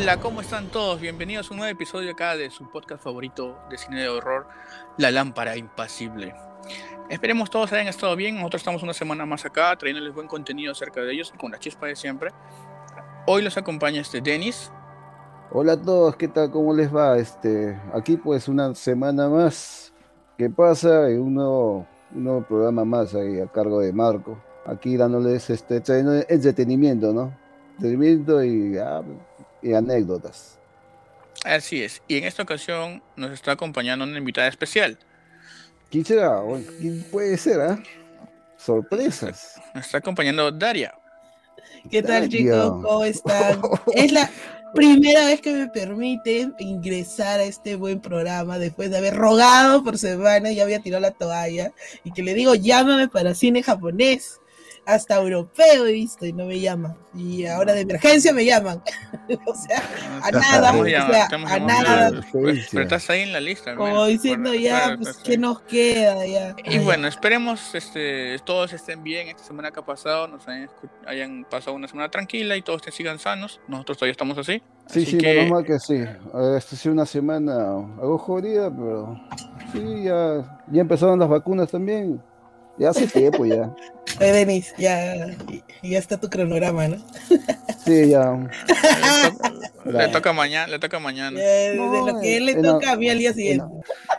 Hola, 0.00 0.20
¿cómo 0.20 0.40
están 0.40 0.68
todos? 0.68 1.00
Bienvenidos 1.00 1.50
a 1.50 1.54
un 1.54 1.58
nuevo 1.58 1.72
episodio 1.72 2.12
acá 2.12 2.36
de 2.36 2.50
su 2.50 2.70
podcast 2.70 3.02
favorito 3.02 3.58
de 3.68 3.76
cine 3.76 4.00
de 4.00 4.08
horror, 4.08 4.46
La 4.96 5.10
Lámpara 5.10 5.56
Impasible. 5.56 6.36
Esperemos 7.10 7.50
todos 7.50 7.72
hayan 7.72 7.88
estado 7.88 8.14
bien. 8.14 8.36
Nosotros 8.36 8.60
estamos 8.60 8.84
una 8.84 8.94
semana 8.94 9.26
más 9.26 9.44
acá 9.44 9.74
trayéndoles 9.76 10.14
buen 10.14 10.28
contenido 10.28 10.70
acerca 10.70 11.00
de 11.00 11.12
ellos 11.12 11.34
con 11.36 11.50
la 11.50 11.58
chispa 11.58 11.86
de 11.86 11.96
siempre. 11.96 12.30
Hoy 13.26 13.42
los 13.42 13.56
acompaña 13.56 14.00
este 14.00 14.20
Denis. 14.20 14.70
Hola 15.50 15.72
a 15.72 15.82
todos, 15.82 16.14
¿qué 16.14 16.28
tal? 16.28 16.52
¿Cómo 16.52 16.72
les 16.72 16.94
va? 16.94 17.18
Este, 17.18 17.76
aquí 17.92 18.16
pues 18.16 18.46
una 18.46 18.72
semana 18.76 19.28
más 19.28 19.92
que 20.36 20.48
pasa 20.48 21.10
y 21.10 21.14
un 21.14 21.34
nuevo, 21.34 21.86
un 22.14 22.24
nuevo 22.24 22.42
programa 22.42 22.84
más 22.84 23.16
ahí 23.16 23.40
a 23.40 23.48
cargo 23.48 23.80
de 23.80 23.92
Marco. 23.92 24.38
Aquí 24.64 24.96
dándoles 24.96 25.50
este 25.50 25.82
entretenimiento, 26.28 27.12
¿no? 27.12 27.32
Entretenimiento 27.72 28.44
y, 28.44 28.78
ah, 28.78 29.02
y 29.62 29.72
anécdotas. 29.74 30.58
Así 31.44 31.82
es. 31.82 32.02
Y 32.08 32.16
en 32.18 32.24
esta 32.24 32.42
ocasión 32.42 33.02
nos 33.16 33.30
está 33.32 33.52
acompañando 33.52 34.04
una 34.04 34.18
invitada 34.18 34.48
especial. 34.48 34.98
¿Quién 35.90 36.04
será? 36.04 36.40
Bueno, 36.40 36.64
¿Quién 36.80 37.02
puede 37.10 37.36
ser? 37.38 37.60
ah? 37.60 37.82
Sorpresas. 38.56 39.54
Nos 39.74 39.86
está 39.86 39.98
acompañando 39.98 40.50
Daria. 40.50 40.94
¿Qué 41.90 42.02
tal 42.02 42.22
Daria. 42.22 42.28
chicos? 42.28 42.70
¿Cómo 42.82 43.04
están? 43.04 43.60
Es 43.94 44.12
la 44.12 44.28
primera 44.74 45.24
vez 45.26 45.40
que 45.40 45.52
me 45.54 45.68
permiten 45.68 46.54
ingresar 46.58 47.40
a 47.40 47.44
este 47.44 47.76
buen 47.76 48.00
programa 48.00 48.58
después 48.58 48.90
de 48.90 48.98
haber 48.98 49.14
rogado 49.14 49.82
por 49.82 49.96
semana, 49.96 50.52
ya 50.52 50.64
había 50.64 50.80
tirado 50.80 51.00
la 51.00 51.12
toalla 51.12 51.72
y 52.04 52.12
que 52.12 52.22
le 52.22 52.34
digo 52.34 52.54
llámame 52.54 53.08
para 53.08 53.34
cine 53.34 53.62
japonés. 53.62 54.40
Hasta 54.88 55.16
europeo 55.16 55.84
he 55.84 55.92
visto 55.92 56.24
y 56.24 56.32
no 56.32 56.46
me 56.46 56.58
llaman. 56.58 56.96
Y 57.14 57.44
ahora 57.44 57.74
de 57.74 57.82
emergencia 57.82 58.32
me 58.32 58.42
llaman. 58.42 58.82
o 59.46 59.54
sea, 59.54 59.82
a 60.22 60.30
nada, 60.30 60.72
o 60.72 60.82
sea, 60.86 61.26
a 61.30 61.58
nada. 61.60 62.10
Pero, 62.32 62.54
pero 62.70 62.82
estás 62.84 63.10
ahí 63.10 63.20
en 63.20 63.34
la 63.34 63.40
lista. 63.40 63.74
Como 63.74 64.06
diciendo 64.06 64.48
Bueno, 64.48 64.64
ya, 64.64 64.96
pues, 64.98 65.18
¿qué 65.18 65.36
nos 65.36 65.60
queda? 65.60 66.24
Ya. 66.24 66.56
Y 66.64 66.78
bueno, 66.78 67.06
esperemos 67.06 67.74
este, 67.74 68.38
todos 68.46 68.72
estén 68.72 69.02
bien 69.02 69.28
esta 69.28 69.44
semana 69.44 69.70
que 69.72 69.80
ha 69.80 69.84
pasado, 69.84 70.26
nos 70.26 70.48
hayan, 70.48 70.70
hayan 71.06 71.44
pasado 71.50 71.76
una 71.76 71.86
semana 71.86 72.08
tranquila 72.10 72.56
y 72.56 72.62
todos 72.62 72.80
te 72.80 72.90
sigan 72.90 73.18
sanos. 73.18 73.60
Nosotros 73.68 73.98
todavía 73.98 74.12
estamos 74.12 74.38
así. 74.38 74.62
Sí, 74.86 75.02
Así 75.02 75.04
sí, 75.04 75.18
que- 75.18 75.34
menos 75.34 75.50
mal 75.50 75.64
que 75.66 75.78
sí. 75.78 75.96
Esta 75.96 76.56
ha 76.56 76.78
sido 76.78 76.94
una 76.94 77.04
semana 77.04 77.52
algo 78.00 78.16
jodida, 78.16 78.70
pero 78.70 79.20
sí, 79.70 80.04
ya, 80.04 80.62
ya 80.68 80.80
empezaron 80.80 81.18
las 81.18 81.28
vacunas 81.28 81.70
también. 81.70 82.22
Ya 82.78 82.90
hace 82.90 83.06
tiempo 83.06 83.44
ya. 83.44 83.70
Oye, 84.20 84.32
Denis, 84.32 84.74
ya, 84.78 85.28
ya 85.82 85.98
está 85.98 86.18
tu 86.18 86.28
cronograma, 86.28 86.88
¿no? 86.88 86.96
Sí, 87.84 88.08
ya. 88.08 88.48
Le 89.84 90.08
toca 90.08 90.32
mañana, 90.32 90.66
le 90.66 90.78
toca 90.78 90.98
mañana. 90.98 91.38
No, 91.74 91.92
de 91.92 92.12
lo 92.12 92.20
que 92.20 92.36
él 92.36 92.46
le 92.46 92.54
toca 92.56 92.92
a 92.92 92.96
mí 92.96 93.08
al 93.08 93.18
día 93.18 93.32
siguiente. 93.32 93.64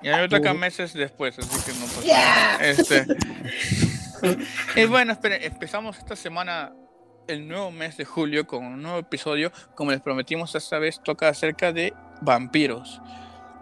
Y 0.02 0.10
a 0.10 0.16
mí 0.16 0.22
me 0.24 0.30
toca 0.30 0.54
meses 0.54 0.94
después, 0.94 1.38
así 1.40 1.50
que 1.66 1.78
no 1.78 1.86
pasa 1.86 2.08
nada. 2.08 2.66
Este. 2.66 3.06
y 4.82 4.86
bueno, 4.86 5.14
esperen, 5.14 5.44
empezamos 5.44 5.98
esta 5.98 6.16
semana 6.16 6.74
el 7.28 7.48
nuevo 7.48 7.72
mes 7.72 7.98
de 7.98 8.06
julio 8.06 8.48
con 8.48 8.66
un 8.66 8.82
nuevo 8.82 9.00
episodio. 9.00 9.52
Como 9.76 9.92
les 9.92 10.02
prometimos, 10.02 10.56
esta 10.56 10.80
vez 10.80 11.02
toca 11.04 11.30
acerca 11.30 11.72
de 11.72 11.94
vampiros. 12.22 13.02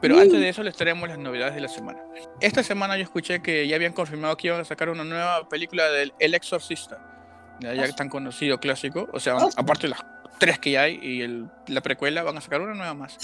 Pero 0.02 0.20
antes 0.20 0.40
de 0.40 0.50
eso 0.50 0.62
les 0.64 0.76
traemos 0.76 1.10
las 1.10 1.18
novedades 1.18 1.56
de 1.56 1.62
la 1.62 1.68
semana. 1.68 2.00
Esta 2.40 2.62
semana 2.64 2.98
yo 2.98 3.04
escuché 3.04 3.42
que 3.42 3.68
ya 3.68 3.76
habían 3.76 3.94
confirmado 3.94 4.38
que 4.38 4.48
iban 4.48 4.62
a 4.62 4.66
sacar 4.66 4.90
una 4.90 5.04
nueva 5.04 5.48
película 5.50 5.90
del 5.90 6.14
El 6.20 6.36
Exorcista. 6.36 7.00
Ya, 7.60 7.74
ya 7.74 7.92
tan 7.96 8.08
conocido 8.10 8.60
clásico. 8.60 9.08
O 9.14 9.20
sea, 9.20 9.38
Ah. 9.38 9.50
aparte 9.56 9.84
de 9.84 9.90
las 9.90 10.06
tres 10.40 10.60
que 10.60 10.72
ya 10.72 10.84
hay 10.84 11.00
y 11.02 11.22
el- 11.22 11.50
la 11.68 11.82
precuela, 11.82 12.22
van 12.22 12.38
a 12.38 12.42
sacar 12.42 12.62
una 12.62 12.76
nueva 12.76 12.94
más. 12.94 13.18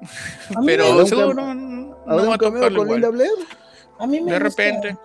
Pero 0.66 0.84
¿Habrá 0.86 1.02
un 1.02 1.06
seguro 1.08 1.34
no, 1.34 1.54
no 1.54 1.96
¿Habrá 2.06 2.24
va 2.28 2.34
a 2.66 2.70
igual. 2.70 3.10
Blair? 3.12 3.30
A 4.00 4.06
mí 4.06 4.20
me 4.20 4.32
De 4.32 4.38
gusta- 4.40 4.62
repente. 4.62 4.96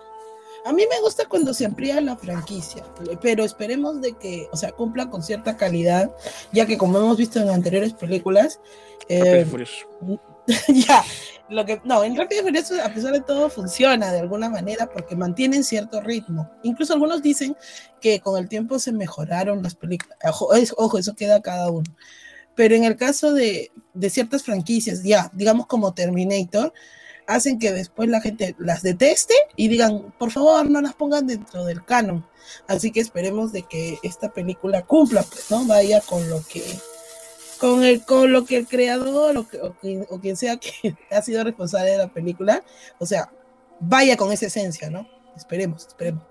A 0.64 0.72
mí 0.72 0.84
me 0.90 1.00
gusta 1.00 1.26
cuando 1.26 1.54
se 1.54 1.64
amplía 1.64 2.00
la 2.00 2.16
franquicia, 2.16 2.82
pero 3.22 3.44
esperemos 3.44 4.00
de 4.00 4.14
que, 4.14 4.48
o 4.50 4.56
sea, 4.56 4.72
cumpla 4.72 5.08
con 5.08 5.22
cierta 5.22 5.56
calidad, 5.56 6.10
ya 6.50 6.66
que 6.66 6.76
como 6.76 6.98
hemos 6.98 7.16
visto 7.16 7.38
en 7.38 7.50
anteriores 7.50 7.92
películas, 7.92 8.58
eh. 9.08 9.46
ya, 10.68 11.04
lo 11.48 11.64
que, 11.64 11.80
no, 11.84 12.04
en 12.04 12.16
Rápido 12.16 12.42
y 12.42 12.44
Furioso, 12.44 12.74
a 12.82 12.88
pesar 12.88 13.12
de 13.12 13.20
todo, 13.20 13.48
funciona 13.50 14.12
de 14.12 14.20
alguna 14.20 14.48
manera 14.48 14.88
porque 14.88 15.16
mantienen 15.16 15.64
cierto 15.64 16.00
ritmo. 16.00 16.50
Incluso 16.62 16.92
algunos 16.92 17.22
dicen 17.22 17.56
que 18.00 18.20
con 18.20 18.38
el 18.38 18.48
tiempo 18.48 18.78
se 18.78 18.92
mejoraron 18.92 19.62
las 19.62 19.74
películas. 19.74 20.16
Ojo, 20.24 20.54
es- 20.54 20.74
ojo, 20.76 20.98
eso 20.98 21.14
queda 21.14 21.42
cada 21.42 21.70
uno. 21.70 21.84
Pero 22.54 22.74
en 22.74 22.84
el 22.84 22.96
caso 22.96 23.32
de, 23.34 23.70
de 23.94 24.10
ciertas 24.10 24.42
franquicias, 24.44 25.02
ya, 25.02 25.30
digamos 25.34 25.66
como 25.66 25.94
Terminator, 25.94 26.72
hacen 27.26 27.58
que 27.58 27.72
después 27.72 28.08
la 28.08 28.20
gente 28.20 28.54
las 28.58 28.82
deteste 28.82 29.34
y 29.56 29.68
digan, 29.68 30.14
por 30.18 30.30
favor, 30.30 30.70
no 30.70 30.80
las 30.80 30.94
pongan 30.94 31.26
dentro 31.26 31.64
del 31.64 31.84
canon. 31.84 32.26
Así 32.68 32.92
que 32.92 33.00
esperemos 33.00 33.52
de 33.52 33.62
que 33.64 33.98
esta 34.02 34.32
película 34.32 34.82
cumpla, 34.82 35.22
pues, 35.24 35.50
¿no? 35.50 35.64
Vaya 35.66 36.00
con 36.00 36.28
lo 36.30 36.40
que 36.46 36.62
con 37.56 37.82
el 37.84 38.02
con 38.04 38.32
lo 38.32 38.44
que 38.44 38.56
el 38.58 38.66
creador 38.66 39.36
o, 39.36 39.44
quien, 39.80 40.06
o 40.10 40.20
quien 40.20 40.36
sea 40.36 40.56
que 40.56 40.70
ha 41.10 41.22
sido 41.22 41.42
responsable 41.44 41.90
de 41.90 41.98
la 41.98 42.08
película, 42.08 42.62
o 42.98 43.06
sea, 43.06 43.30
vaya 43.80 44.16
con 44.16 44.32
esa 44.32 44.46
esencia, 44.46 44.90
¿no? 44.90 45.08
Esperemos, 45.36 45.86
esperemos. 45.86 46.22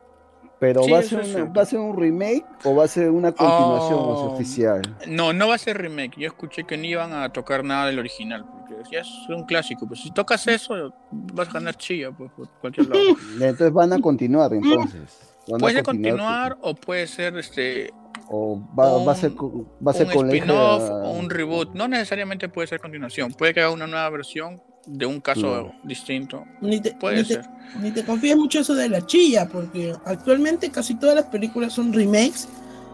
¿Pero 0.58 0.84
Sí, 0.84 0.91
va, 0.91 1.00
a 1.00 1.03
ser 1.03 1.19
una- 1.19 1.46
va 1.52 1.62
a 1.62 1.66
ser 1.66 1.80
un 1.80 1.97
remake 1.97 2.46
o 2.64 2.74
va 2.74 2.85
a 2.85 2.88
ser 2.88 3.09
una 3.12 3.31
continuación 3.34 4.00
Oh. 4.00 4.31
oficial? 4.34 4.81
No, 5.06 5.34
no 5.34 5.50
va 5.50 5.56
a 5.56 5.58
ser 5.58 5.78
remake. 5.78 6.16
Yo 6.18 6.28
escuché 6.28 6.64
que 6.64 6.78
no 6.78 6.85
iban 6.85 7.12
a 7.14 7.31
tocar 7.34 7.64
nada 7.66 7.88
del 7.88 8.00
original. 8.00 8.46
Porque 8.46 8.75
ya 8.90 9.02
es 9.02 9.08
un 9.28 9.44
clásico. 9.44 9.85
Pues 9.85 10.00
si 10.02 10.12
tocas 10.12 10.47
eso, 10.47 10.94
vas 11.12 11.50
a 11.50 11.52
ganar 11.52 11.75
chilla 11.75 12.12
pues, 12.12 12.31
por 12.31 12.50
cualquier 12.62 12.88
lado. 12.88 13.02
Entonces 13.34 13.74
van 13.74 13.91
a 13.94 14.00
continuar 14.00 14.53
entonces. 14.53 15.35
Van 15.50 15.58
a 15.58 15.59
puede 15.59 15.84
continuar 15.84 16.58
o 16.62 16.74
puede 16.74 17.06
ser 17.06 17.38
este 17.38 17.94
o 18.30 18.59
va, 18.78 19.03
va 19.03 19.12
a 19.12 19.16
ser 19.16 19.31
un- 19.40 19.68
va 19.86 19.91
a 19.91 19.94
ser 19.94 20.08
un 20.08 20.13
con 20.13 20.28
spin-off 20.30 20.84
o 20.90 21.12
un 21.12 21.30
reboot. 21.30 21.74
No 21.75 21.88
necesariamente 21.88 22.50
puede 22.50 22.68
ser 22.68 22.80
continuación. 22.80 23.31
Puede 23.34 23.53
que 23.53 23.62
haga 23.62 23.72
una 23.72 23.88
nueva 23.88 24.09
versión 24.09 24.62
de 24.88 25.06
un 25.06 25.19
caso 25.22 25.41
Claro. 25.41 25.72
distinto. 25.84 26.44
Ni 26.62 26.80
te, 26.80 26.94
Puede 26.94 27.18
ni 27.18 27.24
te- 27.24 27.34
ser. 27.35 27.46
ni 27.81 27.91
te 27.91 28.03
confíes 28.06 28.35
mucho 28.38 28.59
eso 28.59 28.75
de 28.75 28.90
la 28.90 29.06
chilla, 29.06 29.47
porque 29.47 29.94
actualmente 30.06 30.69
casi 30.72 30.96
todas 30.96 31.16
las 31.16 31.25
películas 31.25 31.74
son 31.74 31.91
remakes 31.94 32.47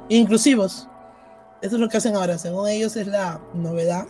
inclusivos. 0.09 0.87
Eso 1.61 1.75
es 1.75 1.79
lo 1.81 1.89
que 1.89 1.97
hacen 1.97 2.15
ahora, 2.15 2.37
según 2.37 2.67
ellos 2.69 2.95
es 2.95 3.07
la 3.07 3.39
novedad 3.53 4.05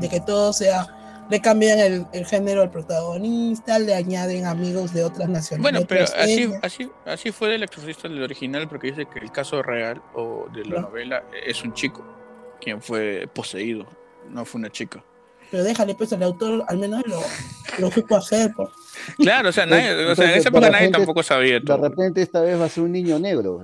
de 0.00 0.08
que 0.08 0.20
todo 0.20 0.52
sea, 0.52 0.86
le 1.30 1.40
cambian 1.40 1.78
el, 1.78 2.06
el 2.12 2.26
género 2.26 2.62
al 2.62 2.70
protagonista, 2.70 3.78
le 3.78 3.94
añaden 3.94 4.46
amigos 4.46 4.92
de 4.92 5.04
otras 5.04 5.28
nacionalidades. 5.28 5.86
Bueno, 5.86 5.86
pero 5.88 6.04
así, 6.22 6.52
así, 6.62 6.90
así 7.06 7.30
fue 7.32 7.48
del 7.50 7.62
exorcista 7.62 8.08
del 8.08 8.22
original, 8.22 8.68
porque 8.68 8.88
dice 8.88 9.06
que 9.06 9.20
el 9.20 9.30
caso 9.32 9.62
real 9.62 10.02
o 10.14 10.46
de 10.52 10.64
la 10.64 10.76
No. 10.76 10.88
novela 10.88 11.22
es 11.46 11.62
un 11.62 11.72
chico 11.74 12.04
quien 12.60 12.82
fue 12.82 13.28
poseído, 13.32 13.86
no 14.28 14.44
fue 14.44 14.58
una 14.58 14.70
chica. 14.70 15.02
Pero 15.50 15.64
déjale, 15.64 15.94
pues 15.96 16.12
el 16.12 16.22
autor 16.22 16.64
al 16.68 16.78
menos 16.78 17.02
lo, 17.06 17.20
lo 17.78 17.90
supo 17.90 18.16
hacer. 18.16 18.52
pues. 18.54 18.68
Claro, 19.18 19.48
o 19.48 19.52
sea, 19.52 19.66
nadie, 19.66 19.92
o 20.06 20.14
sea, 20.14 20.26
en 20.26 20.38
esa 20.38 20.50
de 20.50 20.56
época 20.58 20.70
nadie 20.70 20.90
tampoco 20.90 21.22
sabía 21.22 21.54
De 21.54 21.60
todo. 21.62 21.88
repente 21.88 22.22
esta 22.22 22.40
vez 22.42 22.60
va 22.60 22.66
a 22.66 22.68
ser 22.68 22.84
un 22.84 22.92
niño 22.92 23.18
negro. 23.18 23.62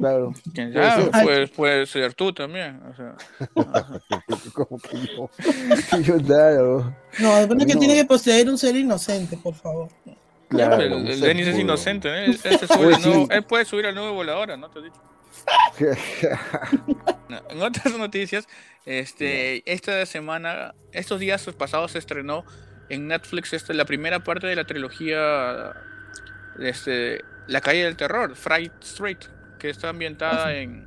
Claro. 0.00 0.32
¿Quién 0.54 0.72
puede 0.72 0.88
sabe? 0.90 1.02
ser. 1.12 1.22
Puede, 1.24 1.48
puede 1.48 1.86
ser 1.86 2.14
tú 2.14 2.32
también. 2.32 2.80
O 2.90 2.94
sea, 2.96 3.14
Como 4.54 4.78
que 4.78 4.96
yo. 5.06 5.30
Yo, 6.02 6.16
claro. 6.24 6.96
No, 7.18 7.36
de 7.36 7.46
verdad 7.46 7.66
que 7.66 7.74
No. 7.74 7.80
tiene 7.80 7.94
que 7.94 8.04
poseer 8.06 8.48
un 8.48 8.56
ser 8.58 8.74
inocente, 8.76 9.36
por 9.36 9.54
favor. 9.54 9.88
Claro, 10.48 10.80
el, 10.82 10.92
un 10.92 11.06
el 11.06 11.18
ser 11.18 11.28
Denis 11.28 11.46
es 11.48 11.58
inocente, 11.58 12.08
¿eh? 12.08 12.24
Él, 12.24 12.40
él 12.44 12.58
sube 12.58 12.98
nuevo- 12.98 13.26
sí. 13.26 13.28
él 13.30 13.42
puede 13.44 13.64
subir 13.64 13.86
al 13.86 13.94
nuevo 13.94 14.14
voladora, 14.14 14.56
¿no? 14.56 14.68
Te 14.70 14.78
he 14.80 14.82
dicho. 14.84 15.00
No, 17.28 17.40
En 17.48 17.62
otras 17.62 17.96
noticias, 17.96 18.48
este, 18.86 19.62
esta 19.72 20.04
semana, 20.06 20.74
estos 20.92 21.20
días 21.20 21.44
pasados 21.56 21.92
se 21.92 21.98
estrenó 21.98 22.44
en 22.88 23.06
Netflix 23.06 23.52
este, 23.52 23.72
la 23.74 23.84
primera 23.84 24.18
parte 24.24 24.48
de 24.48 24.56
la 24.56 24.64
trilogía 24.64 25.72
este, 26.58 27.22
La 27.46 27.60
calle 27.60 27.84
del 27.84 27.96
terror, 27.96 28.34
Fright 28.34 28.72
Street, 28.82 29.18
que 29.60 29.70
está 29.70 29.90
ambientada 29.90 30.54
en 30.54 30.86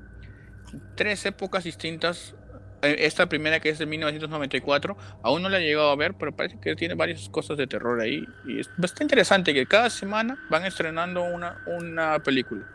tres 0.96 1.26
épocas 1.26 1.64
distintas. 1.64 2.36
Eh, 2.82 2.96
Esta 3.06 3.28
primera 3.28 3.60
que 3.62 3.70
es 3.70 3.80
de 3.80 3.86
1994, 3.86 4.98
aún 5.24 5.42
no 5.42 5.48
la 5.50 5.60
he 5.60 5.62
llegado 5.66 5.90
a 5.90 5.96
ver, 5.96 6.14
pero 6.20 6.36
parece 6.36 6.60
que 6.60 6.76
tiene 6.76 6.96
varias 6.96 7.30
cosas 7.30 7.58
de 7.58 7.68
terror 7.68 8.02
ahí. 8.02 8.26
Y 8.46 8.60
es 8.60 8.70
bastante 8.78 9.04
interesante 9.06 9.54
que 9.54 9.66
cada 9.66 9.90
semana 9.90 10.38
van 10.50 10.66
estrenando 10.66 11.24
una, 11.24 11.56
una 11.66 12.20
película. 12.20 12.66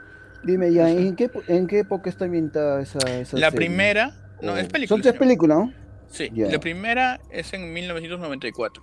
Dime 0.43 0.73
ya, 0.73 0.89
¿en 0.91 1.17
qué, 1.17 1.31
¿en 1.49 1.67
qué 1.67 1.81
época 1.81 2.09
está 2.09 2.25
ambientada 2.25 2.81
esa, 2.81 2.99
esa 3.21 3.37
La 3.39 3.51
serie? 3.51 3.67
primera, 3.67 4.13
no, 4.41 4.53
O- 4.53 4.57
es 4.57 4.69
película. 4.69 4.97
Son 4.97 5.03
tres 5.03 5.19
películas, 5.19 5.59
¿no? 5.59 5.73
Sí, 6.11 6.31
la 6.35 6.59
primera 6.59 7.21
es 7.31 7.53
en 7.53 7.71
1994. 7.73 8.83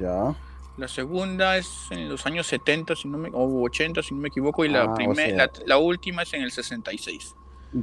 Ya. 0.00 0.34
La 0.76 0.88
segunda 0.88 1.56
es 1.56 1.68
en 1.90 2.08
los 2.08 2.26
años 2.26 2.46
70 2.48 2.96
si 2.96 3.08
no 3.08 3.16
me, 3.18 3.30
o 3.32 3.62
80, 3.62 4.02
si 4.02 4.14
no 4.14 4.20
me 4.20 4.28
equivoco, 4.28 4.64
y 4.64 4.68
la, 4.68 4.82
Ah, 4.82 4.94
o 5.08 5.14
sea- 5.14 5.36
la, 5.36 5.50
la 5.66 5.78
última 5.78 6.22
es 6.22 6.34
en 6.34 6.42
el 6.42 6.50
66. 6.50 7.34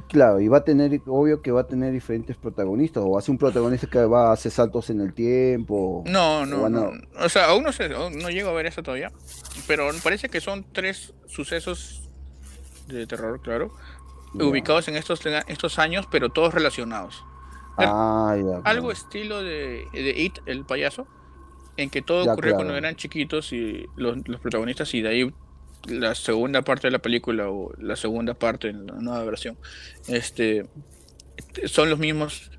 Claro, 0.07 0.39
y 0.39 0.47
va 0.47 0.59
a 0.59 0.63
tener, 0.63 1.01
obvio 1.05 1.41
que 1.41 1.51
va 1.51 1.61
a 1.61 1.67
tener 1.67 1.91
diferentes 1.91 2.37
protagonistas, 2.37 3.03
o 3.05 3.17
hace 3.17 3.29
un 3.29 3.37
protagonista 3.37 3.87
que 3.87 3.99
va 4.05 4.29
a 4.29 4.33
hacer 4.33 4.49
saltos 4.51 4.89
en 4.89 5.01
el 5.01 5.13
tiempo. 5.13 6.03
No, 6.05 6.45
no, 6.45 6.69
no. 6.69 6.91
O 7.19 7.27
sea, 7.27 7.47
aún 7.49 7.63
no 7.63 7.73
sé, 7.73 7.89
no 7.89 8.29
llego 8.29 8.49
a 8.49 8.53
ver 8.53 8.67
eso 8.67 8.81
todavía. 8.83 9.11
Pero 9.67 9.89
parece 10.01 10.29
que 10.29 10.39
son 10.39 10.65
tres 10.71 11.13
sucesos 11.27 12.09
de 12.87 13.05
terror, 13.05 13.41
claro, 13.41 13.73
ubicados 14.33 14.87
en 14.87 14.95
estos, 14.95 15.21
estos 15.47 15.77
años, 15.77 16.07
pero 16.09 16.29
todos 16.29 16.53
relacionados. 16.53 17.25
Ah, 17.77 18.35
Algo 18.63 18.91
estilo 18.93 19.43
de, 19.43 19.87
It, 19.93 20.39
el 20.45 20.63
payaso, 20.65 21.05
en 21.77 21.89
que 21.89 22.01
todo 22.01 22.31
ocurrió 22.31 22.55
cuando 22.55 22.75
eran 22.75 22.95
chiquitos 22.95 23.53
y 23.53 23.85
los, 23.95 24.27
los 24.27 24.39
protagonistas, 24.41 24.93
y 24.93 25.01
de 25.01 25.09
ahí 25.09 25.33
la 25.87 26.15
segunda 26.15 26.61
parte 26.61 26.87
de 26.87 26.91
la 26.91 26.99
película 26.99 27.49
o 27.49 27.73
la 27.79 27.95
segunda 27.95 28.33
parte 28.33 28.69
en 28.69 28.87
la 28.87 28.95
nueva 28.95 29.23
versión, 29.23 29.57
este, 30.07 30.67
son 31.65 31.89
los 31.89 31.99
mismos 31.99 32.51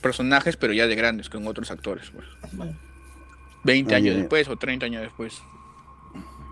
personajes, 0.00 0.56
pero 0.56 0.72
ya 0.72 0.86
de 0.86 0.94
grandes, 0.94 1.30
con 1.30 1.46
otros 1.46 1.70
actores. 1.70 2.12
20 3.64 3.94
años 3.94 4.16
después 4.16 4.48
o 4.48 4.56
30 4.56 4.86
años 4.86 5.02
después. 5.02 5.42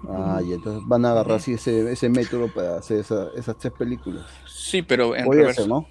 Ah, 0.09 0.41
y 0.45 0.53
entonces 0.53 0.83
van 0.87 1.05
a 1.05 1.13
agarrar 1.13 1.37
así 1.37 1.53
ese, 1.53 1.93
ese 1.93 2.09
método 2.09 2.49
para 2.49 2.79
hacer 2.79 2.99
esas 3.01 3.59
tres 3.59 3.73
películas. 3.73 4.27
Sí, 4.47 4.83
pero 4.83 5.15
en 5.15 5.31
reverso. 5.31 5.67
¿no? 5.69 5.87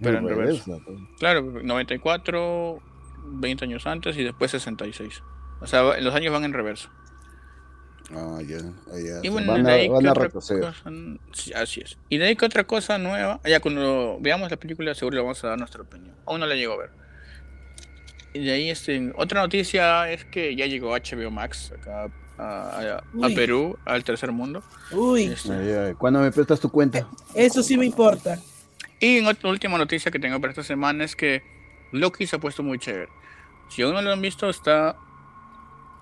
Pero 0.00 0.18
en, 0.18 0.28
reverso. 0.28 0.80
Pues. 0.84 0.98
Claro, 1.18 1.42
94, 1.62 2.82
20 3.26 3.64
años 3.64 3.86
antes 3.86 4.16
y 4.16 4.24
después 4.24 4.50
66. 4.50 5.22
O 5.64 5.66
sea, 5.66 6.00
los 6.00 6.14
años 6.14 6.32
van 6.32 6.44
en 6.44 6.52
reverso. 6.52 6.90
Ah, 8.12 8.38
ya, 8.46 8.58
ya. 8.58 9.20
Y 9.22 9.28
bueno, 9.30 9.52
van, 9.52 9.66
a, 9.66 9.88
van 9.88 10.06
a 10.06 10.14
retroceder. 10.14 10.74
así 11.56 11.80
es. 11.80 11.96
Y 12.10 12.18
de 12.18 12.26
ahí 12.26 12.36
que 12.36 12.44
otra 12.44 12.64
cosa 12.64 12.98
nueva, 12.98 13.40
ya 13.44 13.60
cuando 13.60 14.18
veamos 14.20 14.50
la 14.50 14.58
película 14.58 14.94
seguro 14.94 15.16
le 15.16 15.22
vamos 15.22 15.42
a 15.42 15.48
dar 15.48 15.58
nuestra 15.58 15.82
opinión. 15.82 16.14
Aún 16.26 16.40
no 16.40 16.46
la 16.46 16.54
llego 16.54 16.74
a 16.74 16.76
ver. 16.76 16.90
Y 18.34 18.44
de 18.44 18.52
ahí 18.52 18.68
este, 18.68 19.12
otra 19.16 19.40
noticia 19.40 20.10
es 20.10 20.24
que 20.24 20.54
ya 20.54 20.66
llegó 20.66 20.90
HBO 20.90 21.30
Max 21.30 21.72
acá 21.72 22.10
a, 22.36 23.00
Perú, 23.34 23.78
al 23.84 24.04
tercer 24.04 24.32
mundo. 24.32 24.62
Uy. 24.90 25.24
Este, 25.24 25.94
¿Cuándo 25.96 26.20
me 26.20 26.30
prestas 26.30 26.60
tu 26.60 26.68
cuenta? 26.68 27.08
Eso 27.34 27.62
sí 27.62 27.78
me 27.78 27.86
importa. 27.86 28.38
Y 29.00 29.18
en 29.18 29.26
otra 29.26 29.48
última 29.48 29.78
noticia 29.78 30.10
que 30.10 30.18
tengo 30.18 30.40
para 30.40 30.50
esta 30.50 30.64
semana 30.64 31.04
es 31.04 31.16
que 31.16 31.42
Loki 31.92 32.26
se 32.26 32.36
ha 32.36 32.38
puesto 32.38 32.62
muy 32.62 32.78
chévere. 32.78 33.08
Si 33.70 33.82
aún 33.82 33.94
no 33.94 34.02
lo 34.02 34.12
han 34.12 34.20
visto, 34.20 34.50
está 34.50 34.96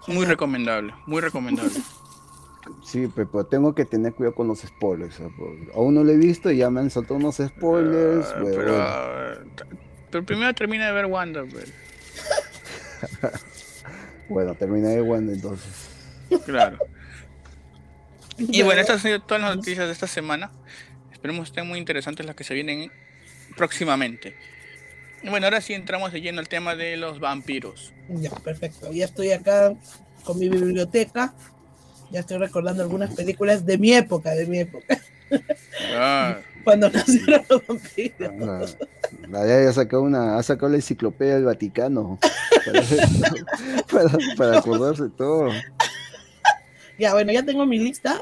muy 0.07 0.27
recomendable, 0.27 0.95
muy 1.07 1.21
recomendable. 1.21 1.73
Sí, 2.85 3.11
pero 3.13 3.45
tengo 3.45 3.75
que 3.75 3.85
tener 3.85 4.15
cuidado 4.15 4.37
con 4.37 4.47
los 4.47 4.61
spoilers. 4.61 5.19
Aún 5.75 5.95
no 5.95 6.05
lo 6.05 6.13
he 6.13 6.17
visto 6.17 6.49
y 6.51 6.59
ya 6.59 6.71
me 6.71 6.81
han 6.81 6.91
saltado 6.91 7.17
unos 7.17 7.39
spoilers. 7.39 8.27
Ah, 8.79 9.35
pero, 10.11 10.25
primero 10.25 10.55
termina 10.55 10.87
de 10.87 10.93
ver 10.93 11.07
Wanda. 11.07 11.45
Bueno, 14.29 14.55
termina 14.55 14.89
de 14.89 15.03
Wanda 15.03 15.33
entonces. 15.33 15.91
Claro. 16.47 16.79
Y 18.39 18.63
bueno, 18.63 18.81
estas 18.81 18.97
han 18.97 19.03
sido 19.03 19.21
todas 19.21 19.43
las 19.43 19.57
noticias 19.57 19.87
de 19.87 19.93
esta 19.93 20.07
semana. 20.07 20.51
Esperemos 21.11 21.43
que 21.43 21.51
estén 21.51 21.67
muy 21.67 21.79
interesantes 21.79 22.25
las 22.25 22.35
que 22.35 22.45
se 22.45 22.55
vienen 22.55 22.91
próximamente. 23.57 24.37
Bueno, 25.25 25.47
ahora 25.47 25.61
sí 25.61 25.73
entramos 25.73 26.13
de 26.13 26.21
lleno 26.21 26.41
al 26.41 26.49
tema 26.49 26.75
de 26.75 26.97
los 26.97 27.21
vampiros. 27.21 27.93
Ya, 28.09 28.31
perfecto. 28.31 28.91
Ya 28.93 29.05
estoy 29.05 29.33
acá 29.33 29.75
con 30.25 30.39
mi 30.39 30.49
biblioteca. 30.49 31.35
Ya 32.11 32.21
estoy 32.21 32.39
recordando 32.39 32.83
algunas 32.83 33.15
películas 33.15 33.65
de 33.65 33.79
mi 33.79 33.93
época, 33.93 34.31
de 34.33 34.47
mi 34.47 34.59
época. 34.59 34.99
Ah. 35.95 36.39
Cuando 36.65 36.91
nacieron 36.91 37.45
los 37.49 37.67
vampiros. 37.67 38.77
Ah, 39.33 39.47
ya, 39.47 39.65
ya 39.65 39.73
sacó 39.73 40.01
una, 40.01 40.39
ha 40.39 40.43
sacado 40.43 40.71
la 40.71 40.77
enciclopedia 40.77 41.35
del 41.35 41.45
Vaticano 41.45 42.19
para, 43.91 44.11
para 44.37 44.59
acordarse 44.59 45.09
todo. 45.17 45.51
Ya, 46.99 47.15
bueno, 47.15 47.33
ya 47.33 47.45
tengo 47.45 47.67
mi 47.67 47.79
lista, 47.79 48.21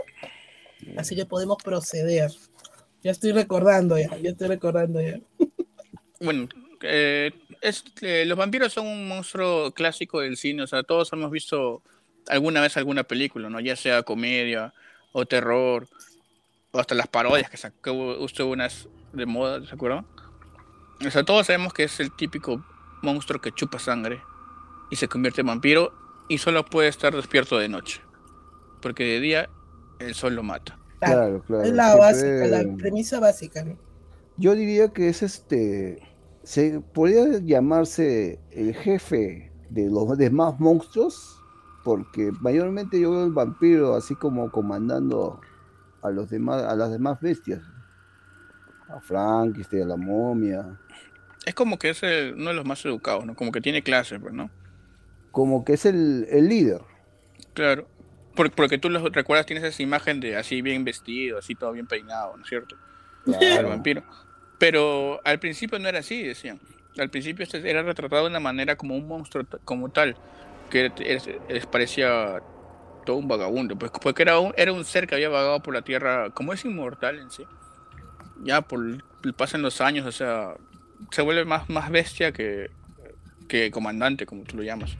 así 0.97 1.15
que 1.15 1.27
podemos 1.27 1.59
proceder. 1.63 2.31
Ya 3.03 3.11
estoy 3.11 3.33
recordando, 3.33 3.99
ya, 3.99 4.17
ya 4.19 4.31
estoy 4.31 4.49
recordando 4.49 5.01
ya. 5.01 5.21
Bueno, 6.21 6.49
eh, 6.83 7.33
los 8.27 8.39
vampiros 8.39 8.73
son 8.73 8.87
un 8.87 9.09
monstruo 9.09 9.73
clásico 9.73 10.21
del 10.21 10.37
cine, 10.37 10.63
o 10.63 10.67
sea, 10.67 10.83
todos 10.83 11.13
hemos 11.13 11.31
visto 11.31 11.83
alguna 12.29 12.61
vez 12.61 12.77
alguna 12.77 13.05
película, 13.05 13.49
¿no? 13.51 13.61
Ya 13.61 13.77
sea 13.77 14.03
comedia 14.03 14.73
o 15.13 15.27
terror, 15.27 15.89
o 16.73 16.79
hasta 16.79 16.95
las 16.95 17.09
parodias 17.09 17.51
que 17.51 17.57
sacó 17.57 17.93
usted 18.19 18.45
unas 18.45 18.89
de 19.13 19.27
moda, 19.27 19.65
¿se 19.67 19.75
acuerdan? 19.75 20.07
O 21.05 21.11
sea, 21.11 21.25
todos 21.25 21.47
sabemos 21.47 21.73
que 21.73 21.85
es 21.85 22.01
el 22.01 22.13
típico 22.13 22.65
monstruo 23.03 23.41
que 23.41 23.53
chupa 23.53 23.79
sangre 23.79 24.21
y 24.91 24.97
se 24.97 25.09
convierte 25.09 25.41
en 25.41 25.49
vampiro 25.49 25.93
y 26.29 26.39
solo 26.39 26.65
puede 26.65 26.89
estar 26.89 27.15
despierto 27.15 27.59
de 27.59 27.69
noche 27.69 28.03
porque 28.81 29.05
de 29.05 29.21
día 29.21 29.51
el 29.99 30.15
sol 30.15 30.35
lo 30.35 30.43
mata. 30.43 30.79
Claro, 30.99 31.43
claro. 31.47 31.65
Es 31.65 31.73
la 31.73 31.97
básica, 31.97 32.47
la 32.47 32.77
premisa 32.77 33.21
básica. 33.21 33.65
Yo 34.37 34.55
diría 34.55 34.89
que 34.89 35.09
es 35.09 35.23
este, 35.23 36.03
se 36.43 36.81
podría 36.93 37.39
llamarse 37.39 38.39
el 38.51 38.75
jefe 38.75 39.53
de 39.69 39.89
los 39.91 40.17
demás 40.17 40.59
monstruos, 40.59 41.41
porque 41.85 42.31
mayormente 42.41 43.01
yo 43.01 43.11
veo 43.11 43.25
el 43.25 43.33
vampiro 43.33 43.95
así 43.95 44.15
como 44.15 44.51
comandando 44.51 45.41
a 46.03 46.11
los 46.11 46.31
demás, 46.31 46.63
a 46.63 46.75
las 46.75 46.91
demás 46.91 47.21
bestias. 47.21 47.61
A 48.89 49.01
Frankenstein, 49.01 49.85
a 49.85 49.87
la 49.87 49.97
momia. 49.97 50.81
Es 51.47 51.55
como 51.55 51.79
que 51.79 51.91
es 51.91 52.03
uno 52.03 52.51
de 52.51 52.55
los 52.55 52.65
más 52.65 52.85
educados, 52.85 53.25
¿no? 53.25 53.35
Como 53.35 53.53
que 53.53 53.61
tiene 53.61 53.83
clase, 53.83 54.19
pues, 54.19 54.35
¿no? 54.35 54.51
Como 55.31 55.65
que 55.65 55.75
es 55.75 55.87
el, 55.87 56.27
el 56.29 56.49
líder. 56.49 56.81
Claro. 57.55 57.87
Porque, 58.35 58.79
tú 58.79 58.89
lo 58.89 59.09
recuerdas, 59.11 59.47
tienes 59.47 59.65
esa 59.65 59.83
imagen 59.83 60.21
de 60.21 60.37
así 60.37 60.63
bien 60.63 60.85
vestido, 60.85 61.39
así 61.39 61.55
todo 61.55 61.73
bien 61.73 61.87
peinado, 61.87 62.37
¿no 62.37 62.43
es 62.43 62.49
cierto? 62.49 62.77
El 63.27 63.67
vampiro. 63.67 64.03
Pero 64.61 65.23
al 65.25 65.41
principio 65.41 65.79
no 65.79 65.89
era 65.89 66.01
así, 66.01 66.23
decían. 66.23 66.61
Al 66.99 67.09
principio 67.09 67.45
este 67.45 67.69
era 67.69 67.83
retratado 67.83 68.25
de 68.25 68.29
una 68.29 68.41
manera 68.41 68.77
como 68.77 68.95
un 68.95 69.09
monstruo 69.09 69.47
como 69.65 69.89
tal, 69.89 70.17
que 70.69 70.93
les 71.49 71.67
parecía 71.67 72.43
todo 73.07 73.17
un 73.17 73.27
vagabundo, 73.27 73.79
pues 73.79 73.91
porque 74.03 74.23
era 74.23 74.39
un, 74.39 74.53
era 74.59 74.75
un 74.75 74.85
ser 74.85 75.07
que 75.07 75.15
había 75.15 75.31
vagado 75.31 75.63
por 75.63 75.73
la 75.73 75.81
tierra, 75.81 76.29
como 76.35 76.53
es 76.53 76.63
inmortal 76.67 77.19
en 77.19 77.31
sí. 77.31 77.45
Ya 78.43 78.61
por 78.61 79.03
pasan 79.35 79.63
los 79.63 79.81
años, 79.81 80.05
o 80.05 80.13
sea, 80.13 80.55
se 81.11 81.23
vuelve 81.23 81.47
más, 81.47 81.71
más 81.71 81.91
bestia 81.91 82.33
que, 82.33 82.71
que 83.49 83.71
comandante, 83.71 84.27
como 84.27 84.45
tú 84.45 84.59
lo 84.59 84.63
llamas. 84.63 84.99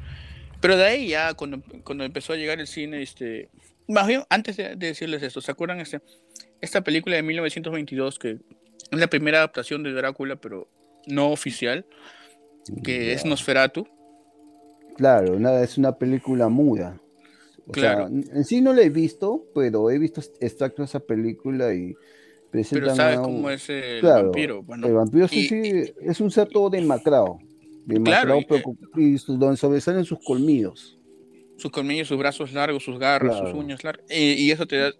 Pero 0.63 0.79
de 0.79 0.85
ahí 0.85 1.09
ya, 1.09 1.35
cuando, 1.35 1.61
cuando 1.85 2.05
empezó 2.05 2.33
a 2.33 2.37
llegar 2.37 2.61
el 2.61 2.67
cine, 2.67 3.03
este, 3.03 3.51
más 3.89 4.07
bien, 4.07 4.25
antes 4.31 4.57
de, 4.57 4.75
decirles 4.77 5.23
esto, 5.23 5.43
¿se 5.43 5.51
acuerdan 5.51 5.81
este, 5.81 6.01
esta 6.63 6.81
película 6.81 7.17
de 7.17 7.23
1922 7.23 8.19
que 8.19 8.39
es 8.91 8.99
la 8.99 9.07
primera 9.09 9.39
adaptación 9.39 9.83
de 9.83 9.93
Drácula, 9.93 10.37
pero 10.37 10.69
no 11.07 11.31
oficial, 11.31 11.87
que 12.85 13.13
es 13.13 13.25
Nosferatu? 13.25 13.87
Claro, 14.97 15.39
nada, 15.39 15.63
es 15.63 15.79
una 15.79 15.97
película 15.97 16.49
muda. 16.49 17.01
claro. 17.73 18.09
en 18.09 18.45
sí 18.45 18.61
no 18.61 18.73
la 18.73 18.83
he 18.83 18.91
visto, 18.91 19.47
pero 19.55 19.91
he 19.91 19.99
visto 19.99 20.21
extractos 20.41 20.79
de 20.79 20.85
esa 20.85 21.01
película 21.01 21.73
y 21.75 21.95
presentan 22.51 22.85
Pero 22.85 22.97
sabes 22.97 23.19
cómo 23.21 23.51
es 23.51 23.69
el 23.71 24.03
vampiro. 24.03 24.63
Bueno, 24.63 24.87
el 24.87 24.95
vampiro 24.95 25.29
sí, 25.29 25.49
sí, 25.49 25.93
es 26.01 26.21
un 26.21 26.31
ser 26.31 26.49
todo 26.49 26.69
demacrado 26.69 27.39
claro, 28.05 28.41
y, 28.97 29.17
donde 29.27 29.57
sobresalen 29.57 30.05
sus 30.05 30.19
colmillos. 30.25 30.99
Sus 31.61 31.71
colmillos, 31.71 32.09
sus 32.09 32.19
brazos 32.19 32.53
largos, 32.53 32.83
sus 32.83 32.99
garras, 32.99 33.37
sus 33.37 33.53
uñas 33.53 33.85
largas. 33.85 34.07
Y, 34.11 34.51
eso 34.51 34.67
te 34.67 34.79
da 34.79 34.93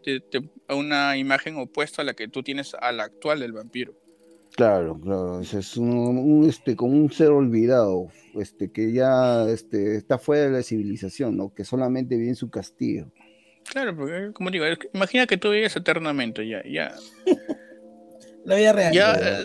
una 0.69 1.17
imagen 1.17 1.57
opuesta 1.57 2.03
a 2.03 2.05
la 2.05 2.15
que 2.15 2.29
tú 2.29 2.43
tienes 2.43 2.75
a 2.75 2.93
la 2.93 3.05
actual 3.05 3.41
del 3.41 3.53
vampiro. 3.53 3.95
Claro, 4.57 5.01
claro, 5.01 5.41
es 5.41 5.77
un, 5.77 6.45
este, 6.49 6.75
como 6.77 6.93
un 6.93 7.11
ser 7.11 7.29
olvidado, 7.29 8.09
este, 8.35 8.71
que 8.71 8.93
ya 8.93 9.49
este, 9.49 9.97
está 9.97 10.19
fuera 10.19 10.45
de 10.45 10.51
la 10.51 10.63
civilización, 10.63 11.37
¿no? 11.37 11.55
que 11.55 11.65
solamente 11.65 12.17
vive 12.17 12.31
en 12.31 12.37
su 12.37 12.51
castillo. 12.51 13.07
Claro, 13.65 13.97
porque 13.97 14.33
como 14.33 14.51
digo, 14.51 14.65
imagina 14.93 15.27
que 15.27 15.37
tú 15.37 15.51
vives 15.51 15.77
eternamente, 15.77 16.47
ya, 16.49 16.63
ya. 16.65 16.95
La 18.45 18.57
vida 18.57 18.73
real. 18.73 18.93
Ya, 18.93 19.13
eh, 19.13 19.43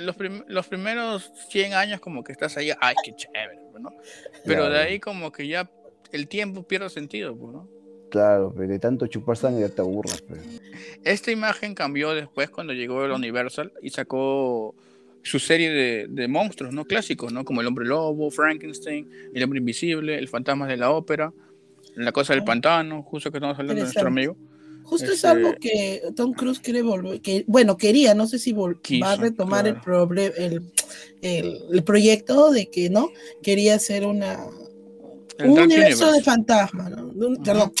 los, 0.00 0.16
los, 0.46 0.66
primeros 0.68 1.32
100 1.48 1.74
años 1.74 2.00
como 2.00 2.22
que 2.22 2.32
estás 2.32 2.56
ahí, 2.56 2.70
ay, 2.80 2.94
qué 3.04 3.14
chévere, 3.14 3.58
¿no? 3.78 3.90
Pero 4.44 4.70
de 4.70 4.78
ahí 4.78 5.00
como 5.00 5.32
que 5.32 5.48
ya 5.48 5.68
el 6.12 6.28
tiempo 6.28 6.62
pierde 6.62 6.90
sentido, 6.90 7.34
¿no? 7.34 7.68
Claro, 8.10 8.52
pero 8.56 8.68
de 8.68 8.78
tanto 8.78 9.06
chupar 9.08 9.36
sangre 9.36 9.62
ya 9.62 9.68
te 9.68 9.80
aburras. 9.80 10.22
Pues. 10.22 10.40
Esta 11.04 11.30
imagen 11.32 11.74
cambió 11.74 12.14
después 12.14 12.50
cuando 12.50 12.72
llegó 12.72 13.04
el 13.04 13.10
Universal 13.10 13.72
y 13.82 13.90
sacó 13.90 14.74
su 15.22 15.40
serie 15.40 15.70
de, 15.70 16.06
de, 16.08 16.28
monstruos, 16.28 16.72
¿no? 16.72 16.84
Clásicos, 16.84 17.32
¿no? 17.32 17.44
Como 17.44 17.60
el 17.60 17.66
hombre 17.66 17.84
lobo, 17.84 18.30
Frankenstein, 18.30 19.10
el 19.34 19.42
hombre 19.42 19.58
invisible, 19.58 20.16
el 20.18 20.28
fantasma 20.28 20.68
de 20.68 20.76
la 20.76 20.92
ópera, 20.92 21.32
la 21.96 22.12
cosa 22.12 22.32
del 22.34 22.44
pantano, 22.44 23.02
justo 23.02 23.32
que 23.32 23.38
estamos 23.38 23.58
hablando 23.58 23.74
de 23.74 23.80
nuestro 23.82 24.06
amigo. 24.06 24.36
Justo 24.84 25.10
es 25.10 25.24
algo 25.24 25.48
Este- 25.48 25.60
que 25.60 26.02
Tom 26.14 26.32
Cruise 26.32 26.60
quiere 26.60 26.82
volver, 26.82 27.20
que 27.20 27.42
bueno, 27.48 27.76
quería, 27.76 28.14
no 28.14 28.28
sé 28.28 28.38
si 28.38 28.54
vol- 28.54 28.80
Quiso, 28.80 29.04
va 29.04 29.14
a 29.14 29.16
retomar 29.16 29.66
el, 29.66 29.80
claro. 29.80 30.08
proble- 30.08 30.32
el, 30.36 30.62
el, 31.22 31.58
el 31.72 31.82
proyecto 31.82 32.52
de 32.52 32.70
que 32.70 32.88
no, 32.88 33.10
quería 33.42 33.74
hacer 33.74 34.06
una 34.06 34.46
El 35.38 35.50
un 35.50 35.58
universo 35.58 36.04
de 36.06 36.10
Universe. 36.10 36.22
fantasmas, 36.22 36.90
¿no? 36.90 37.06
De 37.12 37.26
un- 37.26 37.34
Ujú. 37.34 37.42
perdón, 37.42 37.72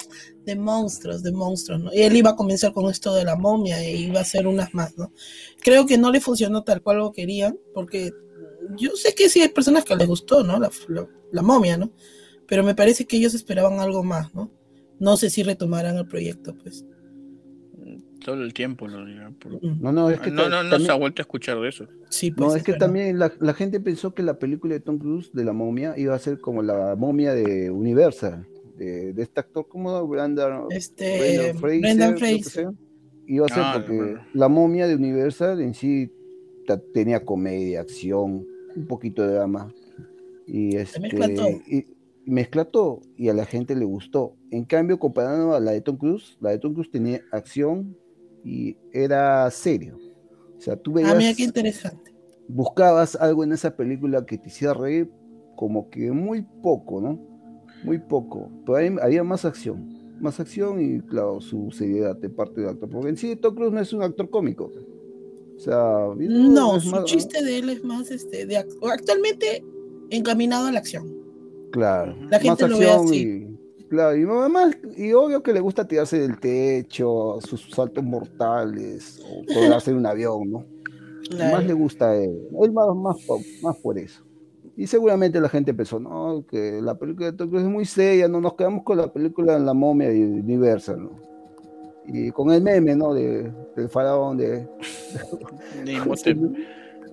de 0.44 0.56
monstruos, 0.56 1.22
de 1.22 1.32
monstruos, 1.32 1.80
¿no? 1.80 1.92
Y 1.92 2.02
él 2.02 2.16
iba 2.16 2.30
a 2.30 2.36
comenzar 2.36 2.72
con 2.72 2.90
esto 2.90 3.14
de 3.14 3.24
la 3.24 3.36
momia 3.36 3.82
e 3.82 3.96
iba 3.96 4.18
a 4.18 4.22
hacer 4.22 4.46
unas 4.46 4.72
más, 4.74 4.96
¿no? 4.98 5.12
Creo 5.62 5.86
que 5.86 5.98
no 5.98 6.10
le 6.12 6.20
funcionó 6.20 6.62
tal 6.64 6.82
cual 6.82 6.98
lo 6.98 7.12
querían, 7.12 7.58
porque 7.74 8.12
yo 8.76 8.90
sé 8.96 9.14
que 9.14 9.28
sí 9.28 9.40
hay 9.42 9.48
personas 9.48 9.84
que 9.84 9.96
les 9.96 10.06
gustó, 10.06 10.42
¿no? 10.44 10.58
La, 10.58 10.70
la- 10.88 11.08
la 11.32 11.42
momia, 11.42 11.76
¿no? 11.76 11.92
Pero 12.46 12.62
me 12.62 12.74
parece 12.74 13.06
que 13.06 13.16
ellos 13.16 13.34
esperaban 13.34 13.80
algo 13.80 14.04
más, 14.04 14.34
¿no? 14.34 14.50
No 14.98 15.16
sé 15.16 15.30
si 15.30 15.42
retomarán 15.42 15.96
el 15.96 16.06
proyecto, 16.06 16.54
pues. 16.62 16.84
Todo 18.26 18.42
el 18.42 18.52
tiempo 18.52 18.88
lo 18.88 19.04
digo, 19.06 19.22
por- 19.38 19.62
No, 19.62 19.92
no, 19.92 20.10
es 20.10 20.18
que 20.18 20.32
No, 20.32 20.48
no, 20.48 20.64
no 20.64 20.70
también- 20.70 20.86
se 20.86 20.90
ha 20.90 20.96
vuelto 20.96 21.22
a 21.22 21.24
escuchar 21.24 21.60
de 21.60 21.68
eso. 21.68 21.86
Sí, 22.10 22.32
pues. 22.32 22.48
No, 22.48 22.56
es 22.56 22.64
que 22.64 22.72
también 22.72 23.20
la, 23.20 23.32
la 23.38 23.54
gente 23.54 23.78
pensó 23.78 24.14
que 24.14 24.24
la 24.24 24.36
película 24.40 24.74
de 24.74 24.80
Tom 24.80 24.98
Cruise 24.98 25.30
de 25.32 25.44
la 25.44 25.52
momia 25.52 25.94
iba 25.96 26.12
a 26.12 26.18
ser 26.18 26.40
como 26.40 26.60
la 26.62 26.96
momia 26.96 27.32
de 27.34 27.70
Universal, 27.70 28.44
de, 28.76 29.12
de 29.12 29.22
este 29.22 29.38
actor 29.38 29.68
como 29.68 30.04
Brandon, 30.08 30.66
Este, 30.70 31.52
Fraser, 31.54 31.80
Brendan 31.80 32.18
Fraser. 32.18 32.70
Iba 33.28 33.46
a 33.46 33.48
ser 33.48 33.58
Ah, 33.64 33.72
porque 33.76 33.96
bueno. 33.96 34.20
la 34.34 34.48
momia 34.48 34.88
de 34.88 34.96
Universal 34.96 35.60
en 35.60 35.74
sí 35.74 36.10
tenía 36.92 37.24
comedia, 37.24 37.80
acción, 37.82 38.44
un 38.74 38.86
poquito 38.88 39.22
de 39.22 39.34
drama. 39.34 39.72
Y 40.48 40.74
este, 40.74 40.98
mezcla 40.98 41.28
todo. 41.32 41.48
y 41.68 41.86
mezcla 42.24 42.64
todo 42.64 43.00
y 43.16 43.28
a 43.28 43.34
la 43.34 43.44
gente 43.44 43.76
le 43.76 43.84
gustó. 43.84 44.34
En 44.50 44.64
cambio, 44.64 44.98
comparando 44.98 45.54
a 45.54 45.60
la 45.60 45.70
de 45.70 45.80
Tom 45.80 45.96
Cruise, 45.96 46.36
la 46.40 46.50
de 46.50 46.58
Tom 46.58 46.72
Cruise 46.74 46.90
tenía 46.90 47.20
acción 47.30 47.96
y 48.46 48.76
era 48.92 49.50
serio. 49.50 49.98
O 50.56 50.60
sea, 50.60 50.76
tú 50.76 50.92
Ah, 50.92 51.00
mira 51.02 51.14
veías 51.14 51.36
qué 51.36 51.42
interesante. 51.42 52.14
buscabas 52.48 53.16
algo 53.16 53.42
en 53.44 53.52
esa 53.52 53.76
película 53.76 54.24
que 54.24 54.38
te 54.38 54.48
hiciera 54.48 54.72
reír, 54.72 55.10
como 55.56 55.90
que 55.90 56.12
muy 56.12 56.42
poco, 56.62 57.00
¿no? 57.00 57.18
Muy 57.82 57.98
poco. 57.98 58.50
Pero 58.64 58.76
ahí 58.78 58.94
había 59.02 59.24
más 59.24 59.44
acción. 59.44 59.94
Más 60.20 60.38
acción 60.40 60.80
y, 60.80 61.00
claro, 61.00 61.40
su 61.40 61.70
seriedad 61.70 62.16
de 62.16 62.30
parte 62.30 62.60
del 62.60 62.70
actor. 62.70 62.88
Porque 62.88 63.08
en 63.10 63.16
sí, 63.16 63.36
Tom 63.36 63.54
Cruise 63.54 63.72
no 63.72 63.80
es 63.80 63.92
un 63.92 64.02
actor 64.02 64.30
cómico. 64.30 64.72
O 65.56 65.58
sea, 65.58 66.06
No, 66.18 66.78
su 66.80 66.90
más- 66.90 67.04
chiste 67.04 67.42
de 67.42 67.58
él 67.58 67.70
es 67.70 67.82
más 67.84 68.10
este 68.10 68.46
de 68.46 68.56
ac- 68.58 68.78
actualmente 68.92 69.64
encaminado 70.10 70.68
a 70.68 70.72
la 70.72 70.78
acción. 70.78 71.12
Claro. 71.72 72.14
La 72.30 72.38
gente 72.38 72.62
más 72.64 72.70
lo 72.70 72.78
ve 72.78 72.86
acción 72.90 73.06
así. 73.08 73.55
Y. 73.86 73.90
Claro, 73.90 74.16
y 74.16 74.22
además, 74.24 74.76
y 74.96 75.12
obvio 75.12 75.42
que 75.42 75.52
le 75.52 75.60
gusta 75.60 75.86
tirarse 75.86 76.18
del 76.20 76.38
techo, 76.40 77.38
sus 77.40 77.70
saltos 77.70 78.02
mortales, 78.04 79.20
o 79.24 79.44
colgarse 79.54 79.90
en 79.90 79.98
un 79.98 80.06
avión, 80.06 80.50
¿no? 80.50 80.64
Claro. 81.30 81.56
Más 81.56 81.66
le 81.66 81.72
gusta 81.72 82.10
a 82.10 82.16
él. 82.16 82.36
Él 82.62 82.72
más, 82.72 82.94
más, 82.96 83.16
po- 83.26 83.40
más 83.62 83.76
por 83.78 83.98
eso. 83.98 84.22
Y 84.76 84.86
seguramente 84.86 85.40
la 85.40 85.48
gente 85.48 85.72
pensó, 85.72 85.98
no, 85.98 86.44
que 86.48 86.80
la 86.82 86.96
película 86.98 87.30
de 87.30 87.36
Tom 87.36 87.48
Cruise 87.48 87.64
es 87.64 87.70
muy 87.70 87.84
seria, 87.86 88.28
no 88.28 88.40
nos 88.40 88.54
quedamos 88.54 88.82
con 88.84 88.98
la 88.98 89.12
película 89.12 89.58
La 89.58 89.72
momia 89.74 90.08
de 90.10 90.22
Universal, 90.24 91.02
¿no? 91.02 91.10
Y 92.06 92.30
con 92.30 92.50
el 92.52 92.62
meme, 92.62 92.94
¿no? 92.94 93.14
De, 93.14 93.50
del 93.74 93.88
faraón 93.88 94.36
de 94.36 94.68
De 95.84 95.92
Imhotep. 95.92 96.38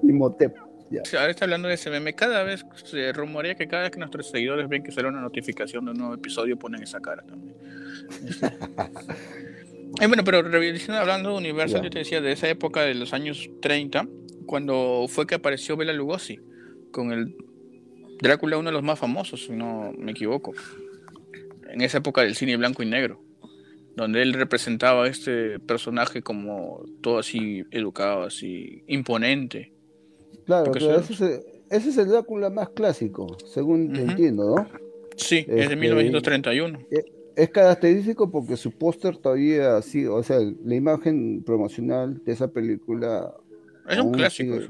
Imhotep. 0.03 0.55
Ya. 0.93 1.19
Ahora 1.19 1.31
está 1.31 1.45
hablando 1.45 1.67
de 1.67 1.73
ese 1.73 1.89
meme. 1.89 2.13
Cada 2.13 2.43
vez 2.43 2.65
se 2.83 3.11
rumorea 3.13 3.55
que 3.55 3.67
cada 3.67 3.83
vez 3.83 3.91
que 3.91 3.99
nuestros 3.99 4.29
seguidores 4.29 4.69
ven 4.69 4.83
que 4.83 4.91
sale 4.91 5.07
una 5.07 5.21
notificación 5.21 5.85
de 5.85 5.91
un 5.91 5.97
nuevo 5.97 6.13
episodio, 6.13 6.57
ponen 6.57 6.83
esa 6.83 6.99
cara 6.99 7.23
también. 7.23 7.55
Este. 8.27 8.47
Eh, 10.01 10.07
bueno, 10.07 10.23
pero 10.23 10.41
revisando, 10.41 10.99
hablando 10.99 11.29
de 11.29 11.35
Universal, 11.37 11.81
Ya. 11.81 11.83
yo 11.83 11.89
te 11.91 11.99
decía 11.99 12.19
de 12.19 12.31
esa 12.31 12.49
época 12.49 12.81
de 12.81 12.95
los 12.95 13.13
años 13.13 13.47
30, 13.61 14.07
cuando 14.47 15.05
fue 15.07 15.27
que 15.27 15.35
apareció 15.35 15.77
Bela 15.77 15.93
Lugosi 15.93 16.39
con 16.91 17.11
el 17.11 17.35
Drácula, 18.19 18.57
uno 18.57 18.69
de 18.69 18.73
los 18.73 18.81
más 18.81 18.97
famosos, 18.97 19.45
si 19.45 19.51
no 19.51 19.93
me 19.95 20.11
equivoco. 20.13 20.51
En 21.69 21.81
esa 21.81 21.99
época 21.99 22.21
del 22.21 22.35
cine 22.35 22.57
blanco 22.57 22.81
y 22.81 22.87
negro, 22.87 23.21
donde 23.95 24.23
él 24.23 24.33
representaba 24.33 25.05
a 25.05 25.07
este 25.07 25.59
personaje 25.59 26.23
como 26.23 26.83
todo 27.01 27.19
así 27.19 27.63
educado, 27.69 28.23
así 28.23 28.83
imponente. 28.87 29.72
Claro, 30.45 30.71
pero 30.71 30.95
ese, 30.99 31.13
es 31.13 31.21
el- 31.21 31.39
ese 31.69 31.89
es 31.89 31.97
el 31.97 32.07
Drácula 32.09 32.49
más 32.49 32.69
clásico, 32.69 33.37
según 33.45 33.91
Ujú. 33.91 34.01
entiendo, 34.11 34.55
¿no? 34.55 34.67
Sí, 35.15 35.39
es 35.39 35.47
de 35.47 35.61
Este, 35.63 35.75
1931. 35.75 36.79
Es 37.35 37.49
característico 37.49 38.29
porque 38.29 38.57
su 38.57 38.71
póster 38.71 39.17
todavía 39.17 39.81
sigue, 39.81 40.07
o 40.07 40.21
sea, 40.21 40.37
la 40.39 40.75
imagen 40.75 41.43
promocional 41.43 42.23
de 42.23 42.31
esa 42.31 42.47
película 42.47 43.33
Es 43.89 43.97
un 43.99 44.11
clásico. 44.11 44.55
Sigue, 44.55 44.69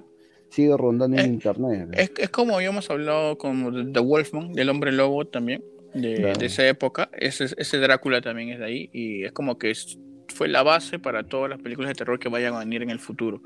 sigue 0.50 0.78
rondando 0.78 1.18
en 1.18 1.26
Eh, 1.26 1.34
internet. 1.34 1.88
¿no? 1.90 1.94
Es, 1.98 2.12
es 2.18 2.30
como 2.30 2.56
habíamos 2.56 2.90
hablado 2.90 3.36
de 3.36 3.92
The 3.92 4.00
Wolfman, 4.00 4.54
del 4.54 4.70
hombre 4.70 4.92
lobo 4.94 5.26
también, 5.26 5.64
de, 5.94 6.16
Claro. 6.16 6.40
de 6.40 6.46
esa 6.46 6.66
época. 6.68 7.10
Ese, 7.18 7.48
ese 7.58 7.78
Drácula 7.80 8.22
también 8.22 8.50
es 8.50 8.60
de 8.60 8.66
ahí 8.66 8.90
y 8.94 9.24
es 9.26 9.32
como 9.34 9.58
que 9.58 9.72
es- 9.72 9.98
fue 10.34 10.48
la 10.48 10.64
base 10.64 11.00
para 11.00 11.24
todas 11.24 11.50
las 11.50 11.62
películas 11.62 11.90
de 11.90 11.96
terror 11.96 12.18
que 12.18 12.30
vayan 12.30 12.54
a 12.56 12.60
venir 12.60 12.82
en 12.82 12.90
el 12.92 13.00
futuro. 13.00 13.42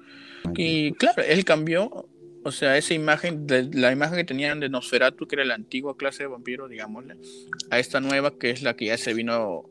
Y 0.55 0.91
claro, 0.93 1.23
él 1.27 1.43
cambió, 1.43 2.07
o 2.43 2.51
sea, 2.51 2.77
esa 2.77 2.93
imagen, 2.93 3.45
la 3.73 3.91
imagen 3.91 4.17
que 4.17 4.23
tenían 4.23 4.59
de 4.59 4.69
Nosferatu, 4.69 5.27
que 5.27 5.35
era 5.35 5.45
la 5.45 5.55
antigua 5.55 5.97
clase 5.97 6.23
de 6.23 6.27
vampiro, 6.27 6.67
digámosle, 6.67 7.15
a 7.69 7.79
esta 7.79 7.99
nueva 7.99 8.37
que 8.37 8.51
es 8.51 8.61
la 8.61 8.75
que 8.75 8.85
ya 8.85 8.97
se 8.97 9.13
vino 9.13 9.69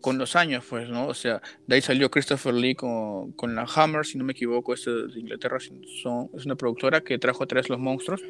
con 0.00 0.18
los 0.18 0.36
años, 0.36 0.64
pues, 0.68 0.90
¿no? 0.90 1.06
O 1.06 1.14
sea, 1.14 1.40
de 1.66 1.76
ahí 1.76 1.80
salió 1.80 2.10
Christopher 2.10 2.52
Lee 2.52 2.74
con, 2.74 3.32
con 3.32 3.54
la 3.54 3.66
Hammer, 3.74 4.04
si 4.04 4.18
no 4.18 4.24
me 4.24 4.32
equivoco, 4.32 4.74
es 4.74 4.84
de 4.84 5.18
Inglaterra, 5.18 5.58
son, 5.60 6.28
es 6.36 6.44
una 6.44 6.56
productora 6.56 7.00
que 7.00 7.18
trajo 7.18 7.44
a 7.44 7.46
tres 7.46 7.70
los 7.70 7.78
monstruos. 7.78 8.20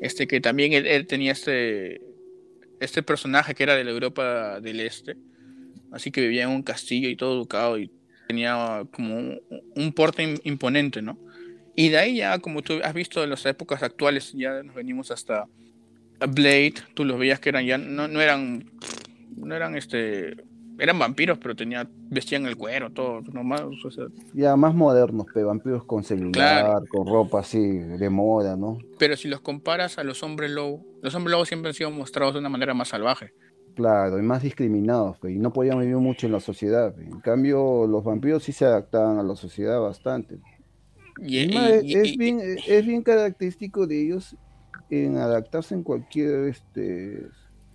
Este 0.00 0.26
que 0.26 0.40
también 0.40 0.72
él, 0.72 0.86
él 0.86 1.06
tenía 1.06 1.32
este, 1.32 2.00
este 2.80 3.02
personaje 3.02 3.54
que 3.54 3.62
era 3.64 3.76
de 3.76 3.84
la 3.84 3.90
Europa 3.90 4.60
del 4.60 4.80
Este, 4.80 5.16
así 5.92 6.10
que 6.10 6.22
vivía 6.22 6.44
en 6.44 6.50
un 6.50 6.62
castillo 6.62 7.10
y 7.10 7.16
todo 7.16 7.34
educado 7.36 7.78
y 7.78 7.90
tenía 8.26 8.86
como 8.90 9.16
un, 9.16 9.40
un 9.76 9.92
porte 9.92 10.22
im- 10.22 10.40
imponente, 10.44 11.02
¿no? 11.02 11.18
Y 11.76 11.88
de 11.88 11.98
ahí 11.98 12.16
ya, 12.16 12.38
como 12.38 12.62
tú 12.62 12.74
has 12.82 12.94
visto 12.94 13.24
en 13.24 13.30
las 13.30 13.44
épocas 13.46 13.82
actuales, 13.82 14.32
ya 14.32 14.62
nos 14.62 14.74
venimos 14.74 15.10
hasta 15.10 15.46
Blade, 16.28 16.74
tú 16.94 17.04
los 17.04 17.18
veías 17.18 17.40
que 17.40 17.48
eran 17.48 17.66
ya, 17.66 17.76
no, 17.78 18.06
no 18.08 18.20
eran, 18.20 18.70
no 19.36 19.54
eran 19.54 19.76
este, 19.76 20.36
eran 20.78 20.98
vampiros, 20.98 21.38
pero 21.38 21.54
tenía, 21.56 21.88
vestían 22.10 22.46
el 22.46 22.56
cuero, 22.56 22.90
todo, 22.90 23.20
nomás, 23.32 23.62
o 23.62 23.90
sea, 23.90 24.06
Ya 24.32 24.54
más 24.56 24.74
modernos, 24.74 25.26
pero 25.34 25.48
vampiros 25.48 25.84
con 25.84 26.04
celular, 26.04 26.32
Claro. 26.32 26.84
con 26.88 27.06
ropa 27.06 27.40
así 27.40 27.60
de 27.60 28.10
moda, 28.10 28.56
¿no? 28.56 28.78
pero 28.98 29.16
si 29.16 29.28
los 29.28 29.40
comparas 29.40 29.98
a 29.98 30.04
los 30.04 30.22
hombres 30.22 30.50
lobo, 30.52 30.84
los 31.02 31.14
hombres 31.14 31.32
lobo 31.32 31.44
siempre 31.44 31.70
han 31.70 31.74
sido 31.74 31.90
mostrados 31.90 32.34
de 32.34 32.40
una 32.40 32.48
manera 32.48 32.72
más 32.74 32.88
salvaje. 32.88 33.32
Claro, 33.74 34.20
y 34.20 34.22
más 34.22 34.40
discriminados, 34.40 35.18
pues, 35.18 35.34
y 35.34 35.38
no 35.40 35.52
podían 35.52 35.80
vivir 35.80 35.96
mucho 35.96 36.26
en 36.26 36.32
la 36.32 36.38
sociedad. 36.40 36.94
pues. 36.94 37.08
En 37.08 37.20
cambio, 37.20 37.88
los 37.88 38.04
vampiros 38.04 38.44
sí 38.44 38.52
se 38.52 38.64
adaptaban 38.64 39.18
a 39.18 39.24
la 39.24 39.34
sociedad 39.34 39.80
bastante. 39.80 40.38
Y, 41.20 41.56
Es, 41.56 42.12
y- 42.12 42.16
bien, 42.16 42.40
es 42.66 42.86
bien 42.86 43.02
característico 43.02 43.86
de 43.86 44.02
ellos 44.02 44.36
en 44.90 45.16
adaptarse 45.16 45.74
en 45.74 45.82
cualquier 45.82 46.48
este, 46.48 47.26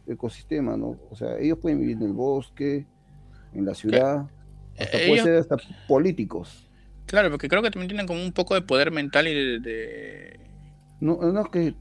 ecosistema, 0.07 0.75
¿no? 0.77 0.97
O 1.09 1.15
sea, 1.15 1.37
ellos 1.39 1.57
pueden 1.59 1.79
vivir 1.79 1.97
en 1.97 2.03
el 2.03 2.13
bosque, 2.13 2.85
en 3.53 3.65
la 3.65 3.73
ciudad, 3.73 4.25
hasta 4.77 4.91
puede 4.97 5.11
ellos- 5.13 5.23
ser 5.23 5.35
hasta 5.35 5.57
políticos. 5.87 6.65
Claro, 7.05 7.31
porque 7.31 7.47
creo 7.49 7.63
que 7.63 7.71
también 7.71 7.89
tienen 7.89 8.05
como 8.05 8.21
un 8.23 8.31
poco 8.31 8.53
de 8.53 8.61
poder 8.61 8.91
mental 8.91 9.27
y 9.27 9.33
de... 9.33 9.59
de- 9.59 10.39
No, 10.99 11.17
no, 11.17 11.49
que 11.49 11.73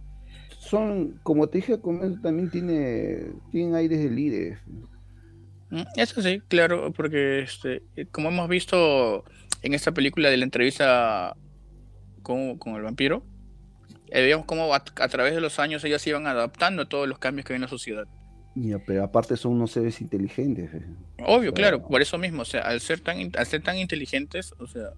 son, 0.59 1.19
como 1.23 1.49
te 1.49 1.59
dije 1.59 1.75
al 1.75 1.81
comienzo, 1.83 2.19
también 2.23 2.49
tiene, 2.51 3.33
tienen 3.51 3.75
aires 3.75 3.99
de 3.99 4.11
líderes. 4.11 4.59
Mm, 5.71 5.83
Eso 5.97 6.23
sí, 6.23 6.41
claro, 6.49 6.93
porque 6.95 7.41
este, 7.41 7.83
eh, 7.97 8.07
como 8.11 8.31
hemos 8.31 8.49
visto 8.49 9.25
en 9.63 9.75
esta 9.75 9.93
película 9.93 10.31
de 10.31 10.39
la 10.39 10.45
entrevista 10.45 11.37
con, 12.23 12.59
con 12.59 12.75
el 12.77 12.83
vampiro, 12.83 13.25
eh, 14.09 14.23
vemos 14.27 14.47
cómo 14.47 14.75
a, 14.75 14.79
a 14.79 15.09
través 15.09 15.35
de 15.35 15.41
los 15.43 15.59
años 15.59 15.85
ellos 15.85 16.03
se 16.03 16.11
iban 16.11 16.27
adaptando 16.27 16.83
a 16.83 16.89
todos 16.89 17.09
los 17.09 17.19
cambios 17.19 17.47
que 17.47 17.55
hay 17.55 17.57
en 17.57 17.63
la 17.63 17.69
sociedad. 17.69 18.09
Ya, 18.55 18.79
pero 18.85 19.05
aparte 19.05 19.37
son 19.37 19.53
unos 19.53 19.71
seres 19.73 20.01
inteligentes. 20.01 20.75
eh. 20.75 20.87
Obvio, 21.19 21.53
sea- 21.53 21.53
claro, 21.53 21.83
por 21.83 22.01
eso 22.01 22.17
mismo, 22.19 22.43
o 22.43 22.45
sea, 22.45 22.63
al 22.63 22.81
ser 22.81 23.01
tan, 23.01 23.31
al 23.37 23.47
ser 23.47 23.63
tan 23.63 23.77
inteligentes, 23.77 24.55
o 24.59 24.67
sea, 24.69 24.91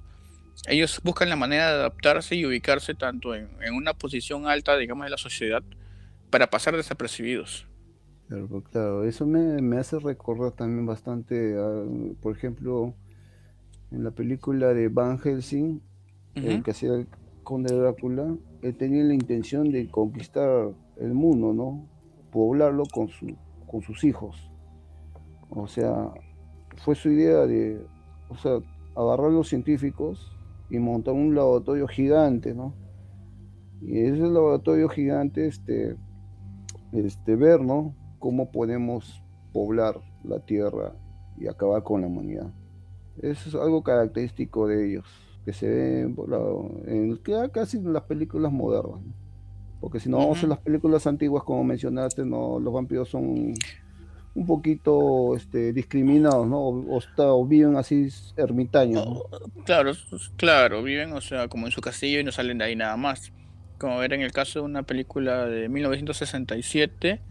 ellos 0.69 1.01
buscan 1.05 1.29
la 1.31 1.37
manera 1.37 1.69
de 1.69 1.75
adaptarse 1.75 2.37
y 2.37 2.47
ubicarse 2.47 2.95
tanto 2.95 3.35
en, 3.35 3.51
en 3.63 3.75
una 3.75 3.95
posición 3.95 4.47
alta, 4.49 4.77
digamos, 4.79 5.05
de 5.07 5.11
la 5.11 5.19
sociedad, 5.19 5.63
para 6.31 6.51
pasar 6.51 6.77
desapercibidos. 6.77 7.67
Claro, 8.29 8.47
pero 8.49 8.63
claro, 8.63 9.05
eso 9.05 9.27
me, 9.27 9.61
me 9.61 9.77
hace 9.79 9.99
recordar 9.99 10.53
también 10.53 10.87
bastante, 10.87 11.57
a, 11.59 11.85
por 12.21 12.37
ejemplo, 12.37 12.97
en 13.91 14.05
la 14.05 14.13
película 14.13 14.75
de 14.75 14.89
Van 14.89 15.19
Helsing, 15.19 15.83
el 16.35 16.63
que 16.63 16.71
hacía 16.71 16.95
el 16.95 17.09
conde 17.43 17.75
Drácula, 17.75 18.37
él 18.63 18.77
tenía 18.77 19.03
la 19.05 19.15
intención 19.15 19.71
de 19.71 19.89
conquistar 19.89 20.73
el 20.99 21.15
mundo, 21.15 21.53
¿no? 21.53 21.89
Poblarlo 22.31 22.85
con, 22.93 23.09
su, 23.09 23.35
con 23.67 23.83
sus 23.83 24.05
hijos. 24.05 24.51
O 25.51 25.67
sea, 25.67 26.13
fue 26.77 26.95
su 26.95 27.11
idea 27.11 27.47
de, 27.47 27.85
o 28.29 28.37
sea, 28.37 28.61
agarrar 28.95 29.27
a 29.27 29.31
los 29.31 29.49
científicos 29.49 30.37
y 30.69 30.79
montar 30.79 31.15
un 31.15 31.35
laboratorio 31.35 31.89
gigante, 31.89 32.55
¿no? 32.55 32.75
Y 33.83 33.99
ese 33.99 34.23
laboratorio 34.23 34.89
gigante, 34.89 35.47
este, 35.47 35.97
este, 36.93 37.37
ver, 37.37 37.61
¿no? 37.63 37.95
Cómo 38.19 38.51
podemos 38.51 39.23
poblar 39.53 40.01
la 40.23 40.39
Tierra 40.41 40.93
y 41.39 41.49
acabar 41.49 41.83
con 41.83 42.03
la 42.03 42.07
humanidad. 42.07 42.53
Es 43.23 43.55
algo 43.55 43.83
característico 43.83 44.67
de 44.67 44.89
ellos, 44.89 45.07
que 45.51 45.57
se 45.57 45.69
ve 45.69 46.01
en, 46.87 47.21
casi 47.53 47.79
en 47.79 47.93
las 47.93 48.05
películas 48.05 48.53
modernas. 48.53 49.01
Porque 49.81 49.99
si 49.99 50.09
no 50.09 50.19
vamos 50.19 50.45
a 50.45 50.47
las 50.47 50.59
películas 50.59 51.07
antiguas, 51.07 51.43
como 51.43 51.65
mencionaste, 51.65 52.25
no, 52.25 52.61
los 52.61 52.73
vampiros 52.73 53.09
son 53.09 53.55
un 54.33 54.47
poquito 54.47 55.35
este, 55.35 55.73
discriminados, 55.73 56.47
¿no? 56.47 56.61
O, 56.61 57.47
viven 57.47 57.77
así 57.77 58.09
ermitaños. 58.37 59.23
Claro, 59.65 59.93
claro, 60.37 60.83
viven, 60.83 61.15
o 61.15 61.21
sea, 61.21 61.49
como 61.49 61.67
en 61.67 61.73
su 61.73 61.81
castillo 61.81 62.21
y 62.21 62.25
no 62.25 62.31
salen 62.31 62.59
de 62.59 62.67
ahí 62.67 62.77
nada 62.77 62.97
más. 62.97 63.33
Como 63.79 64.03
era 64.03 64.15
en 64.15 64.23
el 64.23 64.33
caso 64.33 64.61
de 64.61 64.67
una 64.67 64.85
película 64.85 65.47
de 65.47 65.69
1967, 65.69 67.23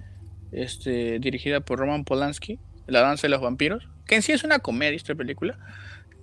este, 0.51 1.19
dirigida 1.19 1.61
por 1.61 1.79
Roman 1.79 2.03
Polanski, 2.03 2.59
La 2.87 3.01
danza 3.01 3.27
de 3.27 3.29
los 3.29 3.41
vampiros, 3.41 3.87
que 4.05 4.15
en 4.15 4.23
sí 4.23 4.33
es 4.33 4.43
una 4.43 4.59
comedia 4.59 4.97
esta 4.97 5.15
película. 5.15 5.57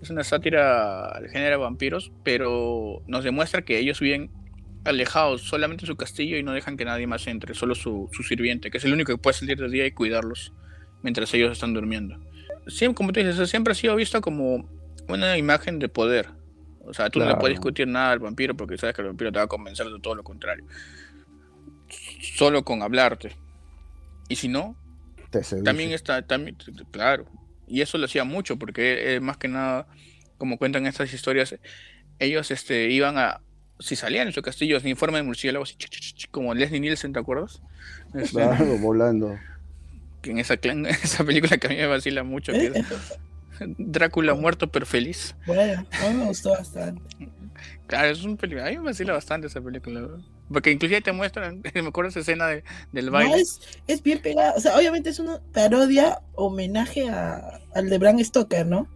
Es 0.03 0.11
una 0.11 0.25
sátira 0.25 1.09
al 1.09 1.29
género 1.29 1.53
de 1.53 1.57
vampiros, 1.57 2.13
pero 2.23 3.03
nos 3.07 3.25
demuestra 3.25 3.63
que 3.63 3.79
ellos 3.79 4.01
viven 4.01 4.31
alejados 4.85 5.43
solamente 5.43 5.85
en 5.85 5.87
su 5.89 5.97
castillo 5.97 6.37
y 6.37 6.43
no 6.43 6.53
dejan 6.53 6.77
que 6.77 6.85
nadie 6.85 7.07
más 7.07 7.27
entre, 7.27 7.55
solo 7.55 7.75
su, 7.75 8.09
su 8.13 8.23
sirviente, 8.23 8.71
que 8.71 8.79
es 8.79 8.85
el 8.85 8.93
único 8.93 9.13
que 9.13 9.19
puede 9.19 9.35
salir 9.35 9.59
de 9.59 9.69
día 9.69 9.87
y 9.87 9.91
cuidarlos 9.91 10.53
mientras 11.03 11.33
ellos 11.35 11.53
están 11.53 11.75
durmiendo. 11.75 12.19
Siempre, 12.67 12.97
como 12.97 13.13
tú 13.13 13.21
dices, 13.21 13.49
siempre 13.49 13.73
ha 13.73 13.75
sido 13.75 13.97
visto 13.97 14.21
como 14.21 14.69
una 15.09 15.39
imagen 15.39 15.79
de 15.79 15.89
poder. 15.89 16.29
O 16.85 16.95
sea, 16.95 17.11
tú 17.11 17.19
no 17.19 17.27
le 17.27 17.37
puedes 17.37 17.57
discutir 17.57 17.89
nada 17.89 18.13
al 18.13 18.21
vampiro 18.21 18.57
porque 18.57 18.79
sabes 18.79 18.95
que 18.95 19.03
el 19.03 19.09
vampiro 19.09 19.33
te 19.33 19.39
va 19.39 19.45
a 19.45 19.49
convencer 19.49 19.89
de 19.89 19.99
todo 20.01 20.15
lo 20.15 20.23
contrario. 20.23 20.65
Solo 22.37 22.65
con 22.65 22.83
hablarte. 22.83 23.37
Y 24.29 24.37
si 24.37 24.49
no, 24.49 24.77
también 25.65 25.93
está, 25.93 26.23
también, 26.23 26.57
claro. 26.91 27.27
Y 27.67 27.81
eso 27.81 27.99
lo 27.99 28.07
hacía 28.07 28.25
mucho 28.25 28.59
porque 28.59 29.15
eh, 29.15 29.21
más 29.21 29.37
que 29.37 29.49
nada, 29.49 29.87
como 30.39 30.59
cuentan 30.59 30.87
estas 30.87 31.13
historias, 31.13 31.57
ellos 32.19 32.51
este, 32.51 32.91
iban 32.91 33.19
a, 33.19 33.41
si 33.81 33.97
salían 33.97 34.29
en 34.29 34.33
su 34.33 34.43
castillo 34.43 34.81
sin 34.81 34.97
forma 34.97 35.19
de 35.19 35.25
murciélago, 35.25 35.65
como 36.31 36.55
Leslie 36.55 36.81
Nielsen, 36.81 37.13
¿te 37.13 37.19
acuerdas? 37.19 37.61
Claro, 38.31 38.79
volando 38.79 39.37
en 40.31 40.39
esa, 40.39 40.55
esa 41.03 41.25
película 41.25 41.57
que 41.59 41.67
a 41.67 41.71
mí 41.71 41.77
me 41.77 41.87
vacila 41.87 42.23
mucho, 42.23 42.53
que 42.53 42.67
es 42.67 43.19
Drácula 43.79 44.35
muerto 44.35 44.71
pero 44.71 44.85
feliz. 44.85 45.35
Bueno, 45.47 45.87
a 45.91 46.09
mí 46.09 46.15
me 46.15 46.27
gustó 46.27 46.51
bastante. 46.51 47.01
Claro, 47.87 48.09
es 48.11 48.23
un 48.23 48.37
película, 48.37 48.67
a 48.67 48.71
mí 48.71 48.77
me 48.77 48.85
vacila 48.85 49.15
bastante 49.15 49.47
esa 49.47 49.63
película. 49.63 50.09
Porque 50.53 50.71
inclusive 50.71 51.01
te 51.01 51.13
muestran, 51.13 51.63
me 51.75 51.89
acuerdo 51.89 52.11
esa 52.11 52.21
escena 52.21 52.47
de, 52.47 52.65
del 52.93 53.11
baile. 53.11 53.41
es, 53.41 53.61
es, 53.87 54.03
bien 54.03 54.21
pegada, 54.21 54.55
o 54.57 54.61
sea, 54.61 54.77
obviamente 54.77 55.11
es 55.11 55.19
una 55.19 55.41
parodia, 55.53 56.21
homenaje 56.35 57.09
a, 57.09 57.61
al 57.75 57.89
de 57.89 57.99
Bram 57.99 58.23
Stoker, 58.23 58.67
¿no? 58.67 58.89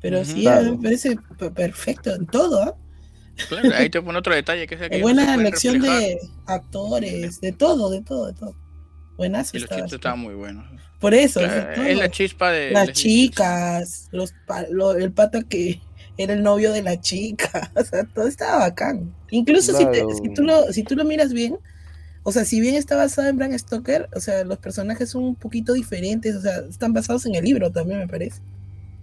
Pero 0.00 0.24
sí, 0.24 0.46
me 0.46 0.78
parece 0.82 1.16
perfecto 1.54 2.14
en 2.14 2.26
todo, 2.26 2.62
¿ah? 2.62 2.76
Claro, 3.48 3.70
ahí 3.74 3.90
te 3.90 4.00
pone 4.00 4.18
otro 4.18 4.34
detalle 4.34 4.66
que 4.66 4.74
es 4.74 4.80
que 4.90 5.00
buena 5.00 5.34
elección 5.34 5.80
de 5.80 6.18
actores, 6.46 7.40
de 7.40 7.52
todo, 7.52 7.90
de 7.90 8.02
todo, 8.02 8.26
de 8.26 8.34
todo. 8.34 8.54
Buenas. 9.16 9.54
Y 9.54 9.60
los 9.60 9.70
chistes 9.70 9.92
estaban 9.94 10.20
muy 10.20 10.34
buenos. 10.34 10.64
Por 11.00 11.14
eso. 11.14 11.40
es 11.40 11.96
la 11.96 12.10
chispa 12.10 12.50
de. 12.50 12.70
Las 12.70 12.92
chicas, 12.92 14.08
los, 14.12 14.34
el 14.98 15.12
pata 15.12 15.42
que 15.42 15.80
era 16.16 16.34
el 16.34 16.42
novio 16.42 16.72
de 16.72 16.82
la 16.82 17.00
chica. 17.00 17.72
O 17.76 17.84
sea, 17.84 18.04
todo 18.04 18.26
estaba 18.26 18.58
bacán. 18.58 19.12
Incluso 19.30 19.76
si, 19.76 19.84
si, 20.22 20.34
tú 20.34 20.42
lo, 20.42 20.72
si 20.72 20.84
tú 20.84 20.96
lo 20.96 21.04
miras 21.04 21.32
bien, 21.32 21.58
o 22.22 22.32
sea, 22.32 22.44
si 22.44 22.60
bien 22.60 22.74
está 22.74 22.96
basado 22.96 23.28
en 23.28 23.36
Bram 23.36 23.56
Stoker, 23.56 24.08
o 24.16 24.20
sea, 24.20 24.44
los 24.44 24.58
personajes 24.58 25.10
son 25.10 25.24
un 25.24 25.34
poquito 25.34 25.74
diferentes, 25.74 26.34
o 26.34 26.40
sea, 26.40 26.58
están 26.70 26.92
basados 26.94 27.26
en 27.26 27.34
el 27.34 27.44
libro 27.44 27.70
también, 27.70 27.98
me 27.98 28.08
parece. 28.08 28.40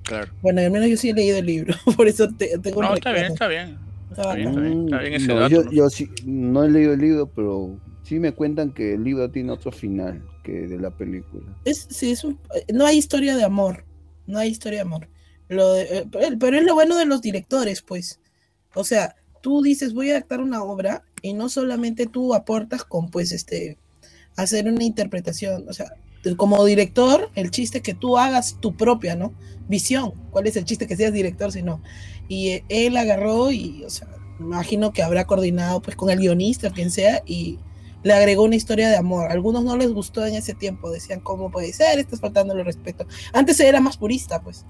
Claro. 0.04 0.32
Bueno, 0.42 0.62
al 0.62 0.72
menos 0.72 0.90
yo 0.90 0.98
sí 0.98 1.10
he 1.10 1.14
leído 1.14 1.38
el 1.38 1.46
libro, 1.46 1.76
por 1.96 2.08
eso 2.08 2.28
te, 2.34 2.58
tengo 2.58 2.82
No, 2.82 2.96
está 2.96 3.12
bien, 3.12 3.26
está 3.26 3.48
bien. 3.48 3.78
Está, 4.10 4.34
bien, 4.34 4.86
está 4.86 5.00
bien, 5.00 5.14
ese 5.14 5.28
no, 5.28 5.48
yo, 5.48 5.70
yo, 5.72 5.90
sí, 5.90 6.10
no 6.26 6.66
he 6.66 6.70
leído 6.70 6.94
el 6.94 7.00
libro, 7.00 7.28
pero 7.28 7.78
sí 8.04 8.20
me 8.20 8.34
cuentan 8.34 8.74
que 8.74 8.96
el 8.96 9.04
libro 9.04 9.30
tiene 9.30 9.52
otro 9.52 9.72
final 9.72 10.22
que 10.44 10.68
de 10.68 10.80
la 10.80 10.90
película. 10.90 11.46
Es, 11.64 11.88
sí, 11.90 12.12
es 12.12 12.26
no 12.74 12.86
hay 12.86 12.98
historia 12.98 13.38
de 13.38 13.44
amor, 13.44 13.86
no 14.28 14.40
hay 14.40 14.50
historia 14.50 14.80
de 14.80 14.82
amor. 14.82 15.08
Lo 15.52 15.76
eh, 15.76 16.08
pero 16.40 16.58
es 16.58 16.64
lo 16.64 16.76
bueno 16.76 16.98
de 16.98 17.06
los 17.06 17.22
directores, 17.22 17.82
pues. 17.82 18.22
O 18.74 18.86
sea, 18.86 19.16
tú 19.42 19.62
dices, 19.62 19.94
voy 19.94 20.10
a 20.10 20.14
adaptar 20.14 20.40
una 20.40 20.64
obra 20.64 21.04
y 21.22 21.34
no 21.34 21.50
solamente 21.50 22.06
tú 22.08 22.34
aportas 22.34 22.86
con, 22.86 23.10
pues, 23.10 23.34
este, 23.34 23.78
hacer 24.38 24.68
una 24.68 24.86
interpretación, 24.86 25.68
o 25.68 25.74
sea, 25.74 25.94
como 26.38 26.64
director, 26.64 27.30
el 27.36 27.52
chiste 27.52 27.82
que 27.82 27.94
tú 27.94 28.18
hagas 28.18 28.58
tu 28.62 28.78
propia, 28.78 29.16
¿no? 29.16 29.34
Visión. 29.68 30.14
¿Cuál 30.32 30.48
es 30.48 30.56
el 30.56 30.64
chiste 30.64 30.88
que 30.88 30.96
seas 30.96 31.12
director 31.12 31.52
si 31.52 31.64
no? 31.64 31.82
Y 32.30 32.50
eh, 32.50 32.64
él 32.70 32.96
agarró 32.96 33.52
y, 33.52 33.84
o 33.84 33.90
sea, 33.90 34.08
imagino 34.40 34.94
que 34.94 35.04
habrá 35.04 35.26
coordinado 35.26 35.82
pues 35.82 35.98
con 35.98 36.10
el 36.10 36.20
guionista, 36.20 36.72
quien 36.72 36.92
sea, 36.92 37.24
y 37.26 37.60
le 38.04 38.14
agregó 38.14 38.44
una 38.44 38.56
historia 38.56 38.90
de 38.90 38.96
amor. 38.96 39.30
A 39.30 39.34
algunos 39.34 39.66
no 39.66 39.76
les 39.76 39.92
gustó 39.92 40.26
en 40.26 40.36
ese 40.36 40.54
tiempo, 40.54 40.90
decían, 40.90 41.20
¿cómo 41.20 41.52
puede 41.52 41.74
ser? 41.74 42.00
Estás 42.00 42.22
faltando 42.22 42.54
el 42.54 42.64
respeto. 42.64 43.06
Antes 43.34 43.60
era 43.60 43.82
más 43.82 43.98
purista, 43.98 44.42
pues. 44.42 44.66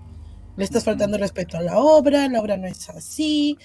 Le 0.57 0.63
estás 0.63 0.83
faltando 0.83 1.17
el 1.17 1.21
respeto 1.21 1.57
a 1.57 1.61
la 1.61 1.77
obra, 1.77 2.27
la 2.27 2.41
obra 2.41 2.57
no 2.57 2.67
es 2.67 2.89
así. 2.89 3.57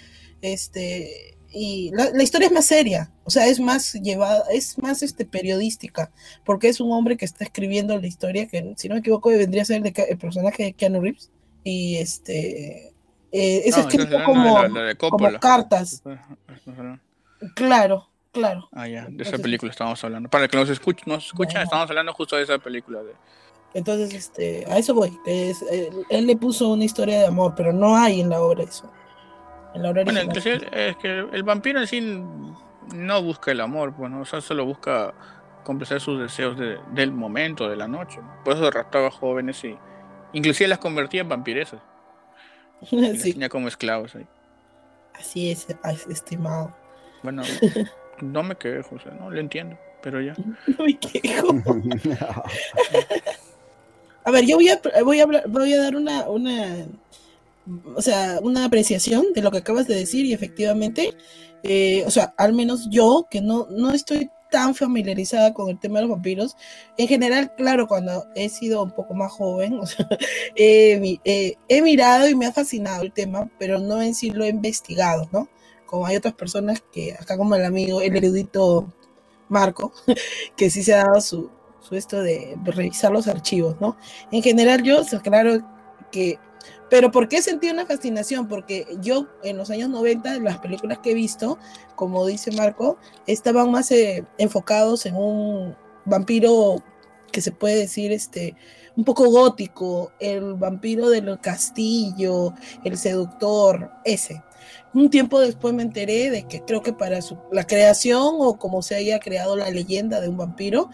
Este, 0.42 1.37
y 1.51 1.90
la, 1.92 2.22
historia 2.22 2.49
es 2.49 2.53
más 2.53 2.66
seria, 2.66 3.11
o 3.25 3.31
sea, 3.31 3.46
es 3.46 3.61
más 3.61 3.94
llevada, 3.94 4.44
es 4.53 4.79
más 4.79 5.03
este, 5.03 5.25
periodística, 5.25 6.12
porque 6.44 6.68
es 6.68 6.81
un 6.81 6.92
hombre 6.92 7.16
que 7.16 7.25
está 7.25 7.44
escribiendo 7.44 7.99
la 7.99 8.07
historia, 8.07 8.46
que 8.46 8.75
si 8.77 8.88
no 8.88 8.94
me 8.94 9.01
equivoco 9.01 9.31
vendría 9.31 9.62
a 9.62 9.64
ser 9.64 9.83
el, 9.85 10.18
personaje 10.18 10.64
de 10.64 10.72
Keanu 10.75 11.01
Reeves, 11.01 11.31
y 11.64 11.96
este, 11.96 12.88
eh, 13.33 13.62
es 13.64 13.77
escrito 13.77 14.22
como, 14.25 14.57
como 14.99 15.40
cartas. 15.40 16.03
Claro, 17.55 18.09
Claro. 18.37 18.68
Ah, 18.72 18.87
ya, 18.87 19.07
de 19.09 19.22
esa 19.22 19.38
película 19.38 19.72
estamos 19.72 20.05
hablando. 20.05 20.29
Para 20.29 20.46
que 20.46 20.59
nos 20.59 20.68
escuchen, 20.68 21.05
nos 21.07 21.25
escuchen, 21.25 21.62
estamos 21.62 21.88
hablando 21.88 22.12
justo 22.12 22.37
de 22.37 22.42
esa 22.42 22.59
película. 22.59 23.03
De... 23.03 23.14
Entonces, 23.76 24.14
este, 24.14 24.64
a 24.70 24.78
eso 24.78 24.94
voy. 24.94 25.18
Es, 25.26 25.60
eh, 25.70 25.90
él, 26.08 26.26
le 26.26 26.34
puso 26.36 26.70
una 26.70 26.84
historia 26.84 27.20
de 27.20 27.26
amor, 27.26 27.52
pero 27.54 27.74
no 27.74 27.94
hay 27.94 28.22
en 28.22 28.30
la 28.30 28.40
obra 28.40 28.64
eso. 28.64 28.90
En 29.74 29.82
la 29.82 29.90
obra 29.90 30.02
bueno, 30.04 30.20
entonces 30.20 30.62
es 30.72 30.96
que 30.96 31.26
el 31.30 31.42
vampiro 31.42 31.78
en 31.80 31.86
sí 31.86 32.00
no 32.00 33.22
busca 33.22 33.50
el 33.50 33.60
amor, 33.60 33.94
pues, 33.94 34.10
¿no? 34.10 34.22
o 34.22 34.24
sea, 34.24 34.40
solo 34.40 34.64
busca 34.64 35.12
complacer 35.62 36.00
sus 36.00 36.18
deseos 36.18 36.58
de, 36.58 36.78
del 36.92 37.12
momento, 37.12 37.68
de 37.68 37.76
la 37.76 37.86
noche. 37.86 38.18
Por 38.44 38.54
eso 38.54 38.70
raptaba 38.70 39.10
jóvenes 39.10 39.62
y 39.62 39.76
inclusive 40.32 40.68
las 40.68 40.78
convertía 40.78 41.20
en 41.20 41.28
vampiresas. 41.28 41.82
sí. 42.80 43.32
tenía 43.32 43.50
como 43.50 43.68
esclavos 43.68 44.14
ahí. 44.14 44.26
Así 45.12 45.50
es, 45.50 45.66
estimado. 46.08 46.74
Bueno, 47.22 47.42
No 48.22 48.42
me 48.42 48.56
quejo, 48.56 48.90
José, 48.90 49.10
no 49.18 49.30
le 49.30 49.40
entiendo, 49.40 49.78
pero 50.02 50.20
ya. 50.22 50.34
No 50.78 50.84
me 50.84 50.98
quejo. 50.98 51.48
a 54.26 54.30
ver, 54.30 54.44
yo 54.44 54.56
voy 54.56 54.68
a, 54.68 55.76
dar 55.76 55.96
una, 55.96 56.26
o 57.94 58.02
sea, 58.02 58.40
una 58.42 58.64
apreciación 58.64 59.32
de 59.34 59.40
lo 59.40 59.50
que 59.50 59.58
acabas 59.58 59.86
de 59.86 59.94
decir 59.94 60.26
y 60.26 60.32
efectivamente, 60.32 61.14
eh, 61.62 62.02
o 62.06 62.10
sea, 62.10 62.34
al 62.36 62.52
menos 62.52 62.88
yo, 62.90 63.26
que 63.30 63.40
no, 63.40 63.68
no 63.70 63.92
estoy 63.92 64.30
tan 64.50 64.74
familiarizada 64.74 65.54
con 65.54 65.70
el 65.70 65.78
tema 65.78 65.98
de 65.98 66.06
los 66.06 66.10
vampiros, 66.10 66.56
en 66.98 67.08
general, 67.08 67.54
claro, 67.56 67.86
cuando 67.86 68.26
he 68.34 68.48
sido 68.48 68.82
un 68.82 68.90
poco 68.90 69.14
más 69.14 69.32
joven, 69.32 69.80
he 70.56 71.82
mirado 71.82 72.28
y 72.28 72.34
me 72.34 72.46
ha 72.46 72.52
fascinado 72.52 73.02
el 73.02 73.12
tema, 73.12 73.48
pero 73.58 73.78
no 73.78 74.02
en 74.02 74.14
sí 74.14 74.30
lo 74.30 74.44
he 74.44 74.48
investigado, 74.48 75.28
¿no? 75.32 75.48
como 75.86 76.06
hay 76.06 76.16
otras 76.16 76.34
personas 76.34 76.82
que, 76.92 77.14
acá 77.14 77.38
como 77.38 77.54
el 77.54 77.64
amigo, 77.64 78.00
el 78.00 78.16
erudito 78.16 78.92
Marco, 79.48 79.92
que 80.56 80.68
sí 80.68 80.82
se 80.82 80.94
ha 80.94 81.04
dado 81.04 81.20
su, 81.20 81.50
su 81.87 81.94
esto 81.94 82.20
de 82.20 82.57
revisar 82.64 83.12
los 83.12 83.29
archivos, 83.29 83.77
¿no? 83.81 83.96
En 84.33 84.42
general 84.42 84.83
yo, 84.83 85.03
claro 85.22 85.64
que, 86.11 86.38
pero 86.90 87.11
¿por 87.11 87.29
qué 87.29 87.42
sentí 87.42 87.68
una 87.68 87.87
fascinación? 87.87 88.49
Porque 88.49 88.87
yo 89.01 89.29
en 89.42 89.57
los 89.57 89.70
años 89.70 89.88
90, 89.90 90.38
las 90.40 90.59
películas 90.59 90.99
que 90.99 91.12
he 91.12 91.14
visto, 91.14 91.59
como 91.94 92.27
dice 92.27 92.51
Marco, 92.53 92.99
estaban 93.27 93.70
más 93.70 93.90
eh, 93.90 94.25
enfocados 94.38 95.07
en 95.07 95.16
un 95.16 95.77
vampiro 96.05 96.83
que 97.33 97.40
se 97.40 97.53
puede 97.53 97.77
decir, 97.77 98.12
este, 98.12 98.57
un 98.96 99.05
poco 99.05 99.31
gótico, 99.31 100.12
el 100.18 100.55
vampiro 100.55 101.11
del 101.11 101.38
castillo, 101.40 102.55
el 102.85 102.96
seductor, 102.96 103.90
ese. 104.05 104.42
Un 104.94 105.11
tiempo 105.11 105.38
después 105.40 105.75
me 105.75 105.83
enteré 105.83 106.31
de 106.31 106.49
que 106.49 106.62
creo 106.62 106.83
que 106.83 106.94
para 106.94 107.18
la 107.53 107.66
creación 107.66 108.37
o 108.38 108.59
como 108.59 108.81
se 108.81 108.94
haya 108.94 109.20
creado 109.20 109.55
la 109.57 109.70
leyenda 109.70 110.20
de 110.20 110.29
un 110.29 110.38
vampiro, 110.38 110.88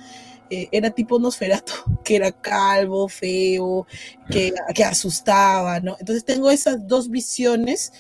eh, 0.53 0.69
era 0.71 0.91
tipo 0.91 1.19
Nosferatu, 1.19 1.73
que 2.05 2.17
era 2.17 2.31
calvo, 2.31 3.09
feo, 3.09 3.87
que, 4.31 4.53
que 4.75 4.85
asustaba, 4.85 5.81
¿no? 5.81 5.97
Entonces 5.99 6.27
tengo 6.27 6.51
esas 6.51 6.87
dos 6.87 7.09
visiones 7.09 7.91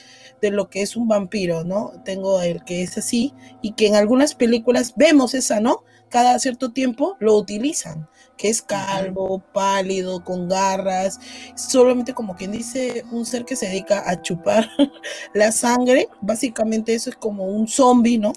de 0.43 0.51
lo 0.51 0.69
que 0.69 0.83
es 0.83 0.95
un 0.95 1.09
vampiro, 1.09 1.65
¿no? 1.65 1.93
Tengo 2.05 2.43
el 2.43 2.62
que 2.62 2.83
es 2.83 2.99
así 2.99 3.33
y 3.62 3.73
que 3.73 3.87
en 3.87 3.95
algunas 3.95 4.35
películas 4.35 4.93
vemos 4.97 5.33
esa, 5.33 5.61
¿no? 5.61 5.83
Cada 6.11 6.38
cierto 6.41 6.73
tiempo 6.73 7.17
lo 7.21 7.37
utilizan, 7.37 8.07
que 8.37 8.49
es 8.49 8.62
calvo, 8.62 9.42
pálido, 9.53 10.25
con 10.25 10.49
garras, 10.49 11.21
solamente 11.55 12.14
como 12.14 12.37
quien 12.37 12.53
dice 12.53 13.05
un 13.11 13.25
ser 13.25 13.45
que 13.45 13.57
se 13.57 13.66
dedica 13.66 14.09
a 14.09 14.21
chupar 14.21 14.68
la 15.35 15.53
sangre, 15.53 16.09
básicamente 16.21 16.95
eso 16.95 17.11
es 17.11 17.16
como 17.16 17.45
un 17.45 17.68
zombie, 17.68 18.18
¿no? 18.18 18.33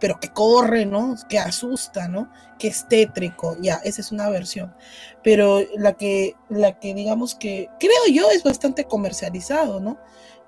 pero 0.00 0.18
que 0.18 0.28
corre, 0.28 0.86
¿no? 0.86 1.14
Que 1.28 1.38
asusta, 1.38 2.08
¿no? 2.08 2.30
Que 2.58 2.68
es 2.68 2.88
tétrico, 2.88 3.56
ya, 3.60 3.74
esa 3.84 4.00
es 4.00 4.12
una 4.12 4.30
versión. 4.30 4.74
Pero 5.22 5.60
la 5.76 5.92
que, 5.92 6.36
la 6.48 6.78
que 6.78 6.94
digamos 6.94 7.34
que 7.34 7.68
creo 7.78 8.06
yo 8.10 8.30
es 8.30 8.42
bastante 8.42 8.84
comercializado, 8.84 9.80
¿no? 9.80 9.98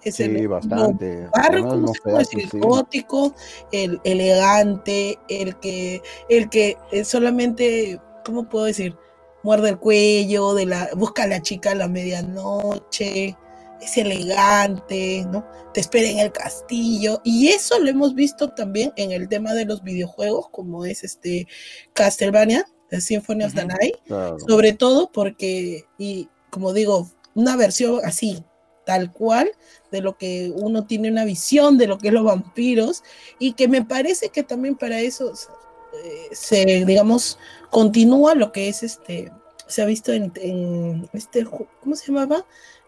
Es 0.02 0.16
sí, 0.16 0.46
bastante. 0.46 1.28
el 1.52 2.60
gótico, 2.60 3.34
el 3.70 4.00
elegante, 4.04 5.18
el 5.28 5.58
que, 5.60 6.00
el 6.30 6.48
que 6.48 6.78
solamente, 7.04 8.00
¿cómo 8.24 8.48
puedo 8.48 8.66
decir? 8.66 8.96
Muerde 9.42 9.70
el 9.70 9.78
cuello, 9.78 10.54
de 10.54 10.66
la, 10.66 10.90
busca 10.94 11.24
a 11.24 11.26
la 11.26 11.40
chica 11.40 11.72
a 11.72 11.74
la 11.74 11.88
medianoche, 11.88 13.36
es 13.80 13.96
elegante, 13.96 15.24
¿no? 15.30 15.46
Te 15.72 15.80
espera 15.80 16.08
en 16.08 16.18
el 16.18 16.32
castillo. 16.32 17.20
Y 17.24 17.48
eso 17.48 17.78
lo 17.78 17.88
hemos 17.88 18.14
visto 18.14 18.50
también 18.50 18.92
en 18.96 19.12
el 19.12 19.28
tema 19.28 19.54
de 19.54 19.64
los 19.64 19.82
videojuegos, 19.82 20.48
como 20.50 20.84
es 20.84 21.04
este 21.04 21.46
Castlevania, 21.94 22.66
The 22.90 23.00
Symphony 23.00 23.44
of 23.44 23.54
the 23.54 23.64
Night. 23.64 23.96
Sobre 24.46 24.72
todo 24.72 25.10
porque, 25.10 25.84
y 25.96 26.28
como 26.50 26.72
digo, 26.72 27.08
una 27.34 27.56
versión 27.56 28.00
así, 28.04 28.44
tal 28.84 29.12
cual, 29.12 29.50
de 29.90 30.00
lo 30.00 30.18
que 30.18 30.52
uno 30.54 30.86
tiene 30.86 31.10
una 31.10 31.24
visión 31.24 31.78
de 31.78 31.86
lo 31.86 31.98
que 31.98 32.08
es 32.08 32.14
los 32.14 32.24
vampiros, 32.24 33.02
y 33.38 33.52
que 33.52 33.68
me 33.68 33.84
parece 33.84 34.30
que 34.30 34.42
también 34.42 34.76
para 34.76 35.00
eso 35.00 35.32
eh, 35.32 36.28
se, 36.32 36.84
digamos, 36.84 37.38
continúa 37.70 38.34
lo 38.34 38.52
que 38.52 38.68
es 38.68 38.82
este, 38.82 39.32
se 39.66 39.82
ha 39.82 39.86
visto 39.86 40.12
en, 40.12 40.32
en 40.36 41.08
este, 41.12 41.44
¿cómo 41.44 41.94
se 41.94 42.06
llamaba? 42.08 42.44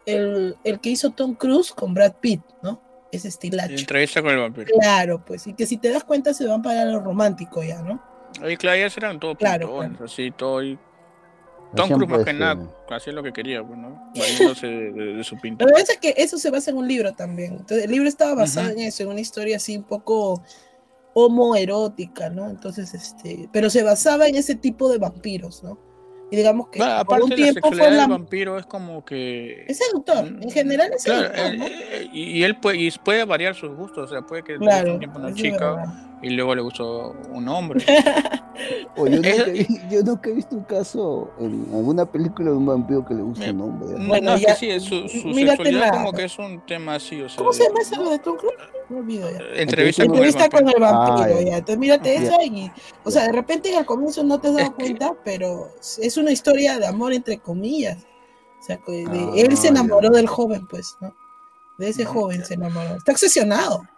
el, 0.07 0.57
que 0.81 0.91
hizo 0.91 1.11
Tom 1.11 1.35
Cruise 1.35 1.73
con 1.73 1.95
Brad 1.95 2.15
Pitt, 2.21 2.43
¿no? 2.63 2.81
Ese 3.11 3.29
estilacho. 3.29 3.75
Entrevista 3.75 4.23
con 4.23 4.33
el 4.33 4.39
vampiro. 4.39 4.75
Claro, 4.81 5.23
pues, 5.25 5.47
y 5.47 5.55
que 5.55 5.67
si 5.67 5.77
te 5.77 5.91
das 5.91 6.05
cuenta 6.05 6.33
se 6.33 6.47
van 6.47 6.63
para 6.63 6.85
lo 6.85 7.01
romántico 7.01 7.63
ya, 7.63 7.83
¿no? 7.83 8.03
Ahí, 8.41 8.57
claro, 8.57 8.79
ya 8.79 8.91
serán 8.91 9.21
todo 9.21 9.35
claro, 9.35 9.81
así, 10.03 10.31
todo. 10.31 10.63
Y... 10.63 10.79
Tom 11.75 11.89
Cruise 11.89 12.09
más 12.09 12.25
que 12.25 12.35
nada, 12.35 12.69
hacía 12.91 13.15
lo 13.15 13.23
que 13.23 13.33
quería, 13.33 13.63
pues, 13.65 13.79
¿no? 13.79 14.13
de, 14.15 14.93
de, 14.93 15.25
su 15.25 15.39
pinta. 15.39 15.65
Lo 15.65 15.75
que 15.75 15.81
es 15.81 15.99
que 15.99 16.15
eso 16.17 16.39
se 16.39 16.51
basa 16.51 16.71
en 16.71 16.77
un 16.77 16.87
libro 16.87 17.13
también. 17.13 17.53
Entonces, 17.53 17.85
el 17.85 17.91
libro 17.91 18.09
estaba 18.09 18.35
basado 18.35 18.71
en 18.71 18.81
eso, 18.81 19.03
en 19.03 19.11
una 19.11 19.21
historia 19.21 19.57
así 19.57 19.77
un 19.77 19.85
poco 19.85 20.43
homoerótica, 21.15 22.31
¿no? 22.31 22.49
Entonces, 22.49 22.95
este, 22.95 23.49
pero 23.53 23.71
se 23.71 23.83
basaba 23.83 24.27
en 24.27 24.37
ese 24.37 24.55
tipo 24.55 24.89
de 24.89 24.99
vampiros, 24.99 25.63
¿no? 25.63 25.79
Y 26.31 26.37
digamos 26.37 26.69
que 26.69 26.83
por 27.07 27.23
un 27.23 27.31
tiempo 27.31 27.71
fue 27.71 27.91
la... 27.91 28.07
vampiro 28.07 28.59
es 28.59 28.65
como 28.65 29.05
que 29.05 29.67
es 29.69 29.77
seductor, 29.77 30.27
en 30.27 30.51
general 30.51 30.91
es 30.95 31.05
claro, 31.05 31.29
seductor, 31.35 31.69
eh, 31.71 32.09
y 32.11 32.43
él 32.43 32.59
puede, 32.59 32.79
y 32.79 32.91
puede 32.91 33.27
variar 33.27 33.55
sus 33.55 33.77
gustos, 33.77 34.11
o 34.11 34.15
sea, 34.15 34.23
puede 34.23 34.43
que 34.43 34.57
claro, 34.57 34.95
un 34.95 34.99
tiempo 34.99 35.19
una 35.19 35.35
chica 35.35 36.09
y 36.23 36.31
luego 36.31 36.55
le 36.55 36.63
gustó 36.63 37.15
un 37.31 37.49
hombre. 37.49 37.85
o 38.97 39.07
yo, 39.07 39.17
nunca, 39.17 39.31
yo, 39.91 40.03
nunca, 40.03 40.31
he 40.31 40.33
visto 40.33 40.57
un 40.57 40.65
caso 40.65 41.31
en 41.39 41.67
alguna 41.75 42.07
película 42.07 42.51
de 42.51 42.57
un 42.57 42.65
vampiro 42.65 43.05
que 43.05 43.13
le 43.13 43.23
guste 43.23 43.51
un 43.51 43.61
hombre. 43.61 43.89
Bueno, 44.07 44.31
no, 44.31 44.39
ya, 44.39 44.55
que 44.55 44.81
sí, 44.81 44.81
su, 44.81 45.09
su 45.09 45.35
sexualidad 45.35 45.91
como 45.91 46.13
que 46.13 46.25
es 46.25 46.39
un 46.39 46.65
tema 46.65 46.95
así, 46.95 47.21
o 47.21 47.29
sea, 47.29 47.37
¿Cómo 47.37 47.53
se 47.53 47.65
llama 47.65 47.81
eso 47.83 48.09
de 48.09 48.19
Tom 48.21 48.37
Cruise? 48.37 48.57
Me 48.93 48.99
olvido 48.99 49.31
ya. 49.31 49.39
Entrevista, 49.55 50.07
con, 50.07 50.19
el 50.23 50.35
con, 50.51 50.69
el 50.69 50.81
vampiro. 50.81 51.39
Ah, 51.39 51.43
ya. 51.43 51.57
Entonces 51.57 51.79
mírate 51.79 52.15
eso 52.15 52.37
y, 52.43 52.71
o 53.05 53.11
sea, 53.11 53.27
de 53.27 53.33
repente 53.33 53.77
al 53.77 53.87
comienzo 53.87 54.23
no 54.23 54.41
te 54.41 54.49
has 54.49 54.57
dado 54.57 54.75
cuenta, 54.75 55.15
pero 55.25 55.71
es 56.01 56.17
una 56.17 56.31
historia 56.31 56.79
de 56.79 56.87
amor 56.87 57.13
entre 57.13 57.39
comillas. 57.39 58.07
O 58.61 58.65
sea, 58.65 58.79
de, 58.87 59.07
ah, 59.09 59.33
él 59.35 59.57
se 59.57 59.69
enamoró 59.69 60.11
del 60.11 60.27
joven, 60.27 60.67
pues, 60.69 60.97
¿no? 61.01 61.15
De 61.79 61.89
ese 61.89 62.05
joven 62.05 62.45
se 62.45 62.55
enamoró. 62.55 62.97
Está 62.97 63.13
obsesionado. 63.13 63.89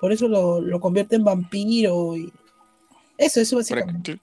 Por 0.00 0.12
eso 0.12 0.28
lo, 0.28 0.60
lo 0.60 0.78
convierte 0.78 1.16
en 1.16 1.24
vampiro 1.24 2.14
y 2.16 2.32
eso, 3.16 3.40
eso 3.40 3.56
básicamente. 3.56 4.20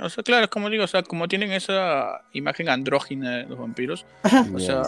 O 0.00 0.08
sea, 0.08 0.24
claro, 0.24 0.44
es 0.44 0.50
como 0.50 0.68
digo, 0.68 0.82
o 0.82 0.88
sea, 0.88 1.04
como 1.04 1.28
tienen 1.28 1.52
esa 1.52 2.22
imagen 2.32 2.68
andrógina 2.68 3.38
de 3.38 3.44
los 3.44 3.56
vampiros, 3.56 4.04
o 4.52 4.58
sea, 4.58 4.82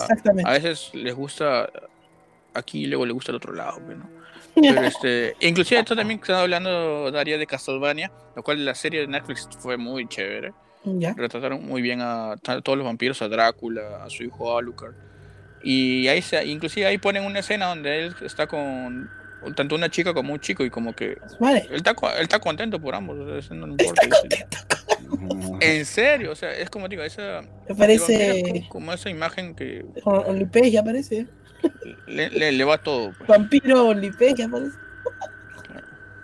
a 0.45 0.53
veces 0.53 0.91
les 0.93 1.15
gusta 1.15 1.71
aquí 2.53 2.83
y 2.83 2.87
luego 2.87 3.07
les 3.07 3.15
gusta 3.15 3.31
el 3.31 3.37
otro 3.37 3.53
lado, 3.53 3.81
pues, 3.85 3.97
¿no? 3.97 4.15
Pero 4.61 4.83
este, 4.85 5.37
inclusive 5.40 5.81
esto 5.81 5.95
también 5.95 6.21
estaba 6.21 6.42
hablando 6.42 7.11
Daria 7.11 7.38
de 7.38 7.47
Castlevania, 7.47 8.11
lo 8.35 8.42
cual 8.42 8.64
la 8.64 8.75
serie 8.75 9.01
de 9.01 9.07
Netflix 9.07 9.49
fue 9.59 9.77
muy 9.77 10.09
chévere. 10.09 10.53
Retrataron 11.16 11.66
muy 11.66 11.83
bien 11.83 12.01
a, 12.01 12.33
a, 12.33 12.61
todos 12.61 12.79
los 12.79 12.87
vampiros, 12.87 13.21
a 13.21 13.29
Drácula, 13.29 14.05
a 14.05 14.11
su 14.11 14.23
hijo 14.23 14.57
Alucard. 14.57 14.95
Y 15.62 16.07
ahí 16.07 16.23
se, 16.23 16.45
inclusive 16.47 16.87
ahí 16.87 16.99
ponen 16.99 17.25
una 17.25 17.40
escena 17.40 17.66
donde 17.66 18.07
él 18.07 18.14
está 18.23 18.47
con 18.47 19.11
tanto 19.55 19.75
una 19.75 19.90
chica 19.90 20.14
como 20.14 20.33
un 20.33 20.40
chico 20.40 20.64
y 20.64 20.71
como 20.71 20.95
que 20.95 21.12
él 21.12 21.66
está, 21.71 21.95
él 22.16 22.23
está 22.23 22.38
contento 22.38 22.81
por 22.81 22.95
ambos, 22.95 23.16
eso 23.37 23.55
no 23.55 23.69
importa. 23.69 24.03
en 25.61 25.85
serio, 25.85 26.33
o 26.33 26.35
sea, 26.35 26.53
es 26.53 26.71
como 26.71 26.88
digo, 26.88 27.03
esa 27.03 27.42
me 27.69 27.75
parece 27.75 28.66
como, 28.69 28.92
esa 28.92 29.11
imagen 29.11 29.55
que 29.55 29.85
Olipé 30.05 30.71
ya 30.71 30.81
aparece. 30.81 31.27
Le, 32.07 32.52
le, 32.52 32.64
va 32.64 32.79
todo. 32.79 33.12
Pues. 33.16 33.29
Vampiro 33.29 33.87
Olipé 33.88 34.35
ya 34.35 34.46
aparece. 34.46 34.76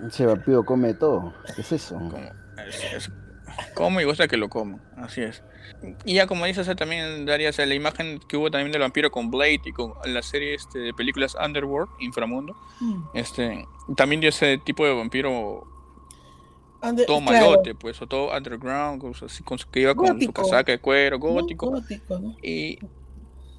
Ese 0.06 0.26
vampiro 0.26 0.64
come 0.64 0.94
todo. 0.94 1.32
¿Qué 1.54 1.60
es 1.62 1.72
eso? 1.72 1.94
Como, 1.94 2.18
es, 2.56 3.10
como 3.74 4.00
y 4.00 4.04
gusta 4.04 4.28
que 4.28 4.36
lo 4.36 4.48
como, 4.48 4.80
así 4.96 5.22
es. 5.22 5.42
Y 6.04 6.14
ya 6.14 6.26
como 6.26 6.44
dices 6.44 6.68
también, 6.76 7.26
Daria, 7.26 7.50
o 7.50 7.52
sea, 7.52 7.66
la 7.66 7.74
imagen 7.74 8.20
que 8.28 8.36
hubo 8.36 8.50
también 8.50 8.72
del 8.72 8.82
vampiro 8.82 9.10
con 9.10 9.30
Blade 9.30 9.60
y 9.64 9.72
con 9.72 9.94
la 10.04 10.22
serie 10.22 10.54
este, 10.54 10.78
de 10.78 10.94
películas 10.94 11.36
Underworld, 11.44 11.90
Inframundo, 12.00 12.54
mm. 12.80 13.02
este, 13.14 13.66
también 13.96 14.20
dio 14.20 14.30
ese 14.30 14.58
tipo 14.58 14.84
de 14.84 14.94
vampiro 14.94 15.66
todo 17.06 17.20
malote, 17.20 17.74
pues, 17.74 18.00
o 18.02 18.06
todo 18.06 18.36
underground, 18.36 19.02
así, 19.24 19.42
con, 19.42 19.58
que 19.70 19.80
iba 19.80 19.94
con 19.94 20.20
su 20.20 20.32
casaca 20.32 20.72
de 20.72 20.78
cuero, 20.78 21.18
gótico. 21.18 21.80
y, 22.42 22.78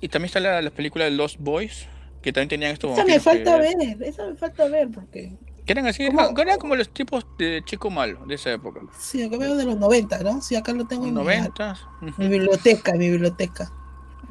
y, 0.03 0.09
también 0.09 0.25
está 0.27 0.39
la, 0.39 0.61
la 0.61 0.69
película 0.69 1.05
de 1.05 1.11
Lost 1.11 1.37
Boys, 1.39 1.87
que 2.21 2.31
también 2.31 2.49
tenían 2.49 2.71
estos 2.71 2.97
Esa 2.97 3.05
me 3.05 3.19
falta 3.19 3.57
ver, 3.57 3.75
esa 4.01 4.25
me 4.27 4.35
falta 4.35 4.67
ver, 4.67 4.89
porque... 4.89 5.33
Que 5.65 5.71
eran 5.71 5.87
así, 5.87 6.03
eran 6.03 6.57
como 6.59 6.75
los 6.75 6.89
tipos 6.89 7.25
de 7.37 7.61
chico 7.65 7.89
malo 7.89 8.25
de 8.25 8.35
esa 8.35 8.51
época. 8.51 8.81
Sí, 8.99 9.23
acá 9.23 9.37
veo 9.37 9.55
de 9.55 9.63
los 9.63 9.77
90, 9.77 10.19
¿no? 10.23 10.41
Sí, 10.41 10.55
acá 10.55 10.73
lo 10.73 10.85
tengo 10.85 11.07
en 11.07 11.13
90. 11.13 11.77
Mi, 12.17 12.27
biblioteca, 12.27 12.93
mi 12.93 13.09
biblioteca. 13.09 13.71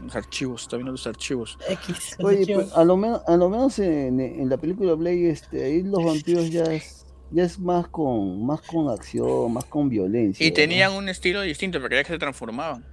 Los 0.02 0.14
archivos, 0.14 0.62
está 0.62 0.76
viendo 0.76 0.92
los 0.92 1.06
archivos. 1.06 1.58
X, 1.68 2.16
Oye, 2.18 2.54
Pues, 2.54 2.72
a 2.74 2.84
lo 2.84 2.98
menos, 2.98 3.22
a 3.26 3.36
lo 3.36 3.48
menos 3.48 3.78
en, 3.78 4.20
en, 4.20 4.48
la 4.50 4.58
película 4.58 4.92
Blade, 4.92 5.30
este, 5.30 5.64
ahí 5.64 5.82
los 5.82 6.04
vampiros 6.04 6.50
ya 6.50 6.64
es, 6.64 7.06
ya 7.30 7.44
es 7.44 7.58
más 7.58 7.88
con, 7.88 8.44
más 8.44 8.60
con 8.60 8.90
acción, 8.90 9.54
más 9.54 9.64
con 9.64 9.88
violencia. 9.88 10.44
Y 10.46 10.50
tenían 10.50 10.92
un 10.92 11.08
estilo 11.08 11.40
distinto, 11.40 11.80
porque 11.80 11.96
ya 11.96 12.04
que 12.04 12.12
se 12.12 12.18
transformaban. 12.18 12.84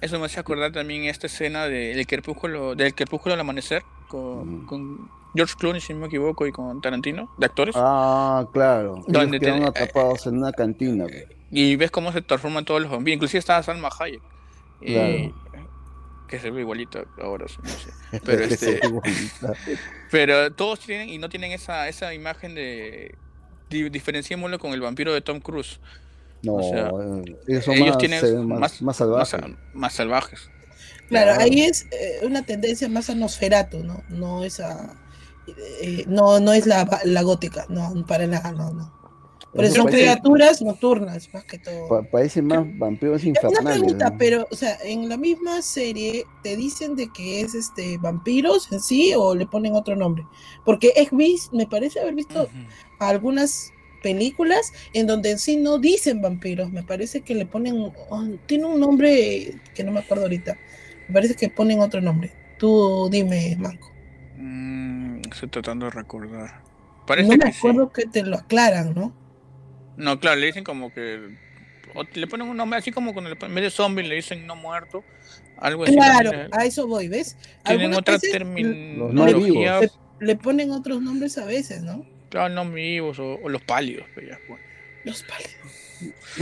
Eso 0.00 0.18
me 0.18 0.26
hace 0.26 0.38
acordar 0.40 0.72
también 0.72 1.04
esta 1.04 1.26
escena 1.26 1.66
de, 1.66 1.94
del 1.94 2.06
crepúsculo, 2.06 2.74
del 2.74 2.94
crepúsculo 2.94 3.34
al 3.34 3.40
amanecer, 3.40 3.82
con, 4.08 4.66
con 4.66 5.10
George 5.34 5.54
Clooney, 5.58 5.80
si 5.80 5.94
no 5.94 6.00
me 6.00 6.06
equivoco, 6.06 6.46
y 6.46 6.52
con 6.52 6.80
Tarantino, 6.80 7.32
de 7.38 7.46
actores. 7.46 7.74
Ah, 7.78 8.46
claro. 8.52 9.04
Donde 9.06 9.40
quedan 9.40 9.62
eh, 9.62 9.66
atrapados 9.66 10.26
en 10.26 10.38
una 10.38 10.52
cantina. 10.52 11.04
Eh, 11.06 11.28
y 11.50 11.76
ves 11.76 11.90
cómo 11.90 12.12
se 12.12 12.22
transforman 12.22 12.64
todos 12.64 12.82
los 12.82 12.90
vampiros. 12.90 13.16
Inclusive 13.16 13.38
estaba 13.38 13.62
Salma 13.62 13.88
Hayek. 13.98 14.22
que 16.28 16.40
se 16.40 16.50
ve 16.50 16.60
igualito 16.60 17.04
ahora, 17.20 17.46
no 17.62 17.68
sé. 17.70 17.90
Pero, 18.24 18.44
este, 18.44 18.80
pero 20.10 20.52
todos 20.52 20.80
tienen 20.80 21.08
y 21.08 21.18
no 21.18 21.28
tienen 21.28 21.52
esa, 21.52 21.88
esa 21.88 22.12
imagen 22.14 22.54
de. 22.54 23.14
Diferenciémoslo 23.68 24.58
con 24.60 24.72
el 24.72 24.80
vampiro 24.80 25.12
de 25.12 25.20
Tom 25.20 25.40
Cruise. 25.40 25.80
No, 26.42 26.60
eh, 26.60 27.36
ellos, 27.48 27.98
tienen 27.98 28.46
más, 28.46 28.82
más, 28.82 28.96
salvajes. 28.96 29.40
más 29.74 29.92
salvajes. 29.92 30.50
Claro, 31.08 31.40
ahí 31.40 31.62
es 31.62 31.86
una 32.22 32.44
tendencia 32.44 32.88
más 32.88 33.10
a 33.10 33.14
Nosferatu, 33.14 33.82
¿no? 33.82 34.02
No 34.08 34.44
esa 34.44 34.96
eh, 35.80 36.04
no, 36.08 36.40
no 36.40 36.52
es 36.52 36.66
la, 36.66 37.00
la, 37.04 37.22
gótica, 37.22 37.66
no, 37.68 38.04
para 38.06 38.26
nada, 38.26 38.52
no, 38.52 38.72
no. 38.72 38.92
Pero 39.52 39.70
son 39.70 39.86
criaturas 39.86 40.60
nocturnas, 40.60 41.32
más 41.32 41.44
que 41.44 41.58
todo. 41.58 42.04
parece 42.10 42.42
más 42.42 42.66
vampiros 42.78 43.24
infernales. 43.24 43.60
Una 43.60 43.72
pregunta, 43.72 44.14
pero, 44.18 44.46
o 44.50 44.54
sea, 44.54 44.76
en 44.84 45.08
la 45.08 45.16
misma 45.16 45.62
serie 45.62 46.26
te 46.42 46.56
dicen 46.56 46.94
de 46.94 47.10
que 47.10 47.40
es 47.40 47.54
este 47.54 47.96
vampiros 47.96 48.70
en 48.70 48.80
sí 48.80 49.14
o 49.16 49.34
le 49.34 49.46
ponen 49.46 49.74
otro 49.74 49.96
nombre. 49.96 50.26
Porque 50.64 50.92
he 50.94 51.08
me 51.52 51.66
parece 51.66 52.00
haber 52.00 52.14
visto 52.14 52.48
algunas 52.98 53.72
películas 54.06 54.72
en 54.92 55.08
donde 55.08 55.32
en 55.32 55.38
sí 55.40 55.56
no 55.56 55.78
dicen 55.78 56.22
vampiros. 56.22 56.70
Me 56.70 56.84
parece 56.84 57.22
que 57.22 57.34
le 57.34 57.44
ponen. 57.44 57.92
oh, 58.08 58.28
tiene 58.46 58.66
un 58.66 58.78
nombre 58.78 59.52
que 59.74 59.82
no 59.82 59.90
me 59.90 59.98
acuerdo 59.98 60.24
ahorita. 60.24 60.56
Me 61.08 61.14
parece 61.14 61.34
que 61.34 61.48
ponen 61.48 61.80
otro 61.80 62.00
nombre. 62.00 62.30
Tú 62.56 63.08
dime, 63.10 63.56
Marco. 63.58 63.90
Mm, 64.36 65.22
estoy 65.32 65.48
tratando 65.48 65.86
de 65.86 65.90
recordar. 65.90 66.62
Parece 67.04 67.28
No 67.28 67.36
me 67.36 67.46
que 67.46 67.52
sí. 67.52 67.58
acuerdo 67.58 67.90
que 67.92 68.06
te 68.06 68.22
lo 68.22 68.36
aclaran, 68.36 68.94
¿no? 68.94 69.12
No, 69.96 70.20
claro, 70.20 70.38
le 70.38 70.46
dicen 70.46 70.62
como 70.62 70.92
que. 70.94 71.18
o 71.94 72.04
le 72.14 72.26
ponen 72.28 72.46
un 72.46 72.56
nombre 72.56 72.78
así 72.78 72.92
como 72.92 73.12
cuando 73.12 73.28
le 73.28 73.34
ponen, 73.34 73.50
en 73.50 73.54
vez 73.56 73.64
de 73.64 73.70
zombie 73.76 74.04
le 74.06 74.14
dicen 74.14 74.46
no 74.46 74.54
muerto. 74.54 75.02
Algo 75.58 75.82
así. 75.82 75.94
Claro, 75.96 76.30
también, 76.30 76.50
a 76.52 76.64
eso 76.64 76.86
voy, 76.86 77.08
¿ves? 77.08 77.36
Tienen 77.64 77.92
otra 77.92 78.20
terminología. 78.20 79.80
Le 80.20 80.36
ponen 80.36 80.70
otros 80.70 81.02
nombres 81.02 81.38
a 81.38 81.44
veces, 81.44 81.82
¿no? 81.82 82.04
Claro, 82.28 82.54
no 82.54 82.70
vivos 82.70 83.18
o, 83.18 83.34
o 83.42 83.48
los 83.48 83.62
pálidos. 83.62 84.06
pues 84.14 84.26
ya, 84.28 84.38
pues. 84.46 84.60
Los 85.04 85.22
pálidos. 85.22 85.54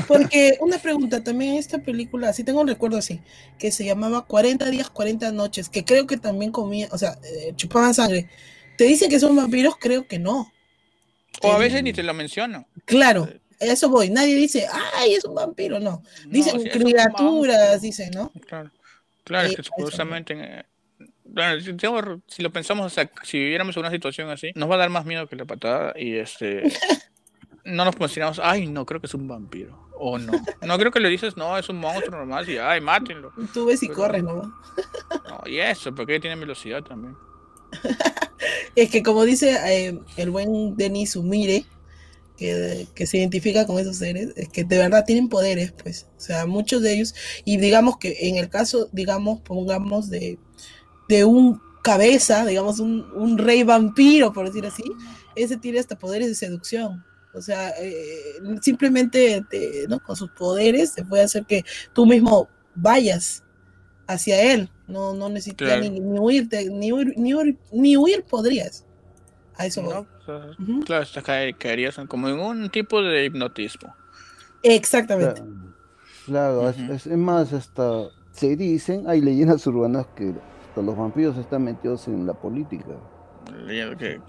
Porque 0.08 0.56
una 0.60 0.78
pregunta, 0.78 1.22
también 1.22 1.54
esta 1.54 1.78
película, 1.78 2.28
así 2.30 2.42
tengo 2.44 2.60
un 2.60 2.68
recuerdo 2.68 2.96
así, 2.98 3.20
que 3.58 3.70
se 3.70 3.84
llamaba 3.84 4.26
40 4.26 4.68
días, 4.70 4.90
40 4.90 5.30
noches, 5.32 5.68
que 5.68 5.84
creo 5.84 6.06
que 6.06 6.16
también 6.16 6.50
comía, 6.50 6.88
o 6.90 6.98
sea, 6.98 7.18
eh, 7.22 7.52
chupaban 7.54 7.94
sangre. 7.94 8.28
¿Te 8.76 8.84
dicen 8.84 9.08
que 9.10 9.20
son 9.20 9.36
vampiros? 9.36 9.76
Creo 9.78 10.06
que 10.08 10.18
no. 10.18 10.52
O 11.42 11.52
a 11.52 11.56
Eh, 11.56 11.60
veces 11.60 11.82
ni 11.82 11.92
te 11.92 12.02
lo 12.02 12.14
mencionan. 12.14 12.66
Claro, 12.84 13.28
a 13.60 13.64
eso 13.64 13.88
voy. 13.88 14.10
Nadie 14.10 14.34
dice, 14.34 14.66
ay, 14.96 15.14
es 15.14 15.24
un 15.24 15.34
vampiro, 15.34 15.78
no. 15.80 16.02
Dicen 16.28 16.54
No, 16.56 16.60
sí, 16.60 16.68
es 16.68 16.72
criaturas, 16.76 17.80
dicen, 17.82 18.10
¿no? 18.12 18.32
Claro, 18.48 18.70
claro, 19.24 19.46
es 19.46 19.52
Eh, 19.52 19.56
que 19.56 19.62
eso. 19.62 19.70
supuestamente. 19.76 20.64
Bueno, 21.34 21.60
si, 21.60 21.72
tengo- 21.74 22.20
si 22.26 22.42
lo 22.42 22.50
pensamos, 22.52 22.86
o 22.86 22.90
sea, 22.90 23.10
si 23.22 23.38
viviéramos 23.38 23.76
en 23.76 23.80
una 23.80 23.90
situación 23.90 24.30
así, 24.30 24.52
nos 24.54 24.70
va 24.70 24.76
a 24.76 24.78
dar 24.78 24.90
más 24.90 25.04
miedo 25.04 25.26
que 25.26 25.36
la 25.36 25.44
patada 25.44 25.92
y 25.96 26.14
este. 26.16 26.62
no 27.64 27.84
nos 27.84 27.96
consideramos, 27.96 28.40
ay, 28.42 28.66
no, 28.66 28.84
creo 28.84 29.00
que 29.00 29.06
es 29.06 29.14
un 29.14 29.26
vampiro. 29.26 29.82
O 29.96 30.18
no. 30.18 30.32
No 30.62 30.76
creo 30.78 30.90
que 30.90 31.00
le 31.00 31.08
dices, 31.08 31.36
no, 31.36 31.56
es 31.56 31.68
un 31.68 31.76
monstruo 31.76 32.18
normal, 32.18 32.48
y 32.48 32.58
ay, 32.58 32.80
mátenlo. 32.80 33.32
Tú 33.52 33.66
ves 33.66 33.82
y 33.82 33.86
Pero- 33.88 33.96
corres, 33.98 34.22
¿no? 34.24 34.42
No, 35.28 35.42
y 35.46 35.58
eso, 35.58 35.94
porque 35.94 36.20
tiene 36.20 36.36
velocidad 36.36 36.82
también. 36.82 37.16
Es 38.76 38.90
que 38.90 39.02
como 39.02 39.24
dice 39.24 39.56
eh, 39.66 39.98
el 40.16 40.30
buen 40.30 40.76
Denis 40.76 41.16
Umire, 41.16 41.64
que, 42.36 42.86
que 42.94 43.06
se 43.06 43.18
identifica 43.18 43.66
con 43.66 43.78
esos 43.78 43.96
seres, 43.96 44.32
es 44.36 44.48
que 44.48 44.64
de 44.64 44.78
verdad 44.78 45.04
tienen 45.06 45.28
poderes, 45.28 45.72
pues. 45.72 46.08
O 46.16 46.20
sea, 46.20 46.44
muchos 46.46 46.82
de 46.82 46.94
ellos, 46.94 47.14
y 47.44 47.56
digamos 47.58 47.96
que 47.98 48.16
en 48.28 48.36
el 48.36 48.48
caso, 48.48 48.88
digamos, 48.92 49.40
pongamos 49.40 50.10
de, 50.10 50.38
de 51.08 51.24
un 51.24 51.60
cabeza, 51.82 52.46
digamos, 52.46 52.80
un, 52.80 53.06
un 53.14 53.36
rey 53.38 53.62
vampiro, 53.62 54.32
por 54.32 54.46
decir 54.46 54.64
así, 54.66 54.84
ese 55.36 55.56
tiene 55.58 55.78
hasta 55.78 55.98
poderes 55.98 56.28
de 56.28 56.34
seducción. 56.34 57.04
O 57.34 57.42
sea, 57.42 57.70
eh, 57.80 58.38
simplemente 58.62 59.44
te- 59.50 59.86
¿no? 59.88 59.98
con 60.00 60.14
sus 60.16 60.30
poderes 60.30 60.94
te 60.94 61.04
puede 61.04 61.24
hacer 61.24 61.44
que 61.44 61.64
tú 61.92 62.06
mismo 62.06 62.48
vayas 62.74 63.42
hacia 64.06 64.52
él. 64.54 64.70
No, 64.86 65.14
no 65.14 65.28
necesitas 65.28 65.66
Claro. 65.68 65.82
ni, 65.82 65.90
ni 66.00 66.18
huirte, 66.18 66.68
ni 66.70 66.92
huir, 66.92 67.14
ni 67.16 67.34
huir, 67.34 67.58
ni 67.72 67.96
huir 67.96 68.22
podrías. 68.24 68.84
A 69.56 69.66
eso 69.66 69.82
voy. 69.82 69.94
¿no? 69.94 70.00
O 70.00 70.24
sea, 70.24 70.50
Ujú. 70.58 70.80
Claro, 70.84 71.06
te 71.12 71.22
cae- 71.22 71.54
caerías 71.58 71.96
como 72.08 72.28
en 72.28 72.38
un 72.38 72.70
tipo 72.70 73.02
de 73.02 73.24
hipnotismo. 73.26 73.94
Exactamente. 74.62 75.42
Claro, 76.26 76.68
es 76.70 77.06
más, 77.08 77.52
hasta 77.52 78.08
se 78.32 78.56
dicen, 78.56 79.08
hay 79.08 79.20
leyendas 79.20 79.66
urbanas 79.66 80.06
que 80.16 80.32
hasta 80.74 80.82
los 80.82 80.96
vampiros 80.96 81.36
están 81.38 81.62
metidos 81.62 82.08
en 82.08 82.26
la 82.26 82.34
política. 82.34 82.96
Que, 83.96 84.20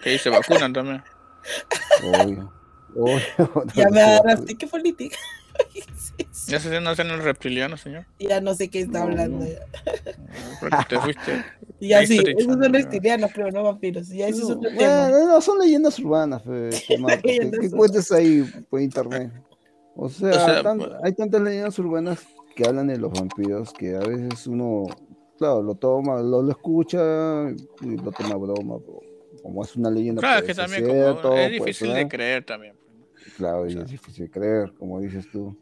que 0.00 0.10
ahí 0.10 0.18
se 0.18 0.30
vacunan 0.30 0.72
también. 0.72 1.02
Obvio. 2.04 2.52
Obvio. 2.94 3.18
Ya 3.74 3.88
me 3.90 4.00
agarraste. 4.00 4.54
¿Qué 4.54 4.68
política? 4.68 5.16
Ya 6.46 6.60
se 6.60 6.80
no 6.80 6.90
hacen 6.90 7.08
los 7.08 7.24
reptilianos, 7.24 7.80
señor. 7.80 8.06
Ya 8.20 8.40
no 8.40 8.54
sé 8.54 8.68
qué 8.68 8.80
está 8.82 9.00
No, 9.00 9.04
hablando. 9.06 9.38
no. 9.38 9.46
Ya, 9.46 9.58
Porque 10.60 10.76
te 10.88 10.98
fuiste. 11.00 11.44
Ya 11.80 11.98
Ahí 11.98 12.06
sí, 12.06 12.18
esos 12.24 12.44
son 12.44 12.60
¿no? 12.60 12.68
reptilianos, 12.68 13.30
pero 13.34 13.50
no 13.50 13.64
vampiros. 13.64 14.08
Ya 14.08 14.28
ese 14.28 14.42
es 14.42 14.48
No, 14.48 14.54
otro 14.56 14.70
tema. 14.70 15.08
bueno, 15.08 15.26
no, 15.26 15.40
son 15.40 15.58
leyendas 15.58 15.98
urbanas, 15.98 16.42
que 16.42 16.94
urbanas. 16.94 17.20
cuentes 17.76 18.12
ahí 18.12 18.42
por 18.70 18.80
internet. 18.80 19.32
O 19.96 20.08
sea, 20.08 20.32
sea, 20.32 20.62
tan- 20.62 20.78
pues- 20.78 20.90
hay 21.02 21.12
tantas 21.14 21.40
leyendas 21.42 21.78
urbanas 21.80 22.20
que 22.54 22.66
hablan 22.66 22.88
de 22.88 22.98
los 22.98 23.12
vampiros 23.12 23.72
que 23.72 23.94
a 23.96 24.00
veces 24.00 24.46
uno, 24.46 24.84
claro, 25.38 25.62
lo 25.62 25.74
toma, 25.74 26.20
lo, 26.22 26.42
lo 26.42 26.50
escucha 26.50 27.50
y 27.80 27.96
lo 27.96 28.10
toma 28.12 28.34
a 28.34 28.38
broma, 28.38 28.78
pero 28.78 29.00
como 29.42 29.64
es 29.64 29.74
una 29.76 29.90
leyenda, 29.90 30.20
Claro, 30.20 30.38
es 30.38 30.42
puede 30.42 30.46
que 30.48 30.54
ser 30.54 30.64
también 30.64 30.82
como 30.88 31.02
cierto, 31.02 31.28
es 31.34 31.48
puede 31.48 31.50
difícil 31.50 31.94
de 31.94 32.08
creer 32.08 32.44
también. 32.44 32.74
pues, 33.14 33.34
Claro, 33.36 33.64
y 33.66 33.68
O 33.68 33.72
sea. 33.72 33.82
es 33.82 33.90
difícil 33.90 34.24
de 34.26 34.30
creer, 34.30 34.72
como 34.78 35.00
dices 35.00 35.26
tú. 35.30 35.56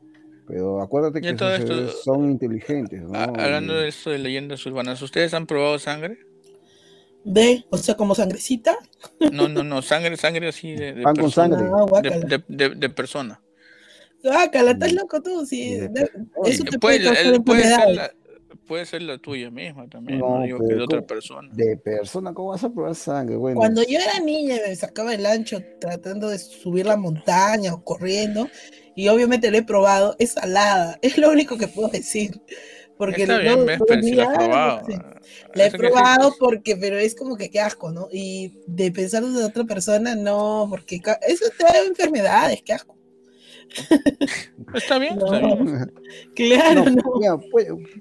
Pero 0.46 0.81
acuérdate 0.81 1.20
que 1.20 1.29
esos 1.29 1.59
esto- 1.59 1.88
son 2.05 2.31
inteligentes, 2.31 3.03
¿no? 3.03 3.14
Hablando 3.18 3.74
de 3.74 3.88
esto 3.88 4.09
de 4.11 4.18
leyendas 4.18 4.64
urbanas, 4.64 5.01
¿ustedes 5.03 5.35
han 5.35 5.46
probado 5.46 5.79
sangre? 5.79 6.18
De, 7.24 7.64
o 7.68 7.77
sea, 7.77 7.96
como 7.96 8.14
sangrecita. 8.14 8.74
No, 9.33 9.48
no, 9.48 9.62
no, 9.62 9.83
sangre, 9.83 10.16
sangre 10.16 10.48
así 10.48 10.72
de, 10.72 10.94
de 10.94 11.03
Pan 11.03 11.16
con 11.16 11.31
sangre. 11.31 11.68
Ah, 11.92 12.01
de, 12.01 12.42
de- 12.48 12.74
de 12.74 12.88
persona. 12.88 13.42
Guácala, 14.22 14.72
estás 14.72 14.92
loco 14.92 15.22
tú. 15.22 15.46
Sí, 15.46 15.78
eso 16.44 16.64
te 16.64 16.78
puede, 16.78 17.00
puede 17.00 17.04
causar 17.04 17.44
puede 17.44 17.62
ser 17.64 17.88
la, 17.94 18.11
puede 18.66 18.87
ser 18.87 19.02
la 19.02 19.18
tuya 19.18 19.50
misma 19.50 19.88
también, 19.88 20.18
no, 20.18 20.38
No, 20.38 20.44
digo 20.44 20.59
que 20.59 20.64
pero 20.66 20.78
de 20.78 20.85
otra 20.85 21.02
persona. 21.02 21.48
De 21.52 21.76
persona, 21.76 22.35
¿cómo 22.35 22.48
vas 22.50 22.64
a 22.64 22.70
probar 22.70 22.94
sangre? 22.94 23.37
Bueno, 23.37 23.59
Cuando 23.59 23.83
yo 23.83 23.98
era 23.98 24.18
niña 24.20 24.57
y 24.57 24.68
me 24.68 24.76
sacaba 24.76 25.14
el 25.14 25.24
ancho 25.24 25.61
tratando 25.81 26.28
de 26.28 26.38
subir 26.38 26.87
la 26.87 26.96
montaña 26.96 27.72
o 27.74 27.83
corriendo, 27.85 28.48
y 28.96 29.09
obviamente 29.09 29.50
lo 29.50 29.59
he 29.59 29.62
probado, 29.62 30.16
es 30.18 30.33
salada, 30.33 30.98
es 31.02 31.16
lo 31.18 31.31
único 31.31 31.57
que 31.57 31.68
puedo 31.68 31.88
decir. 31.88 32.40
Porque 32.98 33.22
Está 33.22 33.37
no- 33.37 33.42
bien, 33.42 33.64
¿ves? 33.66 33.81
Pero 33.87 34.02
si 34.02 34.12
la 34.14 34.24
tenía- 34.24 34.37
probado. 34.38 34.83
sí. 34.88 34.92
ah, 34.98 35.20
La 35.54 35.66
he 35.66 35.70
probado 35.70 36.31
que- 36.33 36.37
porque, 36.40 36.76
pero 36.76 36.98
es 36.98 37.14
como 37.14 37.37
que 37.37 37.48
qué 37.48 37.61
asco, 37.61 37.92
¿no? 37.92 38.09
Y 38.11 38.54
de 38.66 38.90
pensar 38.90 39.24
de 39.24 39.44
otra 39.44 39.62
persona, 39.62 40.16
no, 40.16 40.66
porque 40.68 41.00
eso 41.28 41.44
te 41.57 41.62
da 41.64 41.78
enfermedades, 41.87 42.61
qué 42.64 42.72
asco. 42.72 42.98
Está 44.74 44.98
bien, 44.98 45.18
está 45.18 45.40
No. 45.40 45.57
bien. 45.57 45.92
Claro, 46.35 46.85
no, 46.85 47.02
no. 47.20 47.40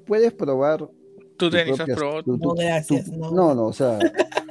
puedes 0.05 0.33
probar 0.33 0.79
Tú, 1.37 1.49
tu 1.49 1.55
Denis, 1.55 1.79
has 1.79 1.87
probado. 1.89 2.23
tu- 2.23 2.37
tu- 2.39 2.47
No, 2.47 2.53
gracias, 2.55 3.05
tu- 3.05 3.17
no. 3.17 3.31
no, 3.31 3.53
no, 3.55 3.65
o 3.67 3.73
sea, 3.73 3.99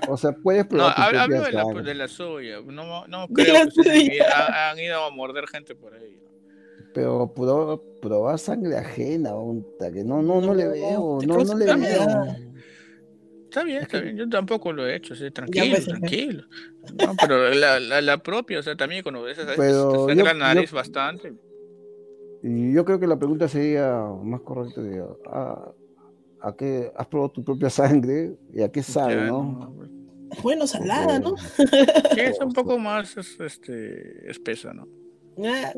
o 0.09 0.17
sea, 0.17 0.33
puedes 0.33 0.63
No, 0.65 0.69
probar 0.69 0.95
propia 0.95 1.23
hablo 1.23 1.43
de 1.43 1.53
la, 1.53 1.63
sangre, 1.65 1.83
de 1.83 1.95
la 1.95 2.09
suya. 2.09 2.57
No, 2.65 3.07
no 3.09 3.29
creo 3.29 3.53
la 3.55 3.61
que 3.61 3.67
han 3.67 3.71
suya. 3.73 3.95
ido- 4.15 4.25
han, 4.35 4.55
han 4.55 4.79
ido 4.79 5.05
a 5.05 5.11
morder 5.11 5.47
gente 5.49 5.75
por 5.75 5.95
ahí. 5.95 6.17
pero 6.95 7.33
probar, 7.35 7.79
probar 8.01 8.39
sangre 8.39 8.77
ajena, 8.79 9.35
unta, 9.35 9.91
que 9.91 10.05
no, 10.05 10.23
no, 10.23 10.41
no, 10.41 10.55
le 10.55 10.65
No, 10.65 10.71
veo, 10.71 11.19
no, 11.27 11.45
no 11.45 11.55
le 11.57 11.65
veo. 11.75 12.37
Está 13.57 13.65
bien, 13.65 13.83
está 13.85 14.01
bien. 14.01 14.19
Yo 14.19 14.29
tampoco 14.29 14.71
lo 14.71 14.87
he 14.87 14.97
hecho, 14.97 15.15
sí, 15.15 15.31
tranquilo, 15.31 15.65
pues, 15.71 15.87
tranquilo. 15.87 16.45
No, 16.95 17.15
pero 17.19 17.49
la, 17.55 17.81
la, 17.81 18.03
la 18.03 18.19
propia, 18.19 18.59
o 18.59 18.63
sea, 18.63 18.77
también 18.77 19.03
cuando 19.03 19.23
ves 19.23 19.39
esa 19.39 19.55
Pero 19.57 20.05
te 20.07 20.15
yo- 20.15 20.25
la 20.25 20.35
nariz 20.35 20.73
yo- 20.73 20.77
bastante. 20.77 21.33
Y 22.43 22.75
yo 22.75 22.85
creo 22.85 23.01
que 23.01 23.07
la 23.07 23.19
pregunta 23.19 23.49
sería 23.49 23.99
más 24.23 24.43
correcta 24.43 24.83
de, 24.83 25.03
¿a, 25.33 25.73
a 26.43 26.55
qué 26.55 26.93
has 26.95 27.07
probado 27.07 27.31
tu 27.33 27.43
propia 27.43 27.71
sangre 27.71 28.37
y 28.53 28.61
a 28.61 28.71
qué 28.71 28.83
sabe, 28.83 29.15
Ya, 29.15 29.27
no? 29.29 29.43
no, 29.43 29.89
Bueno, 30.43 30.67
salada, 30.67 31.19
¿no? 31.19 31.35
Sí, 31.39 31.65
es 32.21 32.39
un 32.41 32.53
poco 32.53 32.79
más 32.79 33.17
es- 33.17 33.41
este, 33.41 34.31
espesa, 34.31 34.75
¿no? 34.75 34.87
Ah, 35.43 35.73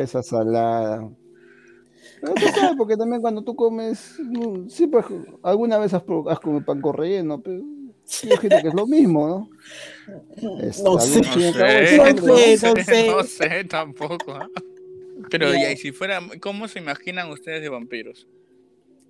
Esa 0.00 0.20
salada. 0.24 1.08
Pero 2.24 2.34
tú 2.34 2.58
sabes, 2.58 2.76
porque 2.78 2.96
también 2.96 3.20
cuando 3.20 3.42
tú 3.42 3.54
comes, 3.54 4.18
siempre 4.68 5.02
alguna 5.42 5.78
vez 5.78 5.92
has, 5.92 6.02
has 6.02 6.40
comido 6.40 6.64
pan 6.64 6.80
con 6.80 6.94
relleno, 6.94 7.40
pero 7.42 7.60
yo 8.22 8.38
que 8.40 8.46
es 8.46 8.74
lo 8.74 8.86
mismo, 8.86 9.28
¿no? 9.28 9.50
No 10.42 10.72
sé. 10.72 10.82
No 10.82 10.98
sé, 11.00 11.24
sangre, 11.24 11.96
no 11.98 12.36
sé, 12.36 12.58
no 12.62 12.84
sé. 12.84 13.08
no 13.08 13.22
sé 13.24 13.64
tampoco. 13.64 14.32
¿ah? 14.32 14.48
Pero 15.30 15.54
y 15.54 15.76
si 15.76 15.92
fuera, 15.92 16.20
¿cómo 16.40 16.66
se 16.68 16.78
imaginan 16.78 17.30
ustedes 17.30 17.60
de 17.62 17.68
vampiros? 17.68 18.26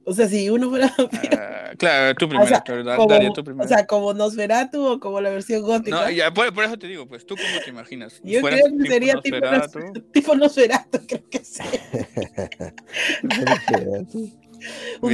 O 0.06 0.14
sea, 0.14 0.28
si 0.28 0.48
uno 0.50 0.70
fuera 0.70 0.92
Ah, 1.32 1.72
claro, 1.76 2.14
tú 2.14 2.28
primero, 2.28 2.48
sea, 2.48 2.62
pero 2.64 2.84
Da- 2.84 2.96
como, 2.96 3.08
Daria, 3.08 3.30
tú 3.34 3.42
primero. 3.44 3.64
o 3.64 3.68
sea, 3.68 3.86
como 3.86 4.14
Nosferatu 4.14 4.86
o 4.86 5.00
como 5.00 5.20
la 5.20 5.30
versión 5.30 5.62
gótica. 5.62 6.04
no, 6.04 6.10
ya, 6.10 6.32
por, 6.32 6.52
por 6.54 6.64
eso 6.64 6.78
te 6.78 6.86
digo, 6.86 7.06
pues, 7.06 7.26
¿tú 7.26 7.34
cómo 7.36 7.60
te 7.64 7.70
imaginas? 7.70 8.20
Yo 8.22 8.40
¿Fueras 8.40 8.60
creo 8.62 8.78
que 8.78 8.88
sería 8.88 9.14
tipo, 9.20 9.36
Nosferatu? 9.38 9.78
Nos- 9.80 9.92
tipo 10.12 10.34
Nosferatu, 10.36 10.98
creo 11.06 11.28
que 11.28 11.44
sí. 11.44 11.62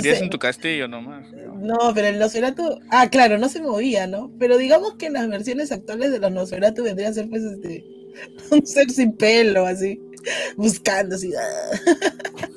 Ser- 0.01 0.23
en 0.23 0.31
tu 0.31 0.39
castillo 0.39 0.87
nomás. 0.87 1.27
¿no? 1.33 1.55
No, 1.55 1.95
pero 1.95 2.09
el 2.09 2.19
Nosferatu, 2.19 2.81
ah, 2.91 3.09
claro, 3.11 3.39
no 3.39 3.49
se 3.49 3.61
movía, 3.61 4.07
¿no? 4.07 4.31
Pero 4.39 4.59
digamos 4.59 4.95
que 4.95 5.07
en 5.07 5.15
las 5.15 5.29
versiones 5.29 5.73
actuales 5.73 6.13
de 6.13 6.19
los 6.21 6.31
Nosferatu 6.31 6.85
vendría 6.85 7.09
a 7.09 7.13
ser 7.13 7.29
pues 7.29 7.43
este 7.43 7.85
un 8.51 8.67
ser 8.67 8.91
sin 8.91 9.17
pelo, 9.17 9.67
así, 9.67 10.01
buscando 10.57 11.17
así. 11.17 11.33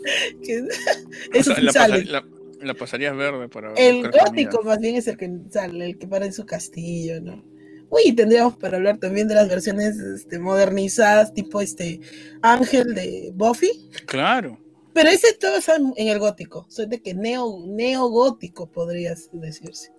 Que- 0.44 1.40
O 1.40 1.44
sea, 1.44 1.60
la, 1.60 1.72
sale. 1.72 2.04
pasar- 2.04 2.08
la- 2.12 2.28
la 2.62 2.74
pasarías 2.74 3.16
verde 3.16 3.50
para 3.50 3.74
El 3.74 4.04
gótico 4.10 4.58
comida. 4.58 4.70
más 4.72 4.80
bien 4.80 4.96
es 4.96 5.08
el 5.08 5.18
que 5.18 5.30
sale, 5.50 5.86
el 5.86 5.98
que 5.98 6.08
para 6.08 6.26
en 6.26 6.34
su 6.34 6.46
castillo, 6.46 7.20
¿no? 7.22 7.44
Uy, 7.90 8.14
tendríamos 8.16 8.56
para 8.58 8.78
hablar 8.78 8.98
también 8.98 9.28
de 9.28 9.36
las 9.36 9.48
versiones 9.50 9.98
este, 9.98 10.40
modernizadas, 10.40 11.34
tipo 11.34 11.62
este 11.62 12.00
Ángel 12.42 12.96
de 12.96 13.32
Buffy. 13.36 13.90
Claro. 14.06 14.60
Pero 14.94 15.10
ese 15.10 15.34
todo 15.34 15.58
está 15.58 15.76
en 15.76 15.94
el 16.08 16.20
gótico. 16.20 16.66
Soy 16.70 16.86
de 16.88 17.02
que 17.02 17.14
neo, 17.14 17.64
neogótico 17.68 18.72
podría 18.72 19.14
decirse. 19.34 19.92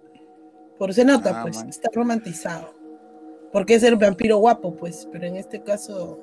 Por 0.79 0.93
se 0.95 1.05
nota, 1.05 1.41
Ah, 1.41 1.43
pues, 1.43 1.57
man. 1.57 1.69
está 1.69 1.89
romantizado. 1.93 2.75
Porque 3.53 3.75
es 3.75 3.83
el 3.85 3.95
vampiro 3.97 4.39
guapo, 4.39 4.75
pues, 4.75 5.07
pero 5.13 5.27
en 5.27 5.37
este 5.37 5.63
caso 5.63 6.19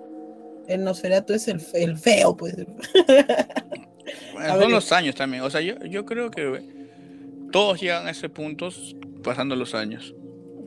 el 0.68 0.84
Nosferatu 0.84 1.34
es 1.34 1.48
el, 1.48 1.62
el 1.74 1.98
feo, 1.98 2.36
pues. 2.38 2.56
Son 4.48 4.72
los 4.72 4.92
años 4.92 5.16
también. 5.16 5.44
O 5.44 5.50
sea, 5.50 5.62
yo, 5.62 5.76
yo 5.86 6.06
creo 6.06 6.32
que 6.32 6.62
todos 7.52 7.80
llegan 7.80 8.08
a 8.08 8.12
ese 8.12 8.30
punto 8.30 8.70
pasando 9.24 9.56
los 9.56 9.76
años. 9.76 10.16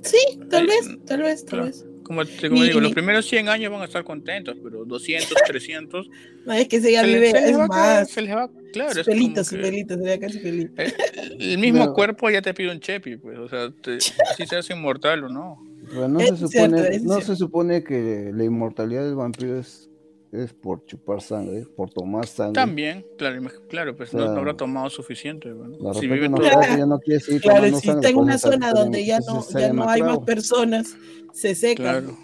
Sí, 0.02 0.18
tal 0.50 0.64
Eh, 0.64 0.66
vez, 0.68 0.98
tal 1.06 1.22
vez, 1.22 1.44
tal 1.44 1.60
vez. 1.62 1.84
Como, 2.04 2.24
te- 2.26 2.48
como 2.50 2.60
Ni- 2.60 2.68
digo, 2.68 2.80
los 2.80 2.90
ni- 2.90 2.94
primeros 2.94 3.24
100 3.26 3.48
años 3.48 3.72
van 3.72 3.80
a 3.80 3.86
estar 3.86 4.04
contentos, 4.04 4.56
pero 4.62 4.84
200, 4.84 5.32
300. 5.46 6.06
No, 6.44 6.52
es 6.52 6.68
que 6.68 6.78
ya 6.78 7.00
se 7.00 7.06
le- 7.06 7.14
vive, 7.14 7.30
se 7.30 7.50
es 7.50 7.56
más. 7.56 8.10
se 8.10 8.20
les 8.22 8.36
va- 8.36 8.50
claro, 8.74 8.92
Su 8.92 9.00
es 9.00 9.06
como 9.06 9.16
pelito, 9.16 9.42
su 9.44 9.56
que- 9.56 9.62
pelito, 9.62 9.94
se 9.96 10.28
su 10.30 10.42
pelito. 10.42 10.82
Eh, 10.82 10.92
El 11.40 11.58
mismo 11.58 11.80
Pero- 11.80 11.94
cuerpo 11.94 12.28
ya 12.30 12.42
te 12.42 12.52
pide 12.52 12.70
un 12.70 12.80
chepi, 12.80 13.16
pues, 13.16 13.38
o 13.38 13.48
sea, 13.48 13.70
te- 13.82 13.98
si 14.36 14.46
se 14.46 14.56
hace 14.56 14.74
inmortal 14.74 15.24
o 15.24 15.28
no. 15.30 15.66
Pero 15.88 16.08
no, 16.08 16.20
Es 16.20 16.30
se 16.30 16.36
supone, 16.48 17.00
no 17.00 17.20
se 17.20 17.36
supone 17.36 17.84
que 17.84 18.30
la 18.34 18.44
inmortalidad 18.44 19.04
del 19.04 19.14
vampiro 19.14 19.58
es, 19.58 19.90
es 20.32 20.52
por 20.52 20.84
chupar 20.86 21.20
sangre, 21.20 21.66
por 21.76 21.90
tomar 21.90 22.26
sangre. 22.26 22.54
También, 22.54 23.06
claro, 23.18 23.42
claro, 23.68 23.96
pues 23.96 24.12
no, 24.14 24.24
habrá 24.24 24.54
tomado 24.56 24.88
suficiente. 24.90 25.52
bueno. 25.52 25.94
Si 25.94 26.06
vive 26.08 26.28
no 26.28 26.36
todo- 26.38 26.48
ya 26.50 26.86
no 26.86 26.98
quiere 26.98 27.20
seguir 27.20 27.42
Claro, 27.42 27.64
si 27.66 27.72
sangre, 27.72 27.92
está 28.00 28.08
en 28.08 28.14
pues 28.14 28.24
una 28.24 28.34
esa- 28.34 28.50
zona 28.52 28.72
donde 28.72 29.04
ya 29.04 29.20
no, 29.20 29.42
se 29.42 29.60
ya 29.60 29.72
no 29.72 29.88
hay 29.88 30.02
más 30.02 30.18
personas, 30.20 30.96
se 31.32 31.54
seca. 31.54 31.82
Claro. 32.00 32.16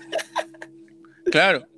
Claro. 1.27 1.67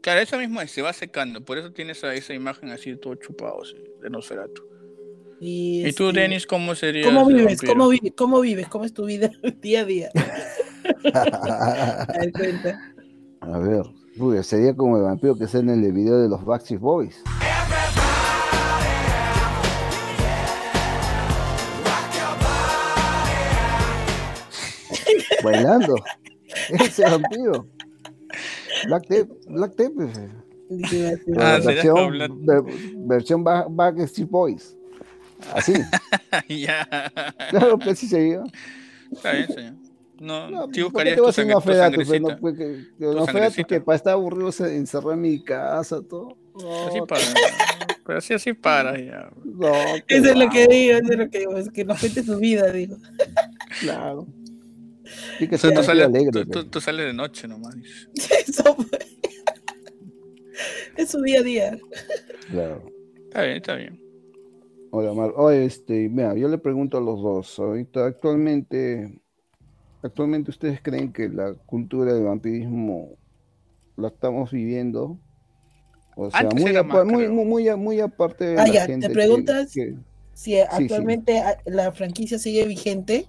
Claro, 0.00 0.20
eso 0.20 0.36
mismo 0.36 0.60
es, 0.60 0.70
se 0.70 0.82
va 0.82 0.92
secando. 0.92 1.42
Por 1.42 1.56
eso 1.56 1.72
tienes 1.72 1.96
esa, 1.96 2.14
esa 2.14 2.34
imagen 2.34 2.68
así 2.68 2.94
todo 2.94 3.14
chupado 3.14 3.64
sí, 3.64 3.74
de 4.02 4.10
Nosferatu. 4.10 4.62
Y, 5.40 5.82
¿Y 5.86 5.92
tú, 5.94 6.08
este, 6.08 6.20
Denis, 6.20 6.46
cómo 6.46 6.74
sería? 6.74 7.04
¿Cómo 7.06 7.24
vives? 7.26 7.62
¿Cómo, 7.62 7.88
vives? 7.88 8.12
¿Cómo 8.14 8.40
vives? 8.42 8.68
¿Cómo 8.68 8.84
es 8.84 8.92
tu 8.92 9.06
vida 9.06 9.30
día 9.62 9.80
a 9.80 9.84
día? 9.86 10.10
A 11.14 12.06
ver, 12.18 12.32
cuenta. 12.32 12.80
A 13.40 13.58
ver, 13.58 13.82
uy, 14.18 14.42
sería 14.42 14.74
como 14.74 14.96
el 14.96 15.02
vampiro 15.04 15.36
que 15.36 15.46
sale 15.46 15.72
en 15.72 15.84
el 15.84 15.92
video 15.92 16.18
de 16.20 16.28
los 16.28 16.44
Backstreet 16.44 16.80
Boys. 16.80 17.22
Bailando. 25.42 25.94
Ese 26.70 27.02
vampiro. 27.04 27.66
Black 28.86 29.02
Tape, 29.08 29.28
Black 29.48 29.76
Tape. 29.76 29.94
así. 30.04 31.04
Ah, 31.38 31.58
versión, 31.64 32.18
ver- 32.46 32.62
versión 33.06 33.44
Ba- 33.44 33.66
Backstreet 33.68 34.28
Boys. 34.30 34.76
Así. 35.54 35.74
ya. 36.48 36.86
Claro, 37.50 37.78
pues 37.78 37.98
sí 37.98 38.06
sería. 38.06 38.42
Está 39.12 39.32
bien, 39.32 39.48
señor. 39.48 39.74
No, 40.20 40.48
No, 40.50 40.58
sí 40.62 40.64
¿por 40.66 40.72
qué 40.72 40.82
buscarías 40.84 41.14
te 41.14 41.18
tu, 41.20 41.24
vas 41.24 41.38
a 41.38 41.42
sangre, 41.42 42.04
tu 42.04 42.08
pues, 42.08 42.20
no, 42.20 42.38
pues, 42.40 42.54
que- 42.56 42.64
que 42.64 42.84
Tu 42.98 43.04
Nosferatu 43.04 43.26
sangrecita. 43.26 43.66
que 43.68 43.80
para 43.80 43.96
estar 43.96 44.12
aburrido 44.12 44.52
se 44.52 44.76
encerró 44.76 45.12
en 45.12 45.20
mi 45.20 45.42
casa, 45.42 46.00
todo. 46.02 46.36
Así 46.88 46.98
No, 46.98 47.06
para. 47.06 47.22
Pero 48.06 48.18
así, 48.18 48.34
así 48.34 48.52
para 48.52 48.96
ya. 48.98 49.30
no, 49.44 49.72
Eso 50.06 50.30
es 50.30 50.36
lo 50.36 50.48
que 50.50 50.66
digo, 50.68 50.98
eso 50.98 51.12
es 51.12 51.18
lo 51.18 51.28
que 51.30 51.38
digo, 51.40 51.56
es 51.56 51.70
que 51.70 51.84
nos 51.84 51.98
cuente 51.98 52.22
su 52.22 52.36
vida, 52.38 52.70
digo. 52.70 52.96
Claro. 53.80 54.26
Sí 55.38 55.48
que 55.48 55.56
O 55.56 55.58
sea, 55.58 55.72
tú, 55.74 55.82
sales, 55.82 56.06
alegre. 56.06 56.30
tú, 56.30 56.48
pues. 56.48 56.48
tú- 56.50 56.70
tú 56.70 56.80
sales 56.80 57.06
de 57.06 57.12
noche 57.12 57.48
nomás. 57.48 57.74
Eso 58.46 58.74
fue. 58.76 58.98
Es 60.96 61.10
su 61.10 61.20
día 61.22 61.40
a 61.40 61.42
día. 61.42 61.78
Claro. 62.50 62.84
Está 63.24 63.42
bien, 63.42 63.56
está 63.56 63.74
bien. 63.74 64.00
Hola, 64.90 65.12
Mar. 65.12 65.32
Oye, 65.36 65.64
este, 65.64 66.08
mira, 66.08 66.34
yo 66.36 66.46
le 66.48 66.58
pregunto 66.58 66.98
a 66.98 67.00
los 67.00 67.20
dos. 67.20 67.58
Ahorita, 67.58 68.06
actualmente, 68.06 69.20
actualmente 70.04 70.50
ustedes 70.50 70.80
creen 70.82 71.12
que 71.12 71.28
la 71.28 71.54
cultura 71.66 72.12
del 72.12 72.24
vampirismo 72.24 73.10
la 73.96 74.08
estamos 74.08 74.50
viviendo. 74.52 75.18
O 76.16 76.30
sea, 76.30 76.40
Antes 76.40 76.60
muy, 76.60 76.70
era 76.70 76.80
apa- 76.80 77.04
más, 77.04 77.06
muy, 77.06 77.28
muy, 77.28 77.44
muy, 77.44 77.76
muy 77.76 78.00
aparte 78.00 78.44
de 78.44 78.60
Ah, 78.60 78.66
la 78.66 78.72
ya, 78.72 78.86
te 78.86 78.92
gente 78.92 79.10
preguntas- 79.10 79.72
que- 79.72 79.94
Si 80.34 80.58
actualmente 80.58 81.40
la 81.64 81.92
franquicia 81.92 82.38
sigue 82.38 82.66
vigente, 82.66 83.26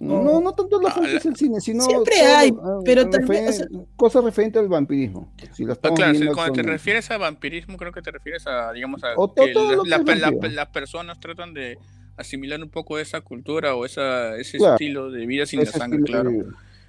No, 0.00 0.40
no 0.40 0.52
tanto 0.52 0.80
la 0.80 0.88
Ah, 0.88 0.92
franquicia 0.94 1.20
del 1.30 1.36
cine, 1.36 1.60
sino 1.60 1.84
Siempre 1.84 2.14
todo, 2.18 2.36
hay, 2.36 2.52
ah, 2.60 2.80
pero 2.84 3.08
tal 3.08 3.24
vez, 3.24 3.60
referen- 3.60 3.66
o 3.68 3.80
sea- 3.84 3.86
cosas 3.94 4.24
referentes 4.24 4.60
al 4.60 4.68
vampirismo. 4.68 5.32
Si 5.52 5.64
la 5.64 5.70
Ah, 5.70 5.74
estamos 5.74 5.96
claro, 5.96 6.14
si 6.18 6.26
cuando 6.26 6.54
te 6.54 6.62
refieres 6.64 7.08
a 7.12 7.18
vampirismo, 7.18 7.76
creo 7.76 7.92
que 7.92 8.02
te 8.02 8.10
refieres 8.10 8.44
a, 8.48 8.72
digamos, 8.72 9.04
a 9.04 9.14
O 9.16 9.32
que 9.32 9.52
todo 9.52 9.70
la- 9.70 9.76
lo 9.76 9.82
que 9.84 9.90
la- 9.90 9.96
es 9.98 10.20
la- 10.20 10.30
vampiro. 10.30 10.52
las 10.54 10.68
personas 10.70 11.20
tratan 11.20 11.54
de 11.54 11.78
asimilar 12.16 12.62
un 12.62 12.68
poco 12.70 12.98
esa 12.98 13.20
cultura 13.20 13.74
o 13.74 13.84
esa, 13.86 14.36
ese 14.36 14.58
Claro. 14.58 14.74
estilo 14.74 15.10
de 15.10 15.26
vida 15.26 15.46
sin 15.46 15.60
la 15.64 15.66
sangre, 15.66 15.98
de 16.00 16.04
claro. 16.04 16.30
vida. 16.30 16.44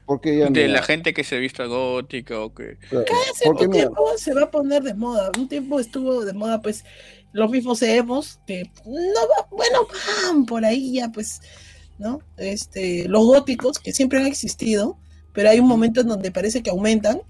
Porque 0.06 0.38
ya, 0.38 0.46
De 0.50 0.68
mira, 0.68 0.68
la 0.68 0.84
gente 0.84 1.14
que 1.14 1.24
se 1.24 1.40
vista 1.40 1.66
gótica 1.66 2.40
o 2.42 2.54
que... 2.54 2.78
claro, 2.90 3.06
cada 3.06 3.68
mira, 3.68 3.72
tiempo 3.72 4.18
se 4.18 4.34
va 4.34 4.44
a 4.44 4.52
poner 4.52 4.84
de 4.84 4.94
moda. 4.94 5.32
Un 5.38 5.48
tiempo 5.48 5.80
estuvo 5.80 6.26
de 6.26 6.34
moda, 6.34 6.62
pues, 6.62 6.84
los 7.32 7.50
mismos 7.50 7.82
emos, 7.82 8.40
que 8.46 8.64
no 8.86 9.22
va, 9.30 9.48
bueno, 9.50 9.88
van 10.28 10.46
por 10.46 10.66
ahí 10.66 10.94
ya, 10.94 11.10
pues, 11.10 11.42
¿no? 12.00 12.20
Este, 12.38 13.08
los 13.08 13.24
góticos, 13.26 13.80
que 13.80 13.94
siempre 13.94 14.20
han 14.20 14.28
existido, 14.28 14.98
pero 15.32 15.50
hay 15.50 15.60
un 15.60 15.68
momento 15.68 16.02
en 16.02 16.08
donde 16.10 16.32
parece 16.32 16.62
que 16.62 16.70
aumentan, 16.70 17.22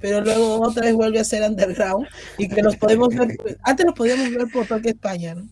pero 0.00 0.20
luego 0.20 0.60
otra 0.60 0.84
vez 0.84 0.94
vuelve 0.94 1.18
a 1.20 1.24
ser 1.24 1.42
underground 1.48 2.06
y 2.36 2.48
que 2.48 2.62
los 2.62 2.76
podemos 2.76 3.08
ver, 3.08 3.36
pues, 3.42 3.56
antes 3.62 3.86
los 3.86 3.94
podíamos 3.94 4.30
ver 4.30 4.46
por 4.52 4.66
toque 4.66 4.90
España, 4.90 5.34
¿no? 5.34 5.48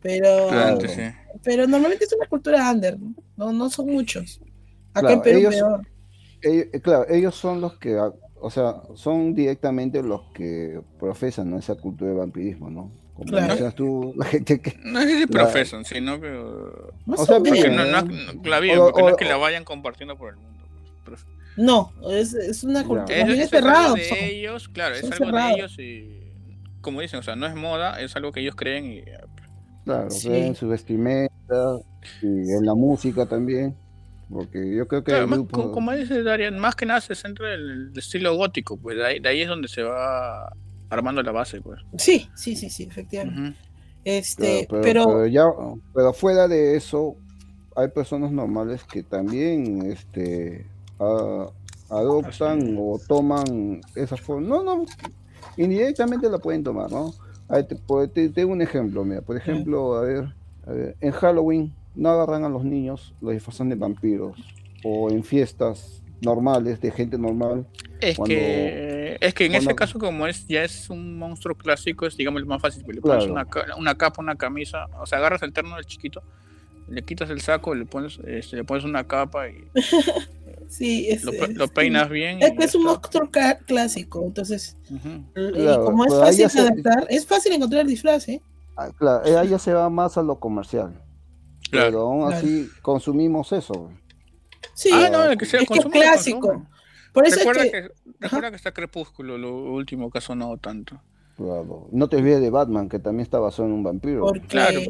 Pero, 0.00 0.48
Claro. 0.48 0.74
Antes, 0.74 0.92
sí. 0.92 1.02
Pero 1.44 1.66
normalmente 1.66 2.04
es 2.04 2.12
una 2.12 2.26
cultura 2.26 2.70
under, 2.70 2.98
¿no? 3.36 3.52
No, 3.52 3.70
son 3.70 3.86
muchos. 3.86 4.40
Acá 4.94 5.00
Claro, 5.00 5.14
en 5.16 5.22
Perú 5.22 5.38
ellos- 5.38 5.54
peor. 5.54 5.80
ellos- 6.42 6.66
eh, 6.72 6.80
claro, 6.80 7.06
ellos 7.08 7.34
son 7.34 7.60
los 7.60 7.78
que, 7.78 7.96
ah, 7.98 8.12
o 8.40 8.50
sea, 8.50 8.82
son 8.94 9.34
directamente 9.34 10.02
los 10.02 10.22
que 10.34 10.80
profesan 10.98 11.50
¿no? 11.50 11.58
esa 11.58 11.74
cultura 11.76 12.10
de 12.10 12.16
vampirismo, 12.18 12.70
¿no? 12.70 12.92
Como 13.14 13.26
Claro. 13.26 13.72
tú, 13.72 14.12
la 14.16 14.24
gente 14.26 14.60
que... 14.60 14.76
No 14.84 15.00
si 15.02 15.20
La- 15.20 15.26
profesan, 15.26 15.84
sino 15.84 16.20
que... 16.20 16.30
Más 17.06 17.20
o 17.20 17.26
sea, 17.26 17.36
o 17.38 17.42
Porque 17.42 17.68
no, 17.68 17.84
no, 17.84 17.84
no- 17.84 17.90
la 17.90 18.00
O- 18.00 18.02
porque 18.42 18.74
no 18.74 19.08
es 19.08 19.14
o- 19.14 19.16
que 19.16 19.24
la 19.26 19.36
o- 19.36 19.40
vayan 19.40 19.64
compartiendo 19.64 20.16
por 20.16 20.30
el 20.30 20.36
mundo. 20.36 20.64
pues, 21.04 21.24
No, 21.56 21.92
es, 22.10 22.34
es 22.34 22.64
una 22.64 22.84
cultura. 22.84 23.16
Eso 23.16 23.32
es 23.32 23.38
es 23.38 23.50
de 23.50 23.60
son. 24.08 24.18
ellos, 24.20 24.68
claro, 24.70 24.94
es 24.94 25.04
algo 25.04 25.16
cerrados. 25.26 25.48
de 25.52 25.58
ellos 25.58 25.78
y... 25.78 26.18
Como 26.80 27.00
dicen, 27.00 27.20
o 27.20 27.22
sea, 27.22 27.36
no 27.36 27.46
es 27.46 27.54
moda, 27.54 28.00
es 28.00 28.16
algo 28.16 28.32
que 28.32 28.40
ellos 28.40 28.56
creen 28.56 28.86
y... 28.86 29.02
Claro, 29.84 30.10
Sí. 30.10 30.28
creen 30.28 30.46
en 30.48 30.54
su 30.54 30.68
vestimenta 30.68 31.78
y 32.20 32.26
en 32.52 32.64
la 32.64 32.74
música 32.74 33.26
también, 33.26 33.74
porque 34.30 34.74
yo 34.76 34.86
creo 34.86 35.02
que 35.02 35.10
Claro, 35.10 35.24
el 35.24 35.30
más, 35.30 35.38
grupo- 35.40 35.56
como, 35.56 35.72
como 35.72 35.92
dice 35.92 36.22
Darian, 36.22 36.58
más 36.58 36.74
que 36.76 36.86
nada 36.86 37.00
se 37.00 37.14
centra 37.14 37.54
en 37.54 37.60
el 37.60 37.92
estilo 37.96 38.36
gótico, 38.36 38.76
pues 38.76 38.96
de 38.96 39.04
ahí, 39.06 39.18
de 39.20 39.28
ahí 39.28 39.40
es 39.42 39.48
donde 39.48 39.68
se 39.68 39.82
va 39.82 40.52
armando 40.88 41.22
la 41.22 41.32
base, 41.32 41.60
pues. 41.60 41.80
Sí, 41.98 42.28
sí, 42.34 42.54
sí, 42.56 42.70
sí, 42.70 42.84
efectivamente. 42.84 43.58
Este, 44.04 44.66
Claro, 44.68 44.82
pero, 44.82 45.04
pero, 45.06 45.26
ya, 45.26 45.44
pero 45.94 46.12
fuera 46.12 46.48
de 46.48 46.76
eso, 46.76 47.16
hay 47.76 47.88
personas 47.88 48.30
normales 48.32 48.82
que 48.84 49.02
también 49.02 49.90
este, 49.90 50.66
a- 50.98 51.48
adoptan 51.88 52.76
o 52.78 53.00
toman 53.06 53.80
esa 53.94 54.16
forma. 54.16 54.46
No, 54.48 54.62
no, 54.62 54.84
indirectamente 55.56 56.28
la 56.30 56.38
pueden 56.38 56.62
tomar, 56.62 56.90
¿no? 56.90 57.12
Ahí 57.52 57.64
te, 57.66 57.76
te- 58.08 58.28
tengo 58.30 58.50
un 58.50 58.62
ejemplo, 58.62 59.04
mira, 59.04 59.20
por 59.20 59.36
ejemplo, 59.36 59.94
a 59.96 60.00
ver, 60.00 60.24
a 60.66 60.72
ver, 60.72 60.96
en 61.02 61.12
Halloween 61.12 61.70
no 61.94 62.08
agarran 62.08 62.44
a 62.44 62.48
los 62.48 62.64
niños, 62.64 63.14
los 63.20 63.34
disfrazan 63.34 63.68
de 63.68 63.74
vampiros, 63.74 64.38
o 64.82 65.10
en 65.10 65.22
fiestas 65.22 66.02
normales, 66.22 66.80
de 66.80 66.90
gente 66.90 67.18
normal, 67.18 67.66
Es 68.00 68.16
Cuando- 68.16 68.34
que 68.34 69.18
es 69.20 69.34
que 69.34 69.44
en 69.44 69.52
cuando- 69.52 69.70
ese 69.70 69.76
caso 69.76 69.98
como 69.98 70.26
es 70.26 70.46
ya 70.48 70.64
es 70.64 70.88
un 70.88 71.18
monstruo 71.18 71.54
clásico, 71.54 72.06
es 72.06 72.16
digamos 72.16 72.40
el 72.40 72.46
más 72.46 72.60
fácil, 72.62 72.82
le 72.86 73.00
pones 73.02 73.26
Claro. 73.26 73.32
una, 73.34 73.46
una 73.76 73.94
capa, 73.96 74.22
una 74.22 74.34
camisa, 74.36 74.86
o 74.98 75.04
sea, 75.06 75.18
agarras 75.18 75.42
el 75.42 75.52
terno 75.52 75.76
del 75.76 75.84
chiquito, 75.84 76.22
le 76.88 77.02
quitas 77.02 77.28
el 77.28 77.40
saco, 77.42 77.74
le 77.74 77.84
pones 77.84 78.18
este, 78.26 78.56
le 78.56 78.64
pones 78.64 78.84
una 78.84 79.04
capa 79.04 79.48
y 79.50 79.68
sí, 80.68 81.08
es, 81.10 81.24
lo, 81.24 81.32
lo 81.32 81.68
peinas 81.68 82.08
bien. 82.10 82.42
Es 82.42 82.52
y 82.52 82.56
que 82.56 82.64
es 82.64 82.74
un 82.74 82.84
monstruo 82.84 83.30
clásico, 83.66 84.22
entonces, 84.24 84.76
Ujú. 84.90 85.24
y 85.36 85.52
Claro, 85.62 85.84
como 85.84 86.04
es 86.04 86.12
ahí 86.12 86.20
fácil 86.20 86.50
se- 86.50 86.60
adaptar, 86.60 87.06
es 87.10 87.26
fácil 87.26 87.52
encontrar 87.52 87.82
el 87.82 87.88
disfraz, 87.88 88.28
¿eh? 88.28 88.42
ah, 88.76 88.90
claro, 88.96 89.24
ella 89.24 89.44
ya 89.44 89.58
se 89.58 89.72
va 89.72 89.88
más 89.90 90.16
a 90.18 90.22
lo 90.22 90.38
comercial, 90.40 90.92
Claro. 91.70 91.86
pero 91.86 92.00
aún 92.02 92.26
Claro. 92.26 92.36
así 92.36 92.68
consumimos 92.82 93.52
eso. 93.52 93.90
Sí, 94.74 94.90
Ah, 94.92 95.08
no, 95.10 95.24
el 95.24 95.36
que 95.36 95.44
sea 95.46 95.60
es 95.60 95.68
que 95.68 95.78
clásico. 95.80 96.40
consumo. 96.40 96.70
Por 97.12 97.26
eso 97.26 97.36
Recuerda 97.36 97.64
es 97.64 97.72
que, 97.72 97.82
que, 97.82 97.88
recuerda 98.20 98.50
que 98.50 98.56
está 98.56 98.72
Crepúsculo, 98.72 99.36
lo 99.36 99.54
último 99.72 100.10
que 100.10 100.18
ha 100.18 100.20
sonado 100.22 100.56
tanto. 100.56 100.98
Claro. 101.36 101.88
No 101.92 102.08
te 102.08 102.16
olvides 102.16 102.40
de 102.40 102.48
Batman, 102.50 102.88
que 102.88 102.98
también 102.98 103.22
está 103.24 103.38
basado 103.38 103.68
en 103.68 103.74
un 103.74 103.82
vampiro. 103.82 104.20
Porque- 104.24 104.40
Claro. 104.46 104.80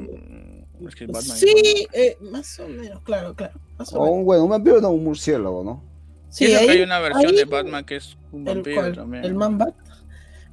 Es 0.88 0.94
que 0.94 1.06
Batman 1.06 1.36
sí, 1.36 1.86
eh, 1.92 2.16
más 2.20 2.58
o 2.60 2.68
menos, 2.68 3.00
claro, 3.02 3.34
claro, 3.34 3.58
más 3.78 3.92
o 3.92 4.02
un, 4.04 4.24
bueno, 4.24 4.44
un 4.44 4.50
vampiro 4.50 4.80
no, 4.80 4.90
un 4.90 5.04
murciélago, 5.04 5.62
¿no? 5.64 5.82
Sí, 6.28 6.46
ahí- 6.54 6.68
hay 6.68 6.80
una 6.82 6.98
versión 7.00 7.30
ahí- 7.32 7.36
de 7.36 7.44
Batman 7.44 7.84
que 7.84 7.96
es 7.96 8.16
un 8.32 8.46
¿El, 8.48 8.54
vampiro 8.56 8.92
también. 8.94 9.24
¿El 9.24 9.34
Man 9.34 9.58
Bat? 9.58 9.74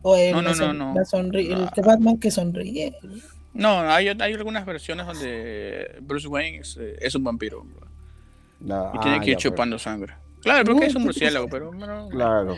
O 0.02 0.16
el, 0.16 0.32
No, 0.34 0.42
no, 0.42 0.50
la 0.54 0.56
no, 0.56 0.74
no. 0.74 0.94
la 0.96 1.02
sonri- 1.04 1.52
el 1.52 1.64
Ah. 1.66 1.72
que 1.74 1.82
Batman 1.82 2.18
que 2.18 2.32
sonríe. 2.32 2.96
No, 3.54 3.80
hay, 3.82 4.08
hay 4.08 4.34
algunas 4.34 4.66
versiones 4.66 5.06
donde 5.08 5.98
Bruce 6.02 6.28
Wayne 6.28 6.60
es, 6.60 6.78
eh, 6.80 6.96
es 7.02 7.16
un 7.16 7.24
vampiro 7.24 7.66
No, 8.60 8.92
y 8.94 9.00
tiene 9.00 9.18
ah, 9.18 9.20
que 9.20 9.32
ir 9.32 9.38
ya, 9.38 9.42
pues. 9.42 9.44
chupando 9.44 9.80
sangre. 9.80 10.14
Claro, 10.42 10.64
porque 10.66 10.82
No, 10.82 10.86
es 10.88 10.96
un 10.96 11.02
¿qué 11.02 11.06
murciélago, 11.06 11.48
pero 11.50 11.72
bueno, 11.72 12.08
Claro. 12.10 12.56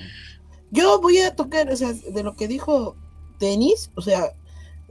Yo 0.72 1.02
voy 1.02 1.18
a 1.20 1.36
tocar, 1.36 1.70
o 1.70 1.76
sea, 1.76 1.94
de 1.94 2.24
lo 2.24 2.36
que 2.36 2.48
dijo 2.48 2.96
Denis, 3.40 3.92
o 3.96 4.02
sea, 4.02 4.34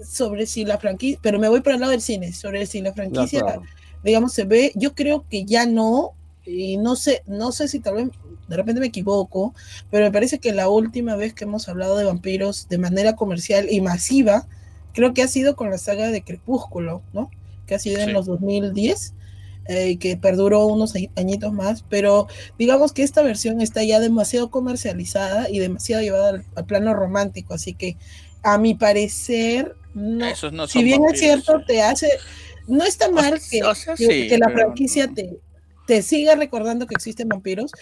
sobre 0.05 0.46
si 0.46 0.64
la 0.64 0.78
franquicia, 0.78 1.18
pero 1.22 1.38
me 1.38 1.48
voy 1.48 1.61
para 1.61 1.74
el 1.74 1.80
lado 1.80 1.92
del 1.92 2.01
cine, 2.03 2.32
sobre 2.32 2.66
si 2.66 2.80
la 2.80 2.92
franquicia, 2.94 3.42
claro. 3.42 3.68
digamos, 4.03 4.32
se 4.32 4.44
ve, 4.44 4.72
yo 4.74 4.94
creo 4.94 5.26
que 5.28 5.44
ya 5.44 5.66
no, 5.66 6.12
y 6.44 6.76
no 6.78 6.96
sé, 6.96 7.22
no 7.26 7.53
sé 7.53 7.68
si 7.68 7.80
tal 7.80 7.94
vez 7.94 8.09
de 8.48 8.57
repente 8.57 8.80
me 8.80 8.86
equivoco, 8.88 9.55
pero 9.90 10.05
me 10.07 10.12
parece 10.12 10.38
que 10.40 10.53
la 10.53 10.68
última 10.68 11.16
vez 11.16 11.34
que 11.34 11.44
hemos 11.44 11.68
hablado 11.68 11.96
de 11.96 12.05
vampiros 12.05 12.68
de 12.68 12.78
manera 12.78 13.14
comercial 13.16 13.68
y 13.70 13.80
masiva, 13.80 14.48
creo 14.92 15.14
que 15.14 15.22
ha 15.22 15.28
sido 15.28 15.57
con 15.57 15.70
la 15.70 15.78
saga 15.78 16.11
de 16.11 16.24
Crepúsculo, 16.24 17.03
¿no? 17.12 17.30
Que 17.66 17.74
ha 17.76 17.78
sido 17.78 18.03
en 18.03 18.12
los 18.12 18.26
2010 18.26 19.14
eh, 19.66 19.90
y 19.90 19.96
que 19.98 20.16
perduró 20.16 20.66
unos 20.66 20.94
añi- 20.96 21.11
añitos 21.16 21.53
más, 21.53 21.84
pero 21.88 22.26
digamos 22.59 22.92
que 22.92 23.03
esta 23.03 23.22
versión 23.22 23.61
está 23.61 23.84
ya 23.84 24.01
demasiado 24.01 24.51
comercializada 24.51 25.48
y 25.51 25.59
demasiado 25.61 26.03
llevada 26.03 26.30
al, 26.30 26.44
al 26.57 26.66
plano 26.66 26.94
romántico, 26.94 27.55
así 27.55 27.74
que 27.74 27.96
a 28.42 28.59
mi 28.59 28.74
parecer, 28.74 29.76
no, 29.95 30.26
esos 30.26 30.53
no 30.53 30.66
si 30.66 30.82
bien 30.84 31.03
es 31.12 31.18
cierto, 31.18 31.59
sí. 31.59 31.64
te 31.66 31.82
hace, 31.82 32.11
no 32.66 32.84
está 32.84 33.11
mal 33.11 33.41
que, 33.51 33.62
o 33.64 33.74
sea, 33.74 33.95
que- 33.95 34.07
sí, 34.07 34.28
que 34.28 34.38
la 34.38 34.51
franquicia 34.51 35.07
no. 35.07 35.14
te, 35.14 35.38
te 35.86 36.03
siga 36.03 36.34
recordando 36.36 36.86
que 36.86 36.95
existen 36.95 37.28
vampiros, 37.28 37.72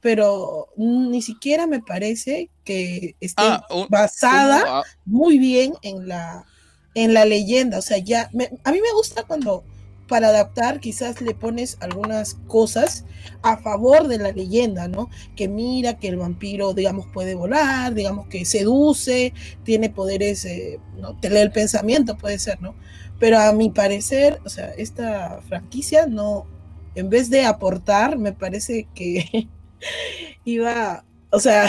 pero 0.00 0.68
ni 0.76 1.20
siquiera 1.22 1.66
me 1.66 1.80
parece 1.80 2.50
que 2.64 3.16
esté 3.20 3.42
Ah, 3.42 3.66
un- 3.70 3.88
basada 3.88 4.62
ah, 4.66 4.82
muy 5.04 5.38
bien 5.38 5.74
en 5.82 6.06
la, 6.08 6.46
en 6.94 7.12
la 7.14 7.24
leyenda. 7.24 7.78
O 7.78 7.82
sea, 7.82 7.98
ya, 7.98 8.30
me- 8.32 8.50
a 8.64 8.72
mí 8.72 8.80
me 8.80 8.92
gusta 8.92 9.24
cuando 9.24 9.64
para 10.08 10.28
adaptar 10.28 10.80
quizás 10.80 11.20
le 11.20 11.34
pones 11.34 11.76
algunas 11.80 12.34
cosas 12.46 13.04
a 13.42 13.58
favor 13.58 14.08
de 14.08 14.18
la 14.18 14.32
leyenda, 14.32 14.88
¿no? 14.88 15.10
Que 15.36 15.46
mira 15.46 15.98
que 15.98 16.08
el 16.08 16.16
vampiro, 16.16 16.74
digamos, 16.74 17.06
puede 17.06 17.34
volar, 17.34 17.94
digamos 17.94 18.26
que 18.26 18.44
seduce, 18.44 19.32
tiene 19.62 19.90
poderes, 19.90 20.44
eh, 20.44 20.80
¿no? 20.96 21.18
Te 21.20 21.30
lee 21.30 21.38
el 21.38 21.52
pensamiento, 21.52 22.16
puede 22.16 22.38
ser, 22.38 22.60
¿no? 22.60 22.74
Pero 23.20 23.38
a 23.38 23.52
mi 23.52 23.70
parecer, 23.70 24.40
o 24.44 24.48
sea, 24.48 24.70
esta 24.70 25.40
franquicia 25.48 26.06
no, 26.06 26.46
en 26.94 27.10
vez 27.10 27.30
de 27.30 27.44
aportar, 27.44 28.18
me 28.18 28.32
parece 28.32 28.88
que 28.94 29.48
iba, 30.44 31.04
o 31.30 31.38
sea, 31.38 31.68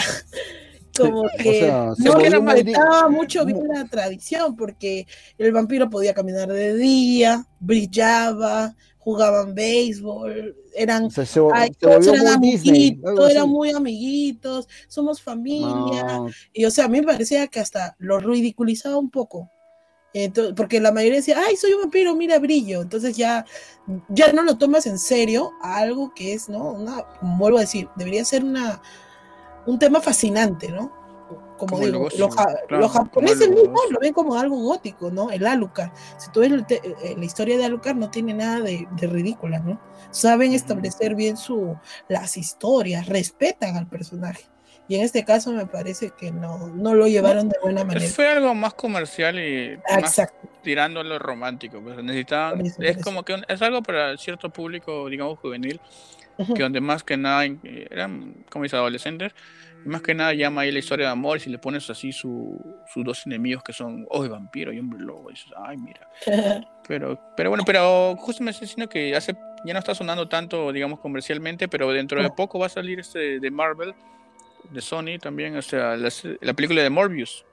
como 1.00 1.22
o 1.24 1.28
que 1.38 1.60
sea, 1.60 1.94
se 1.94 2.02
no 2.04 2.12
volvió 2.14 2.42
muy 2.42 2.54
di- 2.62 2.62
respetaba 2.72 3.08
mucho 3.08 3.44
bien 3.44 3.58
muy- 3.58 3.76
la 3.76 3.84
tradición, 3.86 4.56
porque 4.56 5.06
el 5.38 5.52
vampiro 5.52 5.88
podía 5.90 6.14
caminar 6.14 6.48
de 6.52 6.74
día, 6.76 7.46
brillaba, 7.58 8.74
jugaban 8.98 9.54
béisbol, 9.54 10.54
eran 10.74 11.10
Se, 11.10 11.24
se, 11.26 11.40
ay, 11.54 11.68
se 11.70 11.74
todos 11.80 12.06
volvió 12.06 12.22
eran 12.22 12.40
muy 12.40 12.50
Disney. 12.50 12.98
algo 13.04 13.24
amiguitos, 13.24 13.30
eran 13.30 13.48
muy 13.48 13.70
amiguitos, 13.70 14.68
somos 14.88 15.22
familia, 15.22 16.04
No, 16.04 16.28
y 16.52 16.64
o 16.64 16.70
sea, 16.70 16.84
a 16.84 16.88
mí 16.88 17.00
me 17.00 17.06
parecía 17.06 17.46
que 17.48 17.60
hasta 17.60 17.96
lo 17.98 18.18
ridiculizaba 18.20 18.98
un 18.98 19.10
poco. 19.10 19.50
Entonces, 20.12 20.54
porque 20.56 20.80
la 20.80 20.90
mayoría 20.90 21.18
decía, 21.18 21.36
ay, 21.46 21.56
soy 21.56 21.72
un 21.72 21.82
vampiro, 21.82 22.16
mira 22.16 22.38
brillo. 22.40 22.82
Entonces 22.82 23.16
ya, 23.16 23.44
ya 24.08 24.32
no 24.32 24.42
lo 24.42 24.58
tomas 24.58 24.86
en 24.86 24.98
serio 24.98 25.52
a 25.62 25.76
algo 25.78 26.12
que 26.14 26.32
es, 26.34 26.48
¿no? 26.48 26.72
Una, 26.72 27.04
vuelvo 27.22 27.58
a 27.58 27.60
decir, 27.62 27.88
debería 27.96 28.24
ser 28.24 28.42
una, 28.44 28.82
un 29.66 29.78
tema 29.78 30.00
fascinante, 30.00 30.68
¿no? 30.68 30.92
Como, 31.56 31.72
Como 31.72 31.82
el 31.84 31.92
digo, 31.92 32.04
gozo, 32.04 32.18
los, 32.18 32.34
ja- 32.34 32.56
claro, 32.68 32.82
los 32.84 32.90
japoneses 32.92 33.42
el 33.42 33.50
mismos 33.54 33.80
lo 33.90 34.00
ven 34.00 34.12
como 34.14 34.34
algo 34.34 34.56
gótico, 34.56 35.10
¿no? 35.10 35.30
El 35.30 35.46
Alucard. 35.46 35.90
Si 36.16 36.30
tú 36.32 36.40
ves 36.40 36.50
eh, 36.70 37.14
la 37.18 37.24
historia 37.24 37.58
de 37.58 37.66
Alucard, 37.66 37.96
no 37.96 38.10
tiene 38.10 38.32
nada 38.32 38.60
de, 38.60 38.88
de 38.92 39.06
ridícula, 39.06 39.58
¿no? 39.58 39.78
Saben 40.10 40.54
establecer 40.54 41.14
bien 41.14 41.36
su, 41.36 41.76
las 42.08 42.36
historias, 42.38 43.06
respetan 43.06 43.76
al 43.76 43.86
personaje. 43.86 44.44
Y 44.88 44.96
en 44.96 45.02
este 45.02 45.24
caso 45.24 45.52
me 45.52 45.66
parece 45.66 46.10
que 46.18 46.32
no, 46.32 46.66
no 46.68 46.94
lo 46.94 47.06
llevaron 47.06 47.48
de 47.48 47.56
buena 47.62 47.84
manera. 47.84 48.10
Fue 48.10 48.26
algo 48.26 48.52
más 48.54 48.74
comercial 48.74 49.38
y 49.38 49.78
Ah, 49.88 50.00
más 50.00 50.20
tirando 50.62 50.98
a 51.00 51.04
lo 51.04 51.18
romántico. 51.18 51.80
Pues 51.80 52.02
necesitaban, 52.02 52.66
eso, 52.66 52.82
es 52.82 52.96
eso. 52.96 53.04
como 53.04 53.22
que 53.22 53.34
un- 53.34 53.44
es 53.48 53.62
algo 53.62 53.82
para 53.82 54.16
cierto 54.16 54.50
público, 54.50 55.08
digamos, 55.08 55.38
juvenil, 55.38 55.80
Que 56.36 56.62
donde 56.62 56.80
más 56.80 57.02
que 57.02 57.16
nada 57.16 57.44
eh, 57.44 57.86
eran 57.90 58.44
como 58.50 58.62
dice, 58.62 58.76
adolescentes, 58.76 59.32
y 59.84 59.88
más 59.88 60.02
que 60.02 60.14
nada 60.14 60.32
llama 60.34 60.62
ahí 60.62 60.72
la 60.72 60.78
historia 60.78 61.06
de 61.06 61.12
amor 61.12 61.36
y 61.36 61.40
si 61.40 61.50
le 61.50 61.58
pones 61.58 61.88
así 61.90 62.12
su, 62.12 62.58
sus 62.92 63.04
dos 63.04 63.26
enemigos 63.26 63.62
que 63.62 63.72
son, 63.72 64.06
oh, 64.10 64.26
vampiro 64.28 64.72
y 64.72 64.78
hombre 64.78 65.00
lobo, 65.00 65.30
y 65.30 65.34
dices, 65.34 65.52
ay, 65.56 65.76
mira. 65.76 66.08
Pero, 66.88 67.20
pero 67.36 67.50
bueno, 67.50 67.62
pero 67.64 68.16
justo 68.16 68.42
me 68.42 68.50
estoy 68.50 68.66
diciendo 68.66 68.88
que 68.88 69.14
hace, 69.14 69.36
ya 69.64 69.72
no 69.72 69.78
está 69.78 69.94
sonando 69.94 70.28
tanto, 70.28 70.72
digamos, 70.72 70.98
comercialmente, 70.98 71.68
pero 71.68 71.92
dentro 71.92 72.20
de 72.20 72.30
poco 72.30 72.58
va 72.58 72.66
a 72.66 72.68
salir 72.68 72.98
este 72.98 73.38
de 73.38 73.50
Marvel, 73.52 73.94
de 74.70 74.80
Sony 74.80 75.16
también, 75.20 75.56
o 75.56 75.62
sea, 75.62 75.96
la, 75.96 76.08
la 76.40 76.52
película 76.54 76.82
de 76.82 76.90
Morbius, 76.90 77.44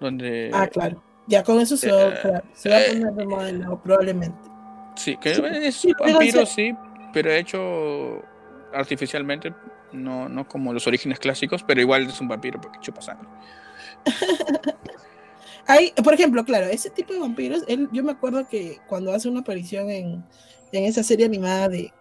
donde 0.00 0.50
ah, 0.52 0.66
claro. 0.66 1.04
Ya 1.28 1.44
con 1.44 1.60
eso 1.60 1.76
se 1.76 1.92
va, 1.92 2.08
Eh, 2.08 2.18
claro, 2.20 2.42
se 2.52 2.68
va 2.70 2.76
a 2.76 2.80
eh, 2.80 2.88
poner 2.88 3.12
de 3.12 3.52
nuevo, 3.52 3.80
probablemente. 3.80 4.50
sí, 4.96 5.16
que 5.18 5.30
es 5.30 5.76
sí, 5.76 5.92
vampiro, 6.00 6.44
sí, 6.46 6.74
pero 7.12 7.32
hecho 7.32 8.22
artificialmente, 8.72 9.54
no, 9.92 10.28
no 10.28 10.46
como 10.46 10.72
los 10.72 10.86
orígenes 10.86 11.18
clásicos, 11.18 11.62
pero 11.62 11.80
igual 11.80 12.06
es 12.06 12.20
un 12.20 12.28
vampiro 12.28 12.60
porque 12.60 12.78
chupa 12.80 13.00
sangre. 13.02 13.28
Hay, 15.66 15.92
por 16.02 16.14
ejemplo, 16.14 16.44
claro, 16.44 16.66
ese 16.66 16.88
tipo 16.88 17.12
de 17.12 17.18
vampiros, 17.20 17.62
él, 17.68 17.88
yo 17.92 18.02
me 18.02 18.12
acuerdo 18.12 18.48
que 18.48 18.78
cuando 18.86 19.12
hace 19.12 19.28
una 19.28 19.40
aparición 19.40 19.90
en, 19.90 20.24
en 20.72 20.84
esa 20.84 21.02
serie 21.02 21.26
animada 21.26 21.68
de, 21.68 21.92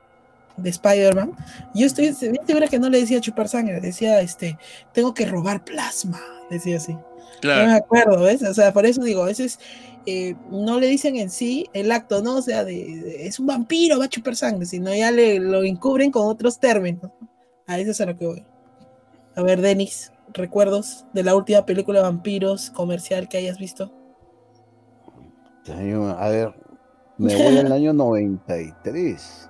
de 0.56 0.70
Spider-Man, 0.70 1.34
yo 1.74 1.86
estoy 1.86 2.14
bien 2.22 2.48
segura 2.48 2.68
que 2.68 2.80
no 2.80 2.90
le 2.90 3.02
decía 3.02 3.20
chupar 3.20 3.50
sangre, 3.50 3.82
decía, 3.82 4.22
este, 4.22 4.58
tengo 4.94 5.14
que 5.14 5.26
robar 5.26 5.66
plasma, 5.66 6.22
decía 6.50 6.78
así. 6.78 6.94
Yo 6.94 7.00
me 7.02 7.40
Claro, 7.42 7.72
acuerdo, 7.76 8.24
¿ves? 8.24 8.42
O 8.42 8.54
sea, 8.54 8.72
por 8.72 8.86
eso 8.86 9.04
digo, 9.04 9.24
a 9.24 9.28
veces 9.28 9.60
eh, 10.08 10.36
no 10.50 10.80
le 10.80 10.88
dicen 10.88 11.18
en 11.18 11.30
sí 11.30 11.70
el 11.74 11.92
acto, 11.92 12.22
¿no? 12.24 12.38
O 12.38 12.42
sea, 12.42 12.64
de, 12.64 12.74
de- 12.74 13.28
es 13.28 13.40
un 13.40 13.46
vampiro, 13.48 14.00
va 14.00 14.06
a 14.06 14.10
chupar 14.10 14.36
sangre, 14.36 14.66
sino 14.66 14.92
ya 14.96 15.12
le, 15.12 15.38
lo 15.40 15.64
encubren 15.64 16.10
con 16.12 16.28
otros 16.28 16.60
términos. 16.60 17.12
A 17.68 17.78
eso 17.78 17.92
es 17.92 18.00
a 18.02 18.06
lo 18.06 18.18
que 18.18 18.26
voy. 18.26 18.46
A 19.36 19.44
ver, 19.44 19.60
Denis, 19.62 20.12
recuerdos 20.34 21.06
de 21.14 21.24
la 21.24 21.36
última 21.36 21.66
película 21.66 22.00
de 22.00 22.04
vampiros 22.06 22.70
comercial 22.72 23.28
que 23.28 23.38
hayas 23.38 23.58
visto. 23.60 23.92
Año- 25.68 26.10
A 26.18 26.30
ver, 26.30 26.54
me 27.18 27.36
voy 27.36 27.58
al 27.58 27.72
año 27.72 27.92
93. 27.94 29.50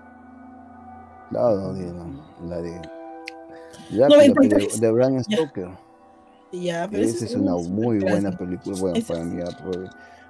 Claro, 1.30 1.74
de, 1.74 1.94
la 2.48 2.62
de. 2.62 2.82
93. 3.92 4.80
de, 4.82 4.92
Bram 4.92 5.18
Ya. 5.28 5.38
Stoker. 5.38 5.70
Ya, 6.54 6.88
pero 6.90 7.04
Esa 7.04 7.26
es 7.26 7.36
una 7.36 7.56
muy 7.56 8.00
buena 8.00 8.32
película. 8.32 8.76
Bueno, 8.80 9.06
para 9.08 9.24
mí, 9.24 9.42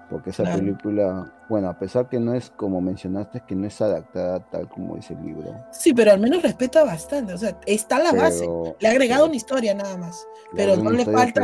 porque 0.10 0.30
esa 0.30 0.44
Claro. 0.44 0.60
película, 0.60 1.34
bueno, 1.50 1.70
a 1.70 1.78
pesar 1.78 2.08
que 2.10 2.20
no 2.20 2.34
es 2.34 2.50
como 2.56 2.80
mencionaste, 2.82 3.42
que 3.48 3.56
no 3.56 3.68
es 3.68 3.82
adaptada 3.82 4.40
tal 4.50 4.70
como 4.70 4.96
dice 4.96 5.14
el 5.14 5.24
libro. 5.26 5.54
Sí, 5.72 5.94
pero 5.94 6.12
al 6.12 6.20
menos 6.20 6.42
respeta 6.44 6.84
bastante. 6.84 7.34
O 7.34 7.38
sea, 7.38 7.58
está 7.66 8.00
la 8.00 8.12
base. 8.14 8.48
Le 8.80 8.88
ha 8.88 8.92
agregado 8.92 9.22
pero- 9.24 9.28
una 9.30 9.36
historia 9.36 9.74
nada 9.74 9.98
más. 9.98 10.26
pero 10.56 10.78
no 10.78 10.92
le 10.92 11.04
falta 11.06 11.42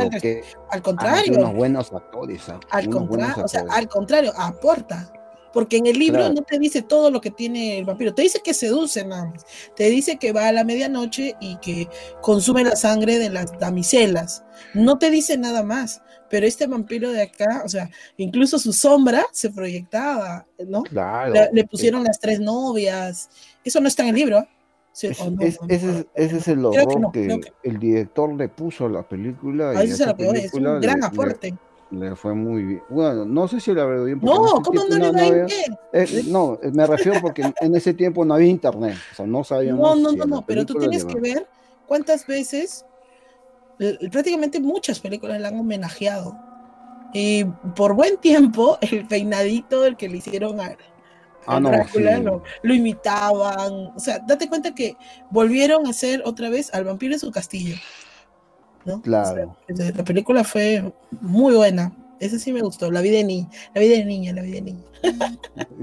Al 0.70 0.82
contrario, 0.82 1.38
unos 1.38 1.54
buenos 1.54 1.92
actores. 1.92 2.42
al 2.70 2.88
contrario, 2.88 3.44
o 3.44 3.48
sea, 3.48 3.64
al 3.70 3.86
contrario, 3.88 4.32
aporta. 4.36 5.10
Porque 5.54 5.76
en 5.78 5.86
el 5.86 5.98
libro 5.98 6.18
Claro. 6.18 6.34
no 6.34 6.42
te 6.42 6.58
dice 6.58 6.82
todo 6.82 7.10
lo 7.10 7.20
que 7.20 7.30
tiene 7.30 7.78
el 7.78 7.84
vampiro, 7.84 8.12
te 8.12 8.22
dice 8.22 8.40
que 8.44 8.52
seduce 8.52 9.04
nada 9.06 9.26
más, 9.26 9.46
te 9.76 9.84
dice 9.88 10.16
que 10.18 10.32
va 10.32 10.48
a 10.48 10.52
la 10.52 10.64
medianoche 10.64 11.36
y 11.40 11.56
que 11.58 11.88
consume 12.20 12.64
la 12.64 12.74
sangre 12.76 13.18
de 13.18 13.30
las 13.30 13.56
damiselas, 13.60 14.44
no 14.74 14.98
te 14.98 15.10
dice 15.10 15.38
nada 15.38 15.62
más, 15.62 16.02
pero 16.28 16.44
este 16.46 16.66
vampiro 16.66 17.10
de 17.12 17.22
acá, 17.22 17.62
o 17.64 17.68
sea, 17.68 17.88
incluso 18.16 18.58
su 18.58 18.72
sombra 18.72 19.24
se 19.32 19.50
proyectaba, 19.50 20.44
¿no? 20.66 20.82
Claro. 20.82 21.32
Le, 21.32 21.50
le 21.52 21.64
pusieron 21.64 22.02
las 22.04 22.18
tres 22.18 22.40
novias, 22.40 23.30
eso 23.64 23.80
no 23.80 23.86
está 23.88 24.02
en 24.02 24.08
el 24.10 24.14
libro. 24.16 24.46
Sí, 24.92 25.08
Es- 25.08 25.20
o 25.20 25.30
no, 25.30 25.40
es- 25.40 25.60
no, 25.60 25.66
ese, 25.68 25.86
no, 25.86 25.98
es, 25.98 26.06
ese 26.14 26.36
es 26.38 26.48
el 26.48 26.60
que 26.60 26.66
horror 26.66 27.12
que, 27.12 27.40
el 27.64 27.78
director 27.78 28.32
le 28.34 28.48
puso 28.48 28.86
a 28.86 28.88
la 28.88 29.02
película. 29.02 29.70
a 29.70 29.84
y 29.84 29.86
eso 29.86 29.94
es 29.94 30.00
a 30.00 30.04
esa 30.04 30.12
voy, 30.14 30.26
es 30.26 30.32
película 30.50 30.74
un 30.74 30.80
gran 30.80 31.00
le- 31.00 31.06
aporte. 31.06 31.50
Le, 31.50 31.56
fue 32.16 32.34
muy 32.34 32.62
bien. 32.62 32.82
Bueno, 32.88 33.24
no 33.24 33.48
sé 33.48 33.60
si 33.60 33.72
le 33.72 33.80
habrá 33.80 34.02
bien. 34.02 34.20
porque 34.20 34.34
No, 34.34 34.62
¿cómo 34.62 34.80
no 34.88 34.96
le 34.98 35.10
va 35.12 35.20
a 35.20 35.26
ir 35.26 35.32
había- 35.32 35.44
bien? 35.46 35.78
eh, 35.92 36.22
no, 36.26 36.58
me 36.72 36.86
refiero 36.86 37.20
porque 37.20 37.42
en- 37.60 37.74
ese 37.76 37.94
tiempo 37.94 38.24
no 38.24 38.34
había 38.34 38.48
internet. 38.48 38.96
O 39.12 39.14
sea, 39.14 39.26
no 39.26 39.44
sabíamos. 39.44 39.80
No, 39.80 40.02
no, 40.02 40.10
si 40.10 40.16
no, 40.16 40.24
no, 40.26 40.44
pero 40.46 40.64
tú 40.66 40.74
tienes 40.74 41.04
le 41.04 41.14
que 41.14 41.20
ver 41.20 41.48
cuántas 41.86 42.26
veces, 42.26 42.84
eh, 43.78 43.98
prácticamente 44.10 44.60
muchas 44.60 45.00
películas 45.00 45.40
la 45.40 45.48
han 45.48 45.58
homenajeado. 45.58 46.36
Y 47.12 47.44
por 47.76 47.94
buen 47.94 48.16
tiempo, 48.18 48.78
el 48.80 49.06
peinadito 49.06 49.84
el 49.84 49.96
que 49.96 50.08
le 50.08 50.18
hicieron 50.18 50.60
a, 50.60 50.76
Ah, 51.46 51.60
no, 51.60 51.68
Drácula, 51.68 52.16
sí. 52.16 52.22
lo, 52.22 52.42
lo 52.62 52.74
imitaban. 52.74 53.70
O 53.94 54.00
sea, 54.00 54.18
date 54.18 54.48
cuenta 54.48 54.72
que 54.72 54.96
volvieron 55.28 55.86
a 55.86 55.90
hacer 55.90 56.22
otra 56.24 56.48
vez 56.48 56.72
al 56.72 56.84
vampiro 56.84 57.12
en 57.12 57.20
su 57.20 57.30
castillo. 57.30 57.76
¿No? 58.84 59.00
Claro. 59.02 59.56
O 59.72 59.76
sea, 59.76 59.90
la 59.92 60.04
película 60.04 60.44
fue 60.44 60.92
muy 61.20 61.54
buena. 61.54 61.92
Esa 62.20 62.38
sí 62.38 62.52
me 62.52 62.60
gustó. 62.62 62.90
La 62.90 63.00
vida 63.00 63.18
de 63.18 63.24
niña, 63.24 63.48
la 63.74 63.80
vida 63.80 63.96
de 63.96 64.04
niña, 64.04 64.32
la 64.32 64.42
vida 64.42 64.54
de 64.56 64.62
niña. 64.62 64.84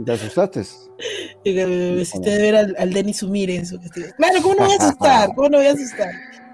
¿Te 0.05 0.11
asustaste? 0.11 0.63
Y 1.43 1.53
me 1.53 2.01
hiciste 2.01 2.37
ver 2.37 2.55
al, 2.55 2.75
al 2.77 2.93
Denis 2.93 3.17
Sumire 3.17 3.55
en 3.55 3.65
su 3.65 3.79
castillo. 3.79 4.07
Claro, 4.17 4.35
¿cómo 4.43 4.53
no 4.55 4.65
voy 4.65 4.73
a 4.73 4.77
asustar? 4.77 5.29
¿Cómo 5.35 5.49
no 5.49 5.57
voy 5.57 5.67
a 5.67 5.71
asustar? 5.71 6.09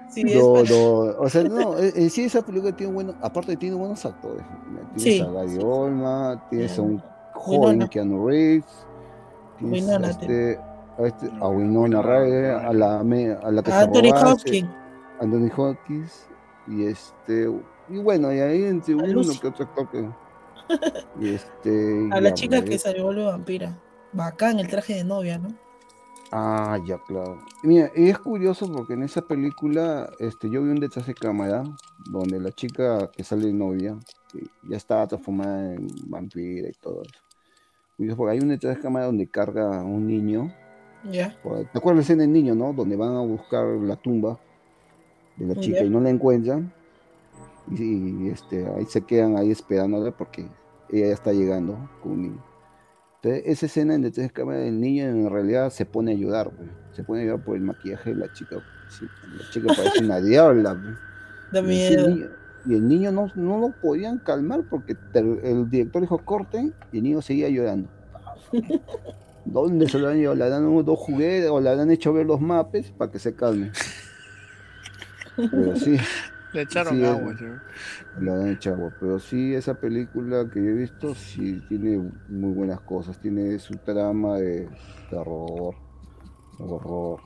Sí, 0.08 0.24
No, 0.24 0.52
o 1.18 1.28
sea, 1.28 1.44
no, 1.44 1.78
en 1.78 1.92
en 1.94 2.10
sí 2.10 2.24
esa 2.24 2.40
película 2.40 2.74
tiene 2.74 2.92
buenos, 2.94 3.16
aparte 3.20 3.56
tiene 3.56 3.76
buenos 3.76 4.04
actores. 4.06 4.42
Tienes 4.96 5.02
Sí, 5.02 5.20
a 5.20 5.26
Gary 5.30 5.50
sí. 5.50 5.58
Olma, 5.62 6.46
tienes 6.48 6.78
a 6.78 6.82
un 6.82 7.02
Winona. 7.46 7.86
joven 7.86 7.88
Keanu 7.88 8.26
Reeves, 8.26 8.64
tienes 9.58 9.82
Winona, 9.82 10.08
a, 10.08 10.10
este, 10.12 10.58
a, 10.98 11.06
este, 11.06 11.30
a 11.40 11.48
Winona 11.48 12.00
Ryder, 12.02 12.50
a 12.52 12.72
la, 12.72 13.00
a 13.00 13.50
la 13.52 13.62
que 13.62 13.70
se 13.70 13.76
Anthony 13.76 14.12
Hopkins. 14.14 14.70
Anthony 15.20 15.50
Hopkins, 15.54 16.26
y 16.68 16.86
este, 16.86 17.50
y 17.88 17.98
bueno, 17.98 18.32
y 18.32 18.40
ahí 18.40 18.64
entre 18.64 18.94
uno 18.94 19.06
Lucy. 19.06 19.38
que 19.38 19.48
otro 19.48 19.64
actor 19.64 19.90
que, 19.90 20.08
y 21.20 21.34
este, 21.34 22.08
A 22.12 22.20
la 22.20 22.34
chica 22.34 22.62
que 22.62 22.78
se 22.78 23.00
vuelve 23.00 23.24
vampira. 23.24 23.78
Bacán 24.12 24.58
el 24.58 24.68
traje 24.68 24.94
de 24.94 25.04
novia, 25.04 25.38
¿no? 25.38 25.48
Ah, 26.30 26.78
ya, 26.86 26.98
claro. 27.06 27.40
Mira, 27.62 27.90
y 27.96 28.10
es 28.10 28.18
curioso 28.18 28.70
porque 28.70 28.92
en 28.92 29.02
esa 29.02 29.22
película 29.22 30.10
este, 30.18 30.50
yo 30.50 30.62
vi 30.62 30.70
un 30.70 30.80
detrás 30.80 31.06
de 31.06 31.14
cámara 31.14 31.64
donde 32.10 32.38
la 32.38 32.52
chica 32.52 33.10
que 33.10 33.24
sale 33.24 33.46
de 33.46 33.54
novia 33.54 33.98
que 34.30 34.46
ya 34.68 34.76
estaba 34.76 35.06
transformada 35.06 35.74
en 35.74 35.88
vampira 36.06 36.68
y 36.68 36.72
todo 36.72 37.02
eso. 37.02 37.20
Curioso 37.96 38.16
porque 38.18 38.32
hay 38.32 38.40
un 38.40 38.48
detrás 38.48 38.76
de 38.76 38.82
cámara 38.82 39.06
donde 39.06 39.26
carga 39.26 39.80
a 39.80 39.84
un 39.84 40.06
niño. 40.06 40.52
Ya. 41.10 41.30
¿Te 41.40 41.78
acuerdas 41.78 41.96
la 41.96 42.02
escena 42.02 42.22
del 42.22 42.32
niño, 42.32 42.54
no? 42.54 42.74
Donde 42.74 42.96
van 42.96 43.16
a 43.16 43.20
buscar 43.20 43.64
la 43.64 43.96
tumba 43.96 44.38
de 45.38 45.46
la 45.54 45.60
chica 45.60 45.82
y 45.84 45.90
no 45.90 46.00
la 46.00 46.10
encuentran. 46.10 46.72
Y, 47.70 47.82
y, 48.24 48.28
este, 48.28 48.66
ahí 48.66 48.86
se 48.86 49.02
quedan 49.02 49.36
ahí 49.36 49.50
esperándola 49.50 50.10
porque 50.10 50.42
ella 50.90 51.06
ya 51.08 51.12
está 51.14 51.32
llegando 51.32 51.78
con 52.02 52.12
un 52.12 52.22
niño. 52.22 52.44
Entonces, 53.16 53.42
esa 53.46 53.66
escena 53.66 53.94
en 53.94 54.02
detrás 54.02 54.28
de 54.28 54.32
cámara 54.32 54.58
del 54.60 54.80
niño 54.80 55.04
en 55.04 55.28
realidad 55.28 55.70
se 55.70 55.84
pone 55.84 56.12
a 56.12 56.14
ayudar, 56.14 56.50
se 56.92 57.02
pone 57.02 57.20
a 57.20 57.22
ayudar 57.24 57.44
por 57.44 57.56
el 57.56 57.62
maquillaje 57.62 58.10
de 58.10 58.16
la 58.16 58.32
chica. 58.32 58.56
Sí, 58.88 59.04
la 59.36 59.50
chica 59.50 59.66
parece 59.76 60.04
una 60.04 60.20
diabla. 60.20 60.98
Da 61.52 61.60
Y, 61.60 61.64
miedo. 61.64 62.08
niño- 62.08 62.26
y 62.66 62.74
el 62.74 62.86
niño 62.88 63.12
no, 63.12 63.30
no 63.34 63.58
lo 63.58 63.70
podían 63.80 64.18
calmar 64.18 64.62
porque 64.68 64.94
te- 64.94 65.18
el 65.20 65.68
director 65.70 66.02
dijo 66.02 66.18
corten 66.18 66.74
y 66.92 66.98
el 66.98 67.04
niño 67.04 67.22
seguía 67.22 67.48
llorando. 67.48 67.88
¿Dónde 69.44 69.88
se 69.88 69.98
lo 69.98 70.08
han 70.08 70.16
llevado? 70.18 70.36
Le 70.36 70.48
dan 70.50 70.84
dos 70.84 70.98
juguetes 70.98 71.48
o 71.50 71.60
le 71.60 71.70
han 71.70 71.90
hecho 71.90 72.12
ver 72.12 72.26
los 72.26 72.40
mapes 72.40 72.90
para 72.90 73.10
que 73.10 73.18
se 73.18 73.34
calme. 73.34 73.70
Pero 75.50 75.76
sí, 75.76 75.96
Le 76.52 76.62
echaron 76.62 76.96
Sí, 76.96 77.04
agua, 77.04 77.34
le 78.20 78.30
han 78.30 78.48
hecho 78.48 78.70
agua. 78.72 78.92
Pero 78.98 79.18
sí, 79.18 79.54
esa 79.54 79.74
película 79.74 80.48
que 80.52 80.60
yo 80.60 80.70
he 80.70 80.74
visto, 80.74 81.14
sí 81.14 81.60
tiene 81.68 82.10
muy 82.28 82.52
buenas 82.52 82.80
cosas. 82.80 83.20
Tiene 83.20 83.58
su 83.58 83.74
trama 83.74 84.38
de 84.38 84.68
terror, 85.10 85.74
horror, 86.58 87.20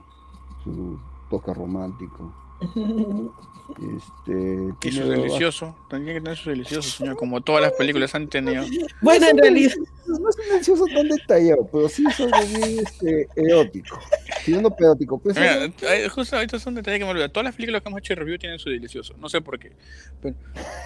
su 0.64 0.98
toque 1.30 1.54
romántico. 1.54 2.34
Este, 3.78 4.88
Y 4.88 4.92
su 4.92 5.08
delicioso. 5.08 5.74
También 5.88 6.16
que 6.16 6.20
tener 6.20 6.36
su 6.36 6.50
delicioso, 6.50 6.90
señor. 6.90 7.16
Como 7.16 7.40
todas 7.40 7.62
las 7.62 7.72
películas 7.72 8.14
han 8.14 8.28
tenido. 8.28 8.64
bueno, 9.00 9.28
en 9.28 9.38
realidad. 9.38 9.72
No 10.06 10.28
es 10.28 10.36
un 10.36 10.48
delicioso 10.50 10.84
tan 10.86 11.08
detallado, 11.08 11.68
pero 11.72 11.88
sí 11.88 12.04
es 12.06 12.20
algo 12.20 12.38
bien 12.48 12.80
este, 12.80 13.28
erótico. 13.36 13.98
Tirando 14.44 14.74
erótico. 14.78 15.18
Pues, 15.18 15.36
Mira, 15.36 15.70
justo 16.10 16.36
ahorita 16.36 16.56
es 16.56 16.66
un 16.66 16.74
detalle 16.74 16.98
que 16.98 17.04
me 17.04 17.10
olvidé. 17.10 17.28
Todas 17.28 17.44
las 17.44 17.54
películas 17.54 17.82
que 17.82 17.88
hemos 17.88 17.98
hecho 18.00 18.14
de 18.14 18.20
review 18.20 18.38
tienen 18.38 18.58
su 18.58 18.70
delicioso. 18.70 19.14
No 19.18 19.28
sé 19.28 19.40
por 19.40 19.58
qué. 19.58 19.72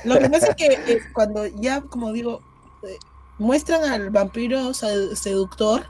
Lo 0.04 0.18
que 0.18 0.28
pasa 0.28 0.48
es 0.48 0.54
que 0.56 0.66
eh, 0.66 1.00
cuando 1.12 1.46
ya, 1.60 1.80
como 1.80 2.12
digo, 2.12 2.42
eh, 2.82 2.96
muestran 3.38 3.84
al 3.84 4.10
vampiro 4.10 4.72
sed- 4.74 5.14
seductor, 5.14 5.86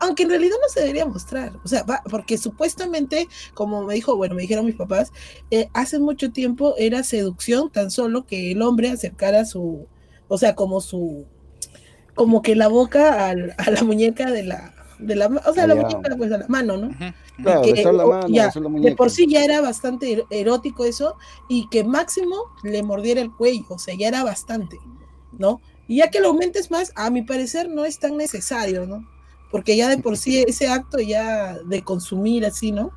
aunque 0.00 0.24
en 0.24 0.30
realidad 0.30 0.56
no 0.60 0.68
se 0.68 0.80
debería 0.80 1.06
mostrar, 1.06 1.52
o 1.64 1.68
sea, 1.68 1.84
va- 1.84 2.02
porque 2.10 2.36
supuestamente, 2.38 3.28
como 3.54 3.84
me 3.84 3.94
dijo, 3.94 4.16
bueno, 4.16 4.34
me 4.34 4.42
dijeron 4.42 4.66
mis 4.66 4.74
papás, 4.74 5.12
eh, 5.52 5.68
hace 5.74 6.00
mucho 6.00 6.32
tiempo 6.32 6.74
era 6.76 7.04
seducción 7.04 7.70
tan 7.70 7.92
solo 7.92 8.26
que 8.26 8.50
el 8.52 8.62
hombre 8.62 8.90
acercara 8.90 9.44
su, 9.44 9.86
o 10.26 10.38
sea, 10.38 10.56
como 10.56 10.80
su, 10.80 11.24
como 12.14 12.42
que 12.42 12.56
la 12.56 12.66
boca 12.66 13.28
al- 13.28 13.54
a 13.58 13.70
la 13.70 13.82
muñeca 13.84 14.30
de 14.32 14.42
la, 14.42 14.74
de 15.00 15.16
la, 15.16 15.26
o 15.26 15.52
sea, 15.54 15.64
Ah, 15.64 15.66
la 15.66 15.74
ya. 15.74 15.82
muñeca 15.82 16.16
pues 16.16 16.32
a 16.32 16.38
la 16.38 16.48
mano, 16.48 16.76
¿no? 16.76 16.88
Ujú. 16.88 17.04
claro, 17.42 17.62
que, 17.62 17.72
besar 17.72 17.94
la 17.94 18.06
mano, 18.06 18.28
ya, 18.34 18.46
besar 18.46 18.62
la 18.62 18.68
de 18.68 18.96
por 18.96 19.10
sí 19.10 19.26
ya 19.28 19.44
era 19.44 19.60
bastante 19.60 20.06
er- 20.18 20.26
erótico 20.30 20.84
eso 20.84 21.16
y 21.48 21.68
que 21.68 21.84
máximo 21.84 22.36
le 22.62 22.82
mordiera 22.82 23.20
el 23.20 23.32
cuello, 23.34 23.64
o 23.70 23.78
sea, 23.78 23.94
ya 23.94 24.08
era 24.08 24.24
bastante, 24.24 24.78
¿no? 25.32 25.60
Y 25.86 25.98
ya 25.98 26.10
que 26.10 26.20
lo 26.20 26.28
aumentes 26.28 26.70
más, 26.70 26.92
a 26.96 27.10
mi 27.10 27.22
parecer 27.22 27.68
no 27.68 27.84
es 27.84 27.98
tan 27.98 28.16
necesario, 28.16 28.86
¿no? 28.86 29.08
Porque 29.50 29.76
ya 29.76 29.88
de 29.88 29.98
por 29.98 30.16
sí 30.16 30.42
ese 30.46 30.68
acto 30.68 30.98
ya 31.00 31.58
de 31.64 31.82
consumir 31.82 32.46
así, 32.46 32.72
¿no? 32.72 32.92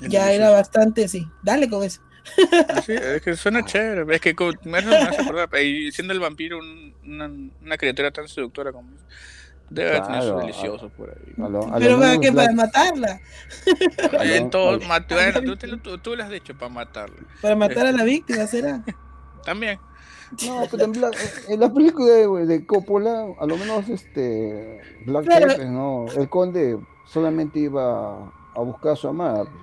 Es 0.00 0.08
Ya 0.10 0.32
era 0.32 0.50
bastante, 0.50 1.08
sí. 1.08 1.26
Dale 1.42 1.68
con 1.68 1.84
eso. 1.84 2.00
Sí, 2.68 2.92
es 2.94 3.22
que 3.22 3.36
suena 3.36 3.62
chévere. 3.64 4.14
Es 4.14 4.20
que 4.20 4.34
me 4.64 4.78
hace, 4.78 4.96
me 4.98 5.08
hace 5.08 5.20
acordar. 5.22 5.48
Y 5.62 5.92
siendo 5.92 6.12
el 6.12 6.20
vampiro 6.20 6.58
un- 6.58 6.94
una, 7.04 7.26
una 7.60 7.76
criatura 7.78 8.10
tan 8.10 8.28
seductora 8.28 8.72
como 8.72 8.94
es, 8.94 9.02
debe 9.74 9.90
tener 9.92 10.06
Claro, 10.06 10.24
su 10.28 10.34
a- 10.34 10.40
delicioso 10.40 10.88
por 10.90 11.10
ahí. 11.10 11.34
A 11.44 11.48
lo- 11.48 11.62
a 11.64 11.66
lo 11.70 11.78
Pero 11.78 11.98
para 11.98 12.18
que 12.18 12.32
para 12.32 12.52
matarla, 12.52 13.20
Oye, 14.20 14.36
en 14.36 14.44
no, 14.44 14.50
todo, 14.50 14.78
no. 14.78 14.86
mat- 14.88 15.10
bueno, 15.12 15.40
tú, 15.42 15.56
tú, 15.78 15.98
tú 15.98 16.16
lo 16.16 16.22
has 16.24 16.30
dicho 16.30 16.54
para 16.56 16.72
matarlo. 16.72 17.16
para 17.40 17.56
matar 17.56 17.86
a 17.86 17.92
la 17.92 18.04
víctima, 18.04 18.46
¿será? 18.46 18.82
También. 19.44 19.78
No, 20.46 20.62
pero 20.70 20.84
en, 20.84 20.92
Black- 20.92 21.44
en 21.48 21.60
la 21.60 21.72
película 21.72 22.06
de, 22.12 22.46
de 22.46 22.64
Coppola, 22.66 23.26
a 23.38 23.46
lo 23.46 23.56
menos 23.58 23.88
este 23.88 24.80
Black. 25.04 25.26
Pepper, 25.26 25.66
no, 25.66 26.06
el 26.16 26.28
conde 26.30 26.78
solamente 27.04 27.58
iba 27.58 28.32
a 28.54 28.60
buscar 28.60 28.92
a 28.92 28.96
su 28.96 29.08
amada. 29.08 29.44
pues. 29.44 29.62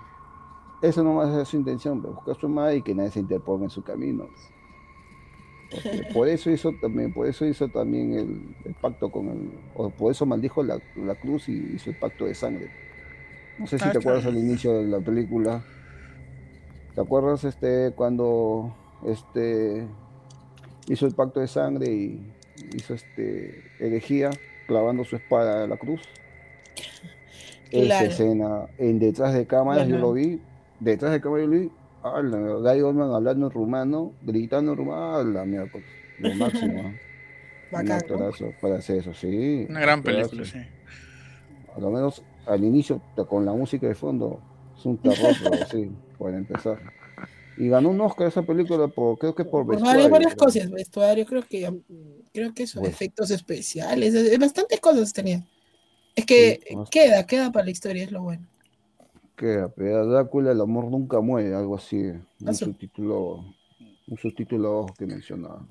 Esa 0.82 1.02
nomás 1.04 1.36
es 1.36 1.48
su 1.48 1.58
intención, 1.58 2.02
pues, 2.02 2.14
buscar 2.14 2.36
a 2.36 2.40
su 2.40 2.46
amada 2.46 2.74
y 2.76 2.82
que 2.84 2.94
nadie 2.94 3.10
se 3.12 3.20
interponga 3.20 3.64
en 3.66 3.70
su 3.72 3.82
camino. 3.84 4.28
Porque 5.72 6.04
por 6.14 6.28
eso 6.28 6.50
hizo 6.50 6.74
también, 6.82 7.14
por 7.14 7.28
eso 7.28 7.46
hizo 7.46 7.68
también 7.68 8.14
el, 8.14 8.56
el 8.66 8.74
pacto 8.74 9.12
con 9.12 9.28
el, 9.30 9.52
o 9.76 9.90
por 9.90 10.12
eso 10.12 10.26
maldijo 10.26 10.64
la, 10.64 10.80
la 10.96 11.16
cruz 11.16 11.48
y 11.50 11.74
hizo 11.76 11.90
el 11.92 11.96
pacto 11.96 12.26
de 12.26 12.34
sangre. 12.34 12.70
No 13.60 13.68
sé 13.68 13.78
si 13.78 13.86
Ah, 13.86 13.92
te 13.92 13.98
acuerdas 14.00 14.26
al 14.26 14.38
inicio 14.38 14.74
de 14.74 14.86
la 14.88 15.00
película. 15.00 15.64
¿Te 16.96 17.02
acuerdas 17.02 17.44
este 17.44 17.92
cuando 17.96 18.76
este 19.06 19.86
hizo 20.88 21.06
el 21.06 21.14
pacto 21.14 21.40
de 21.40 21.48
sangre 21.48 21.92
y 21.92 22.34
hizo 22.76 22.94
este 22.96 23.64
herejía 23.80 24.32
clavando 24.68 25.04
su 25.04 25.16
espada 25.18 25.66
a 25.66 25.68
la 25.68 25.78
cruz? 25.78 26.02
Esa 27.72 28.06
escena 28.06 28.66
en 28.80 28.98
detrás 29.00 29.34
de 29.36 29.46
cámaras 29.46 29.88
yo 29.88 29.98
lo 30.00 30.14
vi, 30.14 30.42
detrás 30.80 31.12
de 31.12 31.22
cámaras 31.22 31.46
yo 31.46 31.52
lo 31.54 31.60
vi, 31.60 31.72
ah, 32.04 32.22
la 32.22 32.74
Guy 32.74 32.82
Oldman 32.82 33.12
hablando 33.14 33.48
en 33.48 33.52
rumano, 33.52 34.18
gritando 34.22 34.72
en 34.74 34.78
rumano, 34.78 35.18
ah, 35.18 35.24
la 35.24 35.46
miércoles, 35.46 35.88
lo 36.18 36.34
máximo. 36.36 36.82
¿eh? 36.82 37.02
Un 37.72 37.72
Bacán, 37.72 37.88
¿no? 37.88 37.96
actorazo 37.96 38.56
para 38.62 38.78
hacer 38.78 38.98
eso, 39.00 39.14
sí. 39.14 39.66
Una 39.70 39.82
gran 39.82 40.00
actorazo. 40.00 40.32
película, 40.32 40.46
sí. 40.46 40.60
A 41.76 41.80
lo 41.80 41.92
menos 41.92 42.24
al 42.46 42.64
inicio, 42.64 43.02
con 43.28 43.46
la 43.46 43.54
música 43.54 43.88
de 43.88 43.96
fondo, 43.96 44.40
es 44.78 44.86
un 44.86 44.98
terror, 44.98 45.36
sí, 45.72 45.92
para 46.18 46.38
empezar. 46.38 46.80
Y 47.58 47.70
ganó 47.70 47.90
un 47.90 48.02
Oscar 48.02 48.28
esa 48.28 48.44
película 48.44 48.88
por, 48.88 49.18
creo 49.20 49.36
que 49.36 49.46
por 49.46 49.66
vestuario. 49.66 50.10
varias, 50.10 50.10
varias 50.10 50.36
creo. 50.36 50.46
cosas, 50.48 50.70
vestuario, 50.72 51.26
creo 51.26 51.44
que 51.44 51.82
creo 52.34 52.54
que 52.54 52.68
son 52.68 52.82
Pues. 52.82 52.94
efectos 52.94 53.32
especiales, 53.32 54.40
bastantes 54.40 54.80
cosas 54.80 55.12
tenía. 55.14 55.46
Es 56.16 56.26
que 56.26 56.60
Sí, 56.70 56.76
queda, 56.92 57.26
queda 57.28 57.52
para 57.52 57.66
la 57.66 57.72
historia, 57.72 58.04
es 58.04 58.12
lo 58.12 58.22
bueno. 58.24 58.48
Que 59.40 59.68
pero 59.78 60.06
Drácula, 60.06 60.52
el 60.52 60.60
amor 60.60 60.92
nunca 60.92 61.22
muere, 61.22 61.56
algo 61.56 61.78
así. 61.78 62.12
Un 62.42 62.54
subtítulo, 62.54 63.46
un 64.08 64.18
subtítulo 64.22 64.86
que 64.98 65.06
mencionaba. 65.06 65.62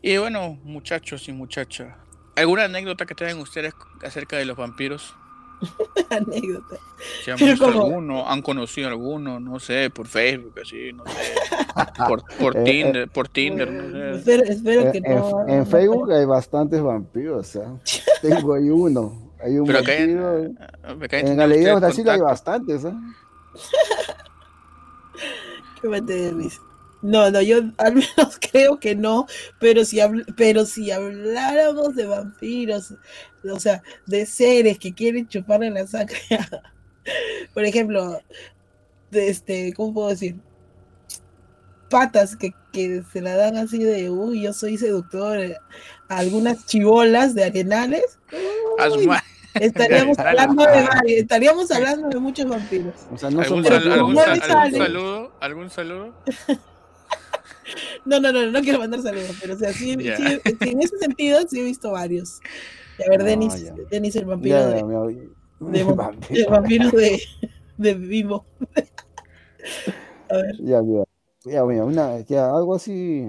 Y 0.00 0.16
bueno, 0.16 0.58
muchachos 0.64 1.28
y 1.28 1.32
muchachas, 1.32 1.94
¿alguna 2.34 2.64
anécdota 2.64 3.04
que 3.04 3.14
tengan 3.14 3.38
ustedes 3.40 3.74
acerca 4.02 4.38
de 4.38 4.46
los 4.46 4.56
vampiros? 4.56 5.14
Anécdota. 6.10 6.76
Si 7.22 7.30
han 7.30 7.36
Pero 7.38 7.50
visto 7.52 7.66
como- 7.70 7.84
alguno, 7.84 8.26
han 8.28 8.40
conocido 8.40 8.88
alguno, 8.88 9.38
no 9.38 9.60
sé, 9.60 9.90
por 9.90 10.06
Facebook, 10.08 10.54
así, 10.60 10.92
no 10.94 11.04
sé, 11.06 11.34
por, 12.08 12.24
por 12.40 12.56
Eh, 12.56 12.60
eh. 12.60 12.64
Tinder, 12.64 13.08
por 13.10 13.28
Tinder, 13.28 13.70
no 13.70 13.90
sé. 13.92 14.10
Espero, 14.16 14.42
espero 14.44 14.80
En, 14.86 14.92
que 14.92 14.98
en- 14.98 15.14
no. 15.14 15.46
en 15.46 15.66
Facebook 15.66 16.10
hay 16.10 16.24
bastantes 16.24 16.82
vampiros, 16.82 17.54
¿ah? 17.56 17.78
Tengo 18.22 18.54
ahí 18.54 18.70
uno. 18.70 19.21
Hay 19.42 19.58
un 19.58 19.66
Pero 19.66 19.80
acá 19.80 19.94
en, 19.94 20.22
vampiro. 20.22 21.04
acá 21.04 21.18
en 21.18 21.28
En 21.28 21.36
Galería 21.36 21.74
Brasil 21.74 22.08
hay 22.08 22.20
bastantes, 22.20 22.84
¿ah? 22.84 22.96
Qué 25.80 25.88
mate 25.88 26.12
de 26.12 26.30
risa. 26.30 26.60
No, 27.02 27.28
no, 27.32 27.42
yo 27.42 27.58
al 27.78 27.94
menos 27.94 28.38
creo 28.52 28.78
que 28.78 28.94
no, 28.94 29.26
pero 29.58 29.84
si, 29.84 29.98
pero 30.36 30.64
si 30.64 30.92
habláramos 30.92 31.96
de 31.96 32.06
vampiros, 32.06 32.94
o 33.44 33.58
sea, 33.58 33.82
de 34.06 34.24
seres 34.24 34.78
que 34.78 34.94
quieren 34.94 35.26
chuparle 35.26 35.70
la 35.70 35.86
sangre, 35.86 36.16
por 37.54 37.64
ejemplo, 37.64 38.20
de 39.10 39.28
este, 39.28 39.72
¿cómo 39.74 39.92
puedo 39.92 40.08
decir? 40.10 40.36
Patas 41.90 42.36
que, 42.36 42.54
que 42.72 43.02
se 43.12 43.20
la 43.20 43.36
dan 43.36 43.56
así 43.56 43.78
de, 43.78 44.08
uy, 44.08 44.42
yo 44.42 44.52
soy 44.52 44.78
seductor, 44.78 45.38
a 46.08 46.16
algunas 46.16 46.64
chivolas 46.66 47.34
de 47.34 47.44
arenales. 47.44 48.18
Estaríamos 49.54 50.18
hablando 50.18 50.64
de 50.64 51.18
estaríamos 51.18 51.70
hablando 51.70 52.08
de 52.08 52.18
muchos 52.18 52.46
vampiros. 52.46 52.94
O 53.12 53.18
sea, 53.18 53.30
no 53.30 53.40
¿Algún, 53.40 53.66
algún, 53.66 54.16
saludo? 54.16 55.32
¿Algún 55.40 55.70
saludo? 55.70 56.14
no, 58.04 58.20
no, 58.20 58.32
no, 58.32 58.50
no 58.50 58.60
quiero 58.60 58.78
mandar 58.78 59.02
saludos, 59.02 59.36
pero 59.40 59.54
o 59.54 59.58
sea, 59.58 59.72
sí, 59.72 59.94
sí, 59.94 60.40
en 60.60 60.82
ese 60.82 60.98
sentido 60.98 61.40
sí 61.48 61.60
he 61.60 61.64
visto 61.64 61.92
varios. 61.92 62.40
a 63.04 63.10
ver, 63.10 63.24
Denis, 63.24 63.72
Denis 63.90 64.16
el 64.16 64.24
vampiro 64.24 64.66
de, 64.68 64.74
de, 65.60 65.84
de, 66.30 66.46
vampiro 66.48 66.90
de, 66.90 67.22
de 67.76 67.94
vivo. 67.94 68.44
a 70.30 70.36
ver. 70.36 70.56
Ya, 70.60 70.80
ya, 70.82 71.04
ya, 71.44 71.64
mira, 71.64 71.84
una, 71.84 72.20
ya, 72.20 72.46
algo 72.46 72.74
así, 72.74 73.28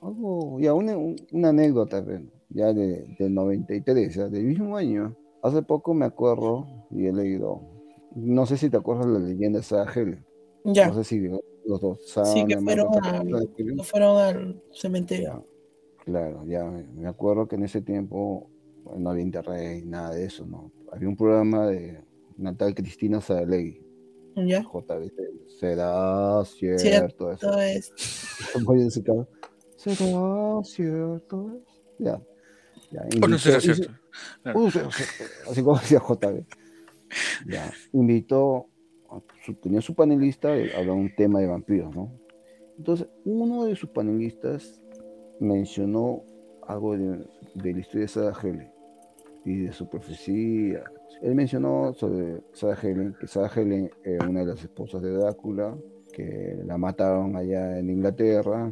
algo, 0.00 0.58
ya, 0.60 0.74
una, 0.74 0.96
una 1.32 1.48
anécdota, 1.48 2.04
ya 2.50 2.72
de, 2.72 3.16
del 3.18 3.34
93, 3.34 4.14
ya, 4.14 4.28
del 4.28 4.44
mismo 4.44 4.76
año. 4.76 5.16
Hace 5.42 5.62
poco 5.62 5.94
me 5.94 6.04
acuerdo 6.04 6.66
y 6.90 7.06
he 7.06 7.12
leído, 7.12 7.62
no 8.14 8.46
sé 8.46 8.56
si 8.56 8.68
te 8.68 8.76
acuerdas 8.76 9.06
de 9.06 9.12
la 9.12 9.18
leyenda 9.20 9.58
de 9.60 9.64
Sahel. 9.64 10.24
Ya. 10.64 10.88
No 10.88 10.94
sé 10.94 11.04
si 11.04 11.28
los 11.64 11.80
dos 11.80 11.98
Sí, 12.24 12.44
que 12.46 12.58
fueron, 12.58 12.88
al, 14.18 14.62
cementerio. 14.72 15.46
claro, 16.04 16.44
ya 16.46 16.64
me 16.64 17.08
acuerdo 17.08 17.48
que 17.48 17.56
en 17.56 17.64
ese 17.64 17.80
tiempo 17.80 18.50
no 18.96 19.10
había 19.10 19.22
internet, 19.22 19.84
nada 19.86 20.14
de 20.14 20.24
eso, 20.24 20.46
¿no? 20.46 20.70
Había 20.92 21.08
un 21.08 21.16
programa 21.16 21.66
de 21.66 22.02
Natal 22.36 22.74
Cristina 22.74 23.20
Sadegui. 23.20 23.80
¿Ya? 24.36 24.62
JBC. 24.62 25.12
¿Será 25.58 26.44
cierto, 26.44 27.32
eso? 27.32 27.58
Es. 27.60 27.92
¿Será 29.76 30.62
cierto? 30.62 31.60
Ya. 31.98 32.20
Ya. 32.90 33.02
O 33.22 33.28
no 33.28 33.38
será 33.38 33.60
cierto. 33.60 33.90
así 35.50 35.62
como 35.62 35.78
decía 35.78 36.00
JB. 36.00 36.44
Ya, 37.46 37.72
invitó, 37.92 38.66
tenía 39.62 39.80
su 39.80 39.94
panelista, 39.94 40.52
hablaba 40.52 40.94
un 40.94 41.14
tema 41.14 41.40
de 41.40 41.46
vampiros, 41.46 41.94
¿no? 41.94 42.12
Entonces, 42.78 43.08
uno 43.24 43.64
de 43.64 43.76
sus 43.76 43.90
panelistas 43.90 44.80
mencionó 45.40 46.22
algo 46.66 46.96
de, 46.96 47.26
la 47.54 47.78
historia 47.78 48.02
de 48.02 48.08
Sarah 48.08 48.36
Helen 48.42 48.72
y 49.44 49.64
de 49.64 49.72
su 49.72 49.88
profecía. 49.88 50.84
Él 51.20 51.34
mencionó 51.34 51.92
sobre 51.94 52.42
Sarah 52.52 52.78
Helen, 52.80 53.16
que 53.20 53.26
Sarah 53.26 53.50
Helen 53.54 53.90
era 54.04 54.28
una 54.28 54.40
de 54.40 54.46
las 54.46 54.62
esposas 54.62 55.02
de 55.02 55.10
Drácula, 55.12 55.76
que 56.12 56.58
la 56.64 56.78
mataron 56.78 57.36
allá 57.36 57.78
en 57.78 57.90
Inglaterra, 57.90 58.70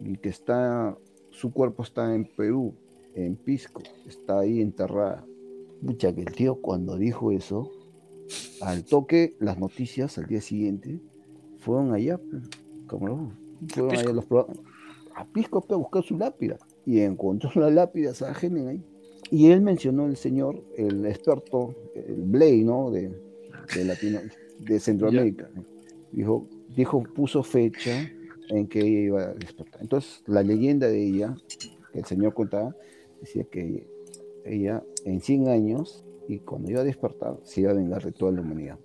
y 0.00 0.18
que 0.18 0.28
está, 0.28 0.96
su 1.30 1.52
cuerpo 1.52 1.82
está 1.82 2.14
en 2.14 2.26
Perú, 2.36 2.74
en 3.16 3.36
Pisco, 3.36 3.82
está 4.06 4.40
ahí 4.40 4.60
enterrada. 4.60 5.26
Mucha 5.80 6.14
que 6.14 6.20
el 6.20 6.32
tío 6.32 6.56
cuando 6.56 6.96
dijo 6.96 7.32
eso, 7.32 7.72
al 8.60 8.84
toque 8.84 9.34
las 9.40 9.58
noticias 9.58 10.18
al 10.18 10.26
día 10.26 10.40
siguiente 10.40 11.00
fueron 11.58 11.92
allá, 11.92 12.18
pues, 12.18 12.44
como 12.86 13.32
fueron 13.68 13.96
allá 13.96 14.12
los 14.12 14.26
a 15.14 15.24
Pisco 15.24 15.64
a 15.68 15.76
buscar 15.76 16.02
su 16.02 16.18
lápida 16.18 16.58
y 16.84 17.00
encontró 17.00 17.50
la 17.60 17.70
lápida 17.70 18.12
Helen 18.40 18.68
ahí. 18.68 18.84
Y 19.30 19.50
él 19.50 19.60
mencionó 19.60 20.06
el 20.06 20.16
señor, 20.16 20.62
el 20.76 21.04
experto, 21.06 21.74
el 21.94 22.22
Blay, 22.22 22.62
¿no? 22.62 22.90
De, 22.92 23.10
de, 23.74 23.84
Latino, 23.84 24.20
de 24.60 24.78
Centroamérica. 24.78 25.50
Dijo, 26.12 26.46
dijo, 26.76 27.02
puso 27.02 27.42
fecha 27.42 28.08
en 28.50 28.68
que 28.68 28.80
ella 28.80 29.00
iba 29.00 29.22
a 29.22 29.34
despertar. 29.34 29.82
Entonces, 29.82 30.22
la 30.26 30.44
leyenda 30.44 30.86
de 30.86 31.02
ella, 31.02 31.34
que 31.92 31.98
el 31.98 32.04
señor 32.04 32.34
contaba, 32.34 32.76
decía 33.20 33.44
que 33.44 33.88
ella 34.44 34.82
en 35.04 35.20
100 35.20 35.48
años, 35.48 36.04
y 36.28 36.40
cuando 36.40 36.70
iba 36.70 36.80
a 36.80 36.84
despertar, 36.84 37.38
se 37.44 37.60
iba 37.60 37.70
a 37.70 37.74
vengar 37.74 38.04
de 38.04 38.12
toda 38.12 38.32
la 38.32 38.40
humanidad. 38.40 38.78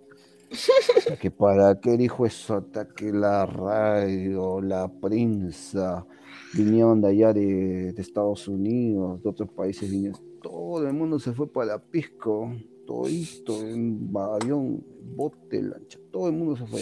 que 1.20 1.32
para 1.32 1.80
qué 1.80 1.98
dijo 1.98 2.26
eso, 2.26 2.66
que 2.96 3.12
la 3.12 3.46
radio, 3.46 4.62
la 4.62 4.88
prensa, 4.88 6.06
vinieron 6.54 7.02
de 7.02 7.08
allá 7.08 7.34
de, 7.34 7.90
Estados 7.98 8.48
Unidos, 8.48 9.24
de 9.24 9.30
otros 9.30 9.50
países, 9.50 9.90
vinieron, 9.90 10.20
todo 10.42 10.86
el 10.88 10.94
mundo 10.94 11.20
se 11.20 11.32
fue 11.34 11.52
para 11.52 11.80
Pisco, 11.80 12.52
todito, 12.86 13.62
en 13.62 14.12
avión, 14.16 14.84
bote, 15.16 15.62
lancha, 15.62 16.00
todo 16.12 16.28
el 16.28 16.34
mundo 16.34 16.56
se 16.56 16.66
fue. 16.66 16.82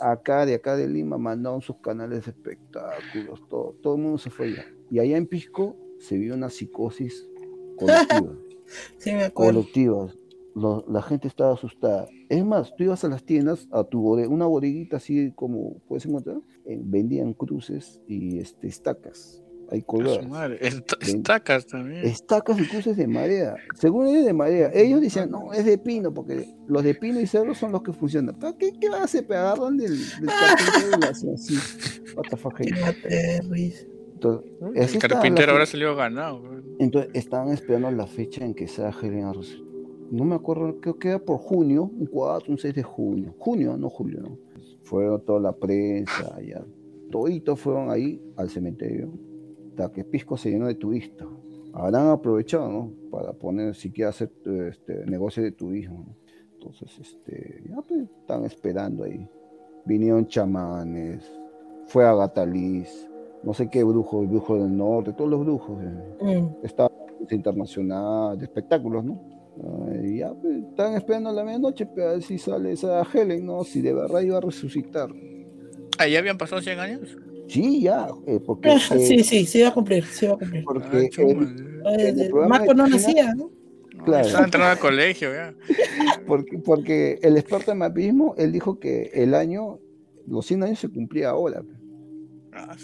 Acá, 0.00 0.46
de 0.46 0.54
acá 0.54 0.76
de 0.76 0.86
Lima, 0.86 1.18
mandaron 1.18 1.60
sus 1.60 1.76
canales 1.76 2.24
de 2.24 2.30
espectáculos, 2.30 3.42
todo, 3.48 3.74
todo 3.82 3.96
el 3.96 4.02
mundo 4.02 4.18
se 4.18 4.30
fue 4.30 4.46
allá. 4.46 4.66
Y 4.90 5.00
allá 5.00 5.16
en 5.16 5.26
Pisco 5.26 5.76
se 5.98 6.18
vio 6.18 6.34
una 6.34 6.50
psicosis 6.50 7.28
colectiva. 7.76 8.36
sí, 8.98 9.12
me 9.12 9.24
acuerdo. 9.24 9.60
Colectiva. 9.60 10.14
la 10.88 11.02
gente 11.02 11.28
estaba 11.28 11.54
asustada. 11.54 12.08
Es 12.28 12.44
más, 12.44 12.74
tú 12.76 12.84
ibas 12.84 13.04
a 13.04 13.08
las 13.08 13.24
tiendas, 13.24 13.68
a 13.70 13.84
tu 13.84 14.14
una 14.14 14.46
bodeguita 14.46 14.98
así 14.98 15.32
como 15.34 15.78
puedes 15.88 16.06
encontrar, 16.06 16.38
eh, 16.64 16.80
vendían 16.82 17.32
cruces 17.32 18.00
y 18.06 18.38
este, 18.38 18.68
estacas. 18.68 19.42
Hay 19.70 19.82
colgadas. 19.82 20.26
estacas 21.02 21.66
también. 21.66 22.04
Estacas 22.06 22.58
y 22.58 22.66
cruces 22.66 22.96
de 22.96 23.06
madera. 23.06 23.56
Según 23.74 24.06
ellos 24.06 24.24
de 24.24 24.32
madera. 24.32 24.70
Ellos 24.72 25.02
decían, 25.02 25.30
no, 25.30 25.52
es 25.52 25.66
de 25.66 25.76
pino, 25.76 26.12
porque 26.14 26.48
los 26.66 26.82
de 26.82 26.94
pino 26.94 27.20
y 27.20 27.26
cerro 27.26 27.54
son 27.54 27.72
los 27.72 27.82
que 27.82 27.92
funcionan. 27.92 28.34
¿Pero 28.38 28.56
qué, 28.56 28.72
qué 28.80 28.88
van 28.88 29.02
a 29.02 29.04
hacer? 29.04 29.26
Agarran 29.30 29.76
del, 29.76 29.98
del 29.98 30.30
así. 31.04 31.58
What 32.16 32.28
the 32.30 32.36
fuck. 32.36 32.58
El 34.74 34.98
carpintero 34.98 35.52
ahora 35.52 35.66
salió 35.66 35.94
ganado. 35.94 36.42
Entonces 36.78 37.10
estaban 37.14 37.48
esperando 37.48 37.90
la 37.90 38.06
fecha 38.06 38.44
en 38.44 38.54
que 38.54 38.68
sea 38.68 38.90
Helen 38.90 39.30
No 40.10 40.24
me 40.24 40.34
acuerdo, 40.34 40.80
creo 40.80 40.98
que 40.98 41.08
era 41.08 41.18
por 41.18 41.38
junio, 41.38 41.84
un 41.84 42.06
4, 42.06 42.52
un 42.52 42.58
6 42.58 42.74
de 42.74 42.82
junio. 42.82 43.34
Junio, 43.38 43.76
no 43.76 43.88
julio, 43.88 44.20
¿no? 44.20 44.38
Fueron 44.84 45.24
toda 45.24 45.40
la 45.40 45.52
prensa, 45.52 46.40
ya. 46.46 46.64
Toditos 47.10 47.58
fueron 47.58 47.90
ahí 47.90 48.22
al 48.36 48.50
cementerio. 48.50 49.12
Hasta 49.70 49.92
que 49.92 50.04
Pisco 50.04 50.36
se 50.36 50.50
llenó 50.50 50.66
de 50.66 50.74
turistas. 50.74 51.28
Habrán 51.72 52.08
aprovechado, 52.08 52.70
¿no? 52.70 52.92
Para 53.10 53.32
poner, 53.32 53.74
si 53.74 53.90
quiere 53.90 54.10
hacer 54.10 54.30
este, 54.70 55.06
negocio 55.06 55.42
de 55.42 55.52
turismo. 55.52 56.16
Entonces, 56.54 56.90
este, 56.98 57.62
ya 57.68 57.80
pues, 57.82 58.08
están 58.20 58.44
esperando 58.44 59.04
ahí. 59.04 59.28
Vinieron 59.84 60.26
chamanes, 60.26 61.24
fue 61.86 62.04
a 62.04 62.14
Gataliz, 62.14 63.07
no 63.42 63.54
sé 63.54 63.68
qué 63.70 63.84
brujo, 63.84 64.22
el 64.22 64.28
brujo 64.28 64.56
del 64.56 64.76
norte, 64.76 65.12
todos 65.12 65.30
los 65.30 65.40
brujos. 65.40 65.78
Eh, 65.82 66.40
mm. 66.40 66.64
Está 66.64 66.90
internacional 67.30 68.38
de 68.38 68.44
espectáculos, 68.44 69.04
¿no? 69.04 69.38
y 70.04 70.18
ya 70.18 70.32
pues, 70.34 70.58
están 70.70 70.94
esperando 70.94 71.32
la 71.32 71.44
medianoche 71.44 71.86
para 71.86 72.12
ver 72.12 72.22
si 72.22 72.38
sale 72.38 72.72
esa 72.72 73.02
Helen, 73.12 73.44
¿no? 73.44 73.64
Si 73.64 73.80
de 73.80 73.92
verdad 73.92 74.20
iba 74.20 74.38
a 74.38 74.40
resucitar. 74.40 75.10
¿Ahí 75.98 76.14
habían 76.14 76.38
pasado 76.38 76.62
100 76.62 76.78
años? 76.78 77.16
Sí, 77.48 77.82
ya, 77.82 78.08
eh, 78.26 78.40
porque... 78.44 78.68
Eh, 78.70 78.78
sí, 78.78 79.24
sí, 79.24 79.46
se 79.46 79.58
iba 79.60 79.68
a 79.68 79.74
cumplir, 79.74 80.04
se 80.04 80.26
iba 80.26 80.34
a 80.34 80.38
cumplir. 80.38 80.64
Porque 80.64 81.10
ah, 81.84 82.46
Marco 82.48 82.74
no 82.74 82.86
nacía, 82.86 83.34
¿no? 83.34 83.50
Claro. 84.04 84.26
Estaba 84.26 84.44
entrando 84.44 84.70
al 84.70 84.78
colegio, 84.78 85.32
ya. 85.32 85.54
Porque, 86.26 86.58
porque 86.58 87.18
el 87.22 87.38
experto 87.38 87.72
en 87.72 87.78
mapismo, 87.78 88.34
él 88.36 88.52
dijo 88.52 88.78
que 88.78 89.10
el 89.14 89.34
año, 89.34 89.78
los 90.26 90.44
100 90.44 90.62
años 90.62 90.78
se 90.78 90.90
cumplía 90.90 91.30
ahora. 91.30 91.62
Ah, 92.52 92.76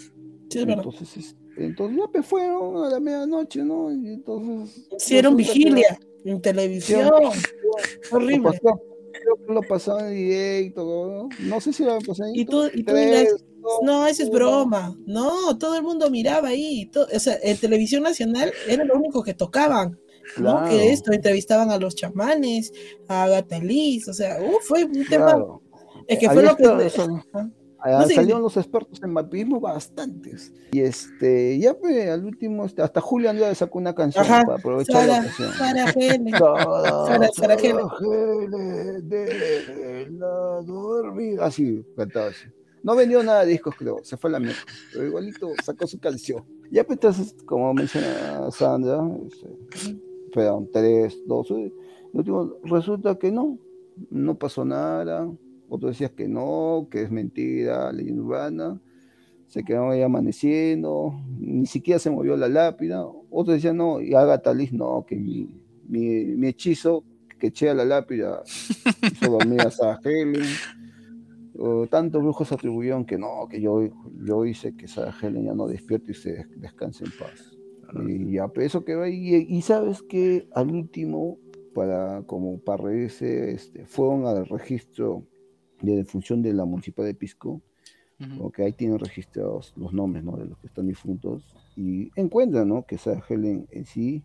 entonces, 0.61 1.35
entonces 1.57 1.97
ya 1.97 2.07
pues 2.11 2.25
fueron 2.25 2.85
a 2.85 2.89
la 2.89 2.99
medianoche, 2.99 3.63
¿no? 3.63 3.91
Y 3.91 4.07
entonces. 4.13 4.87
Hicieron 4.97 5.35
vigilia 5.35 5.99
en 6.23 6.41
televisión. 6.41 7.11
Horrible. 8.11 8.59
Lo, 9.47 9.61
pasaron 9.61 10.07
en 10.07 10.15
directo, 10.15 10.83
¿no? 10.83 11.29
No 11.47 11.61
sé 11.61 11.73
si 11.73 11.83
lo 11.83 11.97
pasar 11.99 12.27
en 12.27 12.35
y 12.35 12.45
tú, 12.45 12.65
y 12.73 12.83
tú 12.83 12.93
no, 13.81 14.05
eso 14.05 14.23
es 14.23 14.29
broma. 14.29 14.95
No, 15.05 15.57
todo 15.57 15.75
el 15.75 15.83
mundo 15.83 16.09
miraba 16.09 16.49
ahí. 16.49 16.89
o 16.95 17.19
sea, 17.19 17.37
en 17.41 17.57
televisión 17.57 18.03
nacional 18.03 18.51
era 18.67 18.83
lo 18.83 18.95
único 18.95 19.23
que 19.23 19.33
tocaban. 19.33 19.99
¿no? 20.37 20.65
Que 20.65 20.91
esto, 20.91 21.11
entrevistaban 21.11 21.69
a 21.69 21.77
los 21.77 21.95
chamanes, 21.95 22.71
a 23.07 23.23
Agatha 23.23 23.57
o 23.57 24.13
sea, 24.13 24.39
uh, 24.41 24.57
fue 24.61 24.83
un 24.83 25.05
tema. 25.05 25.37
Es 26.07 26.19
que 26.19 26.29
fue 26.29 26.43
lo 26.43 26.55
que. 26.55 26.91
Salieron 28.13 28.41
los 28.41 28.57
expertos 28.57 29.01
en 29.03 29.11
mapismo 29.11 29.59
bastantes. 29.59 30.53
Y 30.71 30.81
este, 30.81 31.57
ya 31.59 31.73
pues, 31.73 32.09
al 32.09 32.25
último, 32.25 32.63
hasta 32.63 33.01
Julio 33.01 33.29
Andrade 33.29 33.55
sacó 33.55 33.77
una 33.77 33.93
canción 33.93 34.25
para 34.25 34.55
aprovechar 34.55 35.07
la 35.07 35.19
ocasión. 35.19 35.51
Sara 35.53 35.87
Gene. 35.91 36.31
Sara, 36.31 37.29
Sara 37.33 37.57
Gene. 37.57 37.83
de 39.03 40.07
la 40.11 40.61
dormida. 40.63 41.45
Así, 41.45 41.85
cantaba 41.95 42.27
así. 42.27 42.45
No 42.85 42.95
vendió 42.95 43.23
nada 43.23 43.43
de 43.43 43.51
discos, 43.51 43.73
creo. 43.75 43.97
Se 44.03 44.15
fue 44.15 44.29
a 44.29 44.33
la 44.33 44.39
mierda. 44.39 44.59
Pero 44.93 45.07
igualito 45.07 45.49
sacó 45.63 45.87
su 45.87 45.99
canción. 45.99 46.45
Ya 46.69 46.83
pues 46.83 46.97
entonces, 46.97 47.35
como 47.45 47.73
menciona 47.73 48.51
Sandra, 48.51 49.01
este, 49.25 49.97
fueron 50.31 50.69
tres, 50.71 51.17
dos. 51.25 51.51
último, 52.13 52.53
resulta 52.63 53.17
que 53.17 53.31
no. 53.31 53.57
No 54.11 54.37
pasó 54.37 54.63
nada. 54.63 55.27
Otro 55.75 55.89
decía 55.89 56.07
que 56.07 56.29
no, 56.29 56.87
que 56.89 57.01
es 57.01 57.11
mentira, 57.11 57.91
leyenda 57.91 58.21
urbana. 58.21 58.81
Se 59.47 59.63
quedó 59.63 59.89
ahí 59.89 60.01
amaneciendo. 60.01 61.13
Ni 61.37 61.65
siquiera 61.65 61.99
se 61.99 62.09
movió 62.09 62.37
la 62.37 62.47
lápida. 62.47 63.05
Otro 63.29 63.53
decía 63.53 63.73
no, 63.73 63.99
y 63.99 64.13
Agatha 64.13 64.53
Liz 64.53 64.71
no, 64.71 65.05
que 65.05 65.17
mi, 65.17 65.49
mi, 65.87 66.25
mi 66.25 66.47
hechizo 66.47 67.03
que 67.37 67.47
eché 67.47 67.69
a 67.69 67.73
la 67.73 67.83
lápida 67.83 68.41
hizo 69.11 69.31
dormir 69.31 69.61
a 69.61 69.71
Sarah 69.71 69.99
Helen. 70.01 70.45
O 71.57 71.87
tantos 71.87 72.21
brujos 72.21 72.53
atribuyeron 72.53 73.05
que 73.05 73.17
no, 73.17 73.47
que 73.49 73.59
yo, 73.59 73.81
yo 74.23 74.45
hice 74.45 74.77
que 74.77 74.87
Sarah 74.87 75.13
Helen 75.21 75.45
ya 75.45 75.53
no 75.53 75.67
despierte 75.67 76.13
y 76.13 76.15
se 76.15 76.45
descanse 76.55 77.03
en 77.03 77.11
paz. 77.19 77.57
Y 78.07 78.31
ya, 78.31 78.47
pues 78.47 78.67
eso 78.67 78.85
quedó 78.85 79.03
ahí. 79.03 79.35
Y, 79.35 79.57
y 79.57 79.61
sabes 79.61 80.01
que 80.03 80.47
al 80.53 80.71
último, 80.71 81.37
para 81.73 82.23
como 82.23 82.59
para 82.59 82.83
reírse, 82.83 83.51
este, 83.51 83.85
fueron 83.85 84.25
al 84.25 84.45
registro 84.47 85.25
de 85.81 85.95
defunción 85.95 86.41
de 86.41 86.53
la 86.53 86.65
municipal 86.65 87.05
de 87.05 87.13
Pisco, 87.13 87.61
Ujú. 88.19 88.37
porque 88.39 88.63
ahí 88.63 88.71
tienen 88.71 88.97
registrados 88.99 89.73
los 89.75 89.91
nombres 89.93 90.23
¿no? 90.23 90.37
de 90.37 90.45
los 90.45 90.57
que 90.59 90.67
están 90.67 90.87
difuntos, 90.87 91.55
y 91.75 92.09
encuentran 92.15 92.69
¿no? 92.69 92.85
que 92.85 92.97
Sarah 92.97 93.23
Helen 93.27 93.67
en 93.71 93.85
sí 93.85 94.23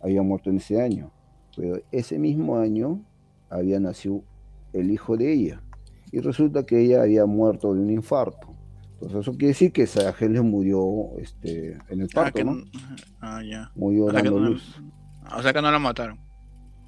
había 0.00 0.22
muerto 0.22 0.50
en 0.50 0.56
ese 0.58 0.80
año, 0.82 1.10
pero 1.56 1.78
ese 1.90 2.18
mismo 2.18 2.58
año 2.58 3.02
había 3.48 3.80
nacido 3.80 4.22
el 4.74 4.90
hijo 4.90 5.16
de 5.16 5.32
ella, 5.32 5.62
y 6.12 6.20
resulta 6.20 6.64
que 6.66 6.80
ella 6.80 7.02
había 7.02 7.24
muerto 7.26 7.72
de 7.74 7.80
un 7.80 7.90
infarto. 7.90 8.48
Entonces 8.94 9.20
eso 9.20 9.32
quiere 9.32 9.48
decir 9.48 9.72
que 9.72 9.86
Sarah 9.86 10.14
Helen 10.18 10.48
murió 10.50 11.16
este, 11.18 11.72
en 11.88 12.00
el 12.02 12.08
Ah, 12.12 12.14
parto, 12.14 12.38
que 12.38 12.44
¿no? 12.44 12.56
ah, 13.20 13.42
ya. 13.42 13.70
Murió 13.74 14.06
O 14.06 14.10
sea, 14.10 14.22
dando 14.22 14.38
no, 14.40 14.50
luz. 14.50 14.80
o 15.36 15.42
sea 15.42 15.52
que 15.52 15.60
no 15.62 15.70
la 15.70 15.78
mataron. 15.78 16.18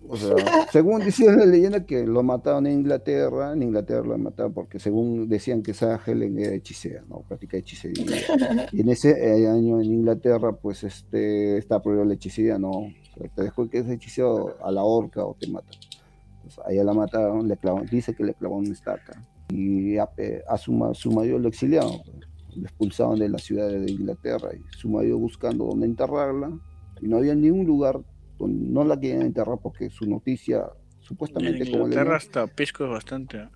O 0.09 0.17
sea, 0.17 0.35
según 0.71 1.01
decía 1.01 1.33
la 1.33 1.47
leyenda 1.47 1.85
que 1.85 2.07
lo 2.07 2.23
mataron 2.23 2.67
en 2.67 2.81
Inglaterra, 2.81 3.53
en 3.53 3.63
Inglaterra 3.63 4.07
lo 4.07 4.19
mataron 4.19 4.53
porque 4.53 4.79
según 4.79 5.29
decían 5.29 5.63
que 5.63 5.75
Sarah 5.75 6.01
Helen 6.05 6.39
era 6.39 6.55
hechicera, 6.55 7.03
¿no? 7.09 7.21
Practica 7.29 7.57
hechicería. 7.57 8.05
Y 8.73 8.81
en 8.81 8.89
ese 8.89 9.11
eh, 9.11 9.49
año 9.49 9.81
en 9.81 9.87
Inglaterra, 9.87 10.53
pues 10.53 10.85
este, 10.85 11.59
está 11.59 11.83
prohibida 11.83 12.05
la 12.05 12.15
hechicería, 12.15 12.59
¿no? 12.59 12.71
O 12.71 12.91
sea, 13.17 13.29
te 13.35 13.43
dejo 13.43 13.69
que 13.69 13.79
es 13.79 13.89
hechicero 13.89 14.57
a 14.63 14.71
la 14.71 14.83
horca 14.85 15.25
o 15.25 15.37
te 15.39 15.49
matan. 15.49 15.75
Entonces, 16.37 16.61
a 16.65 16.73
ella 16.73 16.85
la 16.85 16.95
mataron, 16.95 17.49
le 17.49 17.57
clavaron, 17.57 17.87
dice 17.87 18.15
que 18.15 18.25
le 18.25 18.35
clavaron 18.35 18.65
una 18.65 18.75
estaca. 18.75 19.21
Y 19.49 19.97
a, 19.99 20.09
eh, 20.17 20.43
a 20.49 20.59
su, 20.59 20.91
su 20.95 21.13
marido 21.13 21.39
lo 21.39 21.49
exiliaron, 21.49 22.01
lo 22.55 22.63
expulsaron 22.63 23.19
de 23.19 23.29
la 23.29 23.39
ciudad 23.39 23.69
de 23.69 23.91
Inglaterra 23.91 24.51
y 24.55 24.63
su 24.77 24.89
marido 24.89 25.19
buscando 25.19 25.65
dónde 25.67 25.87
enterrarla 25.87 26.51
y 27.01 27.09
no 27.09 27.19
había 27.19 27.35
ningún 27.35 27.67
lugar 27.67 28.01
no 28.41 28.85
la 28.85 28.99
querían 28.99 29.23
enterrar 29.23 29.59
porque 29.63 29.91
su 29.91 30.07
noticia 30.07 30.59
En 30.59 31.03
supuestamente 31.03 31.71
como 31.71 31.89
le 31.89 31.99
hasta 32.01 32.47
Pisco 32.47 32.85
es 32.85 32.91
bastante. 32.91 33.39
¿eh? 33.39 33.49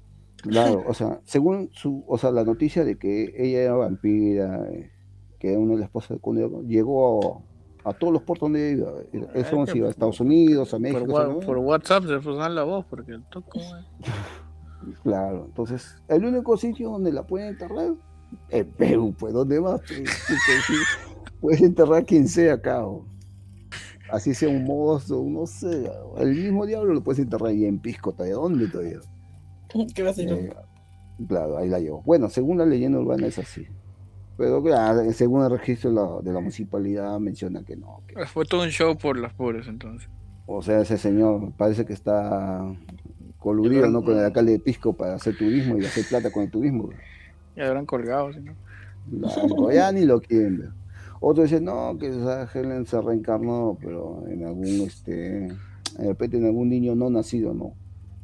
Claro, 0.42 0.84
o 0.88 0.94
sea, 0.94 1.20
según 1.24 1.68
su, 1.72 2.04
o 2.06 2.16
sea, 2.18 2.30
la 2.30 2.44
noticia 2.44 2.84
de 2.84 2.96
que 2.98 3.32
ella 3.36 3.60
era 3.62 3.74
vampira, 3.74 4.66
eh, 4.72 4.90
que 5.38 5.50
era 5.52 5.58
una 5.58 5.72
de 5.72 5.78
las 5.80 5.86
esposas 5.88 6.10
de 6.16 6.20
Conde, 6.20 6.48
llegó 6.66 7.44
a, 7.84 7.90
a 7.90 7.92
todos 7.92 8.12
los 8.12 8.22
puertos 8.22 8.46
donde 8.50 8.72
iba. 8.72 8.90
Eso 9.34 9.60
Ah, 9.62 9.66
se 9.66 9.72
que 9.72 9.78
iba 9.78 9.86
a 9.86 9.88
por- 9.88 9.90
Estados 9.90 10.20
Unidos, 10.20 10.68
a 10.68 10.76
Por, 10.76 10.80
México. 10.80 11.12
wa- 11.12 11.26
¿no? 11.26 11.40
por 11.40 11.58
WhatsApp 11.58 12.04
se 12.04 12.30
dan 12.32 12.54
la 12.54 12.62
voz 12.64 12.84
porque 12.88 13.12
el 13.12 13.24
toco. 13.24 13.58
Claro, 15.02 15.44
entonces, 15.46 15.96
el 16.08 16.24
único 16.24 16.56
sitio 16.56 16.90
donde 16.90 17.12
la 17.12 17.26
pueden 17.26 17.48
enterrar 17.48 17.92
es 18.48 18.64
Perú, 18.64 19.14
pues, 19.18 19.32
¿dónde 19.34 19.60
más? 19.60 19.80
Pues, 19.86 20.08
Pues, 20.66 20.78
puedes 21.40 21.60
enterrar 21.62 22.04
quien 22.06 22.26
sea 22.28 22.54
acá, 22.54 22.86
o 22.86 23.04
así 24.12 24.34
sea 24.34 24.48
un 24.48 24.64
mozo, 24.64 25.24
no 25.28 25.46
sé, 25.46 25.90
el 26.18 26.34
mismo 26.34 26.66
diablo 26.66 26.94
lo 26.94 27.02
puedes 27.02 27.18
enterrar 27.20 27.48
ahí 27.50 27.64
en 27.64 27.78
Pisco, 27.78 28.12
¿todavía 28.12 28.34
dónde 28.36 28.68
todavía? 28.72 28.98
¿Qué 29.94 30.02
va 30.02 30.10
a 30.10 30.14
ser? 30.14 30.32
Eh, 30.32 30.52
claro, 31.28 31.56
ahí 31.58 31.68
la 31.68 31.78
llevo. 31.78 32.02
Bueno, 32.02 32.28
según 32.28 32.58
la 32.58 32.66
leyenda 32.66 32.98
urbana 32.98 33.26
es 33.26 33.38
así. 33.38 33.66
Pero 34.36 34.62
claro, 34.62 35.10
según 35.12 35.44
el 35.44 35.50
registro 35.50 35.90
de 35.90 35.96
la, 35.96 36.20
de 36.22 36.32
la 36.32 36.40
municipalidad 36.40 37.18
menciona 37.20 37.62
que 37.62 37.76
no. 37.76 38.02
que- 38.08 38.24
Fue 38.26 38.44
todo 38.46 38.62
un 38.62 38.70
show 38.70 38.96
por 38.96 39.18
las 39.18 39.32
pobres 39.34 39.68
entonces. 39.68 40.08
o 40.46 40.62
sea, 40.62 40.80
ese 40.80 40.96
señor 40.98 41.52
parece 41.56 41.84
que 41.84 41.92
está 41.92 42.64
coludido 43.38 43.86
¿no? 43.88 44.02
con 44.02 44.16
el 44.18 44.24
alcalde 44.24 44.52
de 44.52 44.58
Pisco 44.58 44.92
para 44.94 45.14
hacer 45.14 45.36
turismo 45.36 45.76
y 45.78 45.84
hacer 45.84 46.04
plata 46.08 46.30
con 46.30 46.42
el 46.44 46.50
turismo. 46.50 46.88
Ya 47.56 47.66
habrán 47.68 47.84
colgado, 47.86 48.32
¿sí, 48.32 48.40
no? 48.40 48.54
Claro, 49.20 49.70
ya 49.72 49.92
ni 49.92 50.04
lo 50.04 50.20
quieren 50.20 50.58
ver. 50.58 50.70
Otro 51.20 51.42
dice, 51.42 51.60
no, 51.60 51.96
que 51.98 52.06
Helen 52.54 52.86
se 52.86 53.00
reencarnó, 53.00 53.76
pero 53.80 54.26
en 54.26 54.44
algún, 54.46 54.64
este, 54.64 55.48
de 55.98 56.06
repente 56.06 56.38
en 56.38 56.46
algún 56.46 56.70
niño 56.70 56.94
no 56.94 57.10
nacido, 57.10 57.52
¿no? 57.52 57.74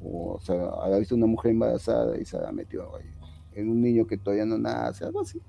O, 0.03 0.39
sea, 0.41 0.69
había 0.83 0.99
visto 0.99 1.15
una 1.15 1.27
mujer 1.27 1.53
embarazada 1.53 2.19
y 2.19 2.25
se 2.25 2.39
la 2.39 2.53
metió 2.53 2.97
ahí. 2.97 3.05
En 3.53 3.69
un 3.69 3.83
niño 3.83 4.07
que 4.07 4.17
todavía 4.17 4.47
no 4.47 4.57
nace, 4.57 5.05
algo 5.05 5.21
así. 5.21 5.41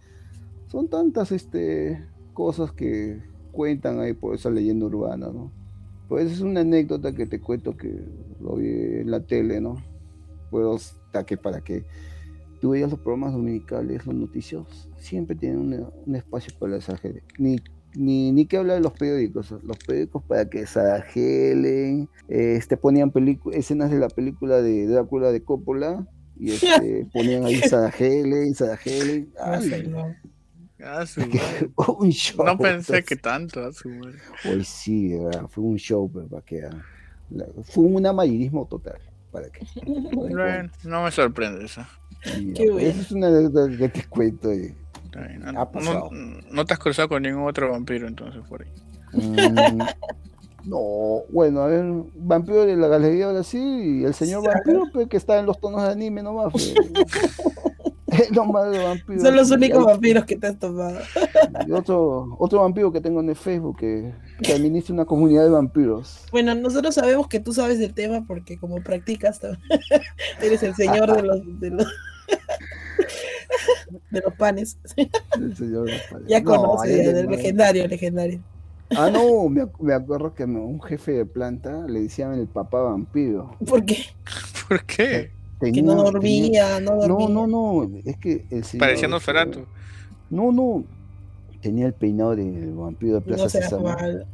Son 0.67 0.89
tantas, 0.89 1.31
este, 1.31 2.05
cosas 2.33 2.71
que 2.73 3.21
cuentan 3.51 3.99
ahí 4.01 4.13
por 4.13 4.35
esa 4.35 4.49
leyenda 4.49 4.85
urbana, 4.85 5.27
¿no? 5.31 5.51
Pues 6.09 6.31
es 6.31 6.41
una 6.41 6.61
anécdota 6.61 7.13
que 7.13 7.25
te 7.25 7.39
cuento 7.39 7.75
que 7.75 7.99
lo 8.39 8.57
vi 8.57 8.67
en 8.67 9.11
la 9.11 9.21
tele, 9.21 9.59
¿no? 9.61 9.77
Pues 10.51 10.95
hasta 11.05 11.25
que 11.25 11.37
para 11.37 11.61
que 11.61 11.85
tú 12.59 12.71
veías 12.71 12.89
los 12.89 12.99
programas 12.99 13.33
dominicales, 13.33 14.05
los 14.05 14.15
noticios, 14.15 14.89
siempre 14.97 15.35
tienen 15.35 15.59
una- 15.59 15.89
un 16.05 16.15
espacio 16.15 16.53
para 16.59 16.73
la 16.73 16.81
Sarah 16.81 16.99
Helen. 17.03 17.23
Ni, 17.37 17.57
ni, 17.95 18.31
ni 18.31 18.45
que 18.45 18.57
hablar 18.57 18.77
de 18.77 18.83
los 18.83 18.93
periódicos. 18.93 19.51
Los 19.63 19.77
periódicos 19.79 20.23
para 20.23 20.49
que 20.49 20.65
eh, 22.27 22.55
este, 22.57 22.77
ponían 22.77 23.11
escenas 23.53 23.89
de 23.91 23.97
la 23.99 24.09
película 24.09 24.61
de 24.61 24.85
Drácula 24.87 25.31
de 25.31 25.43
Coppola 25.43 26.05
y 26.39 26.51
este, 26.51 27.07
ponían 27.13 27.45
ahí 27.45 27.55
no. 29.83 30.15
Ah, 30.79 31.05
su 31.07 31.21
madre. 31.27 31.71
un 31.97 32.09
show. 32.11 32.45
No 32.45 32.57
pensé 32.57 33.03
que 33.03 33.15
tanto. 33.15 33.63
ah, 33.63 33.71
su 33.73 33.89
madre. 33.89 34.17
Hoy 34.47 34.63
sí, 34.63 35.17
¿verdad? 35.17 35.47
fue 35.49 35.63
un 35.63 35.77
show, 35.77 36.11
pero 36.13 36.27
para 36.27 36.43
que 36.45 36.63
ah, 36.63 36.83
fue 37.63 37.83
un 37.85 38.05
amarillismo 38.05 38.67
total. 38.67 38.99
Para 39.31 39.49
que, 39.49 39.65
para 39.75 39.85
que 40.05 40.15
Bueno, 40.15 40.69
no 40.85 41.03
me 41.03 41.11
sorprende 41.11 41.65
eso. 41.65 41.81
Y, 42.37 42.53
Qué 42.53 42.69
bueno. 42.71 42.87
Esa 42.87 43.01
es 43.01 43.11
una 43.11 43.27
anécdota 43.27 43.77
que 43.77 43.89
te 43.89 44.03
cuento. 44.07 44.53
y- 44.53 44.73
Está 45.05 45.21
bien, 45.21 45.47
Ha 45.47 45.51
No, 45.53 45.71
pasado. 45.71 46.09
no- 46.11 46.39
no 46.51 46.65
te 46.65 46.73
has 46.73 46.79
cruzado 46.79 47.07
con 47.09 47.23
ningún 47.23 47.47
otro 47.47 47.71
vampiro 47.71 48.07
entonces 48.07 48.41
por 48.47 48.61
ahí. 48.63 48.69
Mm, 49.13 49.79
no, 50.65 51.21
bueno, 51.29 51.61
a 51.61 51.67
ver, 51.67 51.85
vampiro 52.15 52.65
de 52.65 52.75
la 52.75 52.87
galería 52.89 53.27
ahora 53.27 53.43
sí, 53.43 53.57
y 54.01 54.03
el 54.03 54.13
señor 54.13 54.45
vampiro 54.45 54.83
pues, 54.91 55.07
que 55.07 55.15
está 55.17 55.39
en 55.39 55.45
los 55.45 55.59
tonos 55.59 55.81
de 55.83 55.89
anime 55.89 56.21
nomás. 56.23 56.51
Pues. 56.51 56.73
De. 58.31 59.19
Son 59.21 59.35
los 59.35 59.51
únicos 59.51 59.79
hay- 59.79 59.85
vampiros 59.85 60.25
que 60.25 60.37
te 60.37 60.47
has 60.47 60.57
tomado. 60.57 60.97
y 61.67 61.71
otro, 61.71 62.35
otro 62.39 62.61
vampiro 62.61 62.91
que 62.91 63.01
tengo 63.01 63.19
en 63.19 63.29
el 63.29 63.35
Facebook 63.35 63.77
que, 63.77 64.13
que 64.41 64.53
administra 64.53 64.93
una 64.93 65.05
comunidad 65.05 65.43
de 65.43 65.49
vampiros. 65.49 66.23
Bueno, 66.31 66.55
nosotros 66.55 66.95
sabemos 66.95 67.27
que 67.27 67.39
tú 67.39 67.53
sabes 67.53 67.79
del 67.79 67.93
tema 67.93 68.23
porque 68.25 68.57
como 68.57 68.81
practicas, 68.81 69.39
eres 70.41 70.63
el 70.63 70.73
señor 70.75 71.13
de 71.15 71.21
los 71.23 71.59
de 71.59 71.69
los, 71.71 71.85
de 74.11 74.21
los 74.21 74.33
panes. 74.35 74.77
El 75.35 75.55
señor 75.55 75.89
Ya 76.27 76.39
No, 76.41 76.55
conoces, 76.55 76.91
ahí 76.93 76.99
el 77.01 77.15
le- 77.15 77.23
legendario, 77.37 77.87
legendario. 77.87 78.39
Ah, 78.95 79.09
no, 79.11 79.49
me, 79.49 79.63
ac- 79.63 79.79
me 79.81 79.93
acuerdo 79.93 80.33
que 80.33 80.45
un 80.45 80.81
jefe 80.81 81.11
de 81.11 81.25
planta 81.25 81.85
le 81.87 82.03
decían 82.03 82.33
el 82.35 82.47
papá 82.47 82.81
vampiro. 82.83 83.53
¿Por 83.67 83.83
qué? 83.83 83.97
¿Por 84.69 84.85
qué? 84.85 85.31
Que 85.59 85.81
no 85.81 85.95
tenía- 85.95 86.03
dormía, 86.03 86.79
no 86.79 86.95
dormía. 86.95 87.29
No, 87.29 87.47
no, 87.47 87.85
no, 87.87 87.97
es 88.05 88.17
que 88.17 88.45
el 88.51 88.63
señor. 88.63 88.79
Parecía 88.81 88.93
este, 89.05 89.07
Nosferatu. 89.07 89.65
No, 90.29 90.51
no. 90.51 90.83
Tenía 91.61 91.87
el 91.87 91.93
peinado 91.93 92.35
del 92.35 92.73
vampiro 92.75 93.15
de 93.15 93.21
Plaza 93.21 93.59
No 93.71 93.79
mal. 93.79 94.27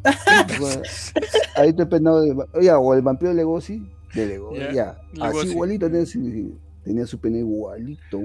Ahí 1.56 1.70
está 1.70 1.84
el 1.84 1.90
peinado 1.90 2.22
de. 2.22 2.46
Oye, 2.54 2.72
o 2.72 2.94
el 2.94 3.02
vampiro 3.02 3.30
de 3.30 3.36
Legosi. 3.38 3.90
De 4.14 4.26
Legosi, 4.26 4.60
Ya, 4.60 4.72
ya. 4.74 5.02
Legosi. 5.14 5.40
Así 5.40 5.52
igualito 5.52 5.90
tenía 5.90 6.06
su, 6.06 6.60
tenía 6.84 7.06
su 7.06 7.20
peinado 7.20 7.46
igualito. 7.46 8.20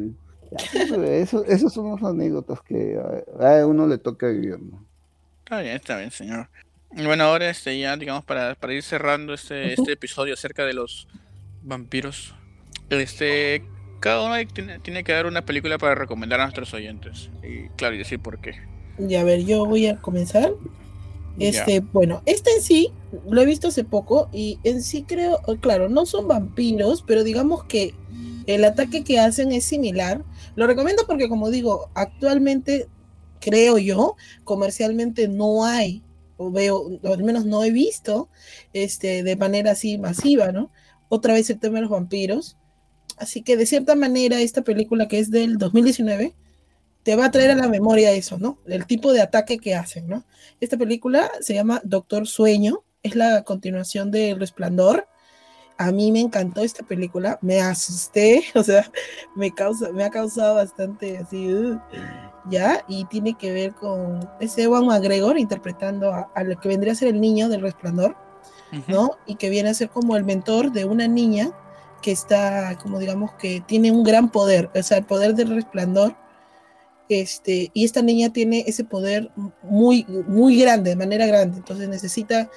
Ya, 0.51 0.59
pues, 0.89 1.01
eso, 1.29 1.45
esas 1.45 1.73
son 1.73 1.93
las 1.93 2.03
anécdotas 2.03 2.61
que 2.63 2.99
a, 3.39 3.61
a 3.61 3.67
uno 3.67 3.87
le 3.87 3.99
toca 3.99 4.29
vivir, 4.29 4.59
¿no? 4.61 4.85
Está 5.45 5.61
bien, 5.61 5.77
está 5.77 5.99
bien, 5.99 6.11
señor. 6.11 6.49
Y 6.97 7.05
bueno, 7.05 7.25
ahora 7.25 7.51
este 7.51 7.79
ya, 7.79 7.97
digamos, 7.97 8.25
para, 8.25 8.55
para 8.55 8.73
ir 8.73 8.83
cerrando 8.83 9.35
este, 9.35 9.75
este 9.75 9.93
episodio 9.93 10.35
acerca 10.35 10.65
de 10.65 10.73
los 10.73 11.07
vampiros. 11.63 12.35
Este, 12.91 13.71
cada 14.01 14.25
uno 14.25 14.35
tiene, 14.53 14.79
tiene 14.81 15.05
que 15.05 15.13
dar 15.13 15.27
una 15.27 15.45
película 15.45 15.79
para 15.79 15.95
recomendar 15.95 16.41
a 16.41 16.45
nuestros 16.45 16.73
oyentes. 16.75 17.31
Y 17.43 17.69
claro, 17.71 17.95
y 17.95 17.99
decir 17.99 18.21
por 18.21 18.41
qué. 18.41 18.55
Ya, 18.97 19.21
a 19.21 19.25
ver, 19.25 19.45
yo 19.45 19.67
voy 19.67 19.87
a 19.87 20.01
comenzar. 20.01 20.51
Este, 21.39 21.81
bueno, 21.81 22.23
este 22.27 22.51
en 22.53 22.63
sí 22.63 22.97
lo 23.31 23.41
he 23.43 23.47
visto 23.47 23.69
hace 23.69 23.85
poco 23.85 24.29
y 24.33 24.61
en 24.65 24.83
sí 24.83 25.05
creo, 25.05 25.41
claro, 25.61 25.89
no 25.89 26.07
son 26.07 26.29
vampiros, 26.29 27.03
pero 27.03 27.25
digamos 27.25 27.65
que 27.65 27.97
El 28.47 28.65
ataque 28.65 29.05
que 29.05 29.21
hacen 29.21 29.53
es 29.53 29.65
similar. 29.67 30.25
Lo 30.57 30.67
recomiendo 30.67 31.05
porque, 31.07 31.29
como 31.29 31.51
digo, 31.51 31.91
actualmente 31.95 32.91
creo 33.41 33.79
yo, 33.79 34.17
comercialmente 34.45 35.29
no 35.29 35.65
hay, 35.67 36.05
o 36.37 36.51
veo, 36.53 36.79
o 37.03 37.15
al 37.15 37.25
menos 37.25 37.47
no 37.47 37.65
he 37.65 37.71
visto, 37.73 38.31
este, 38.73 39.23
de 39.23 39.37
manera 39.37 39.73
así 39.73 39.99
masiva, 39.99 40.53
¿no? 40.53 40.73
Otra 41.09 41.35
vez 41.35 41.51
el 41.51 41.61
tema 41.61 41.77
de 41.77 41.83
los 41.83 41.91
vampiros. 41.91 42.59
Así 43.19 43.43
que 43.43 43.57
de 43.57 43.67
cierta 43.67 43.95
manera 43.95 44.41
esta 44.41 44.63
película 44.63 45.09
que 45.09 45.19
es 45.19 45.31
del 45.31 45.59
2019 45.59 46.35
te 47.03 47.17
va 47.17 47.27
a 47.27 47.31
traer 47.31 47.51
a 47.53 47.55
la 47.55 47.69
memoria 47.69 48.13
eso, 48.13 48.39
¿no? 48.39 48.59
El 48.67 48.87
tipo 48.87 49.13
de 49.13 49.23
ataque 49.23 49.59
que 49.59 49.75
hacen, 49.75 50.09
¿no? 50.09 50.25
Esta 50.61 50.77
película 50.77 51.31
se 51.41 51.55
llama 51.55 51.81
Doctor 51.85 52.27
Sueño, 52.27 52.85
es 53.03 53.15
la 53.15 53.45
continuación 53.45 54.11
de 54.11 54.35
Resplandor. 54.39 55.09
A 55.79 55.93
mí 55.93 56.13
me 56.13 56.21
encantó 56.21 56.63
esta 56.63 56.85
película, 56.85 57.39
me 57.41 57.61
asusté, 57.61 58.45
o 58.55 58.63
sea, 58.63 58.91
me, 59.37 59.55
causa, 59.55 59.91
me 59.93 60.05
ha 60.05 60.11
causado 60.11 60.57
bastante 60.57 61.17
así, 61.19 61.51
uh, 61.51 61.81
¿ya? 62.51 62.85
Y 62.89 63.05
tiene 63.07 63.39
que 63.39 63.53
ver 63.53 63.73
con 63.73 64.29
ese 64.41 64.65
Ewan 64.65 64.87
McGregor 64.87 65.39
interpretando 65.39 66.13
a, 66.13 66.31
a, 66.35 66.43
lo 66.43 66.59
que 66.61 66.69
vendría 66.69 66.93
a 66.93 66.97
ser 66.97 67.09
el 67.09 67.21
niño 67.21 67.49
del 67.49 67.63
Resplandor, 67.63 68.17
¿no? 68.87 69.13
Y 69.25 69.37
que 69.37 69.49
viene 69.49 69.71
a 69.71 69.75
ser 69.75 69.89
como 69.89 70.15
el 70.17 70.25
mentor 70.25 70.73
de 70.73 70.85
una 70.85 71.09
niña 71.09 71.53
que 72.03 72.13
está, 72.13 72.79
como 72.81 72.99
digamos, 72.99 73.33
que 73.35 73.63
tiene 73.67 73.91
un 73.91 74.03
gran 74.03 74.31
poder, 74.31 74.71
o 74.75 74.83
sea, 74.83 74.99
el 74.99 75.05
poder 75.05 75.35
del 75.35 75.55
resplandor. 75.55 76.17
Este, 77.09 77.71
y 77.73 77.85
esta 77.85 78.03
niña 78.03 78.33
tiene 78.33 78.65
ese 78.67 78.85
poder 78.85 79.31
muy, 79.63 80.05
muy 80.27 80.61
grande, 80.61 80.91
de 80.91 80.97
manera 80.97 81.27
grande. 81.27 81.57
Entonces 81.57 81.89
necesita, 81.89 82.51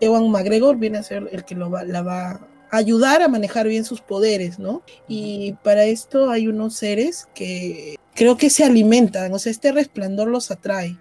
Ewan 0.00 0.30
McGregor 0.30 0.76
viene 0.76 0.98
a 0.98 1.02
ser 1.02 1.28
el 1.32 1.44
que 1.44 1.54
lo 1.54 1.70
va, 1.70 1.84
la 1.84 2.02
va 2.02 2.30
a 2.70 2.76
ayudar 2.76 3.22
a 3.22 3.28
manejar 3.28 3.66
bien 3.66 3.84
sus 3.84 4.00
poderes, 4.00 4.58
¿no? 4.58 4.82
Y 5.08 5.54
para 5.64 5.84
esto 5.84 6.30
hay 6.30 6.48
unos 6.48 6.74
seres 6.74 7.28
que 7.34 7.96
creo 8.14 8.36
que 8.36 8.50
se 8.50 8.64
alimentan, 8.64 9.32
o 9.32 9.38
sea, 9.38 9.50
este 9.50 9.72
resplandor 9.72 10.28
los 10.28 10.50
atrae 10.50 10.96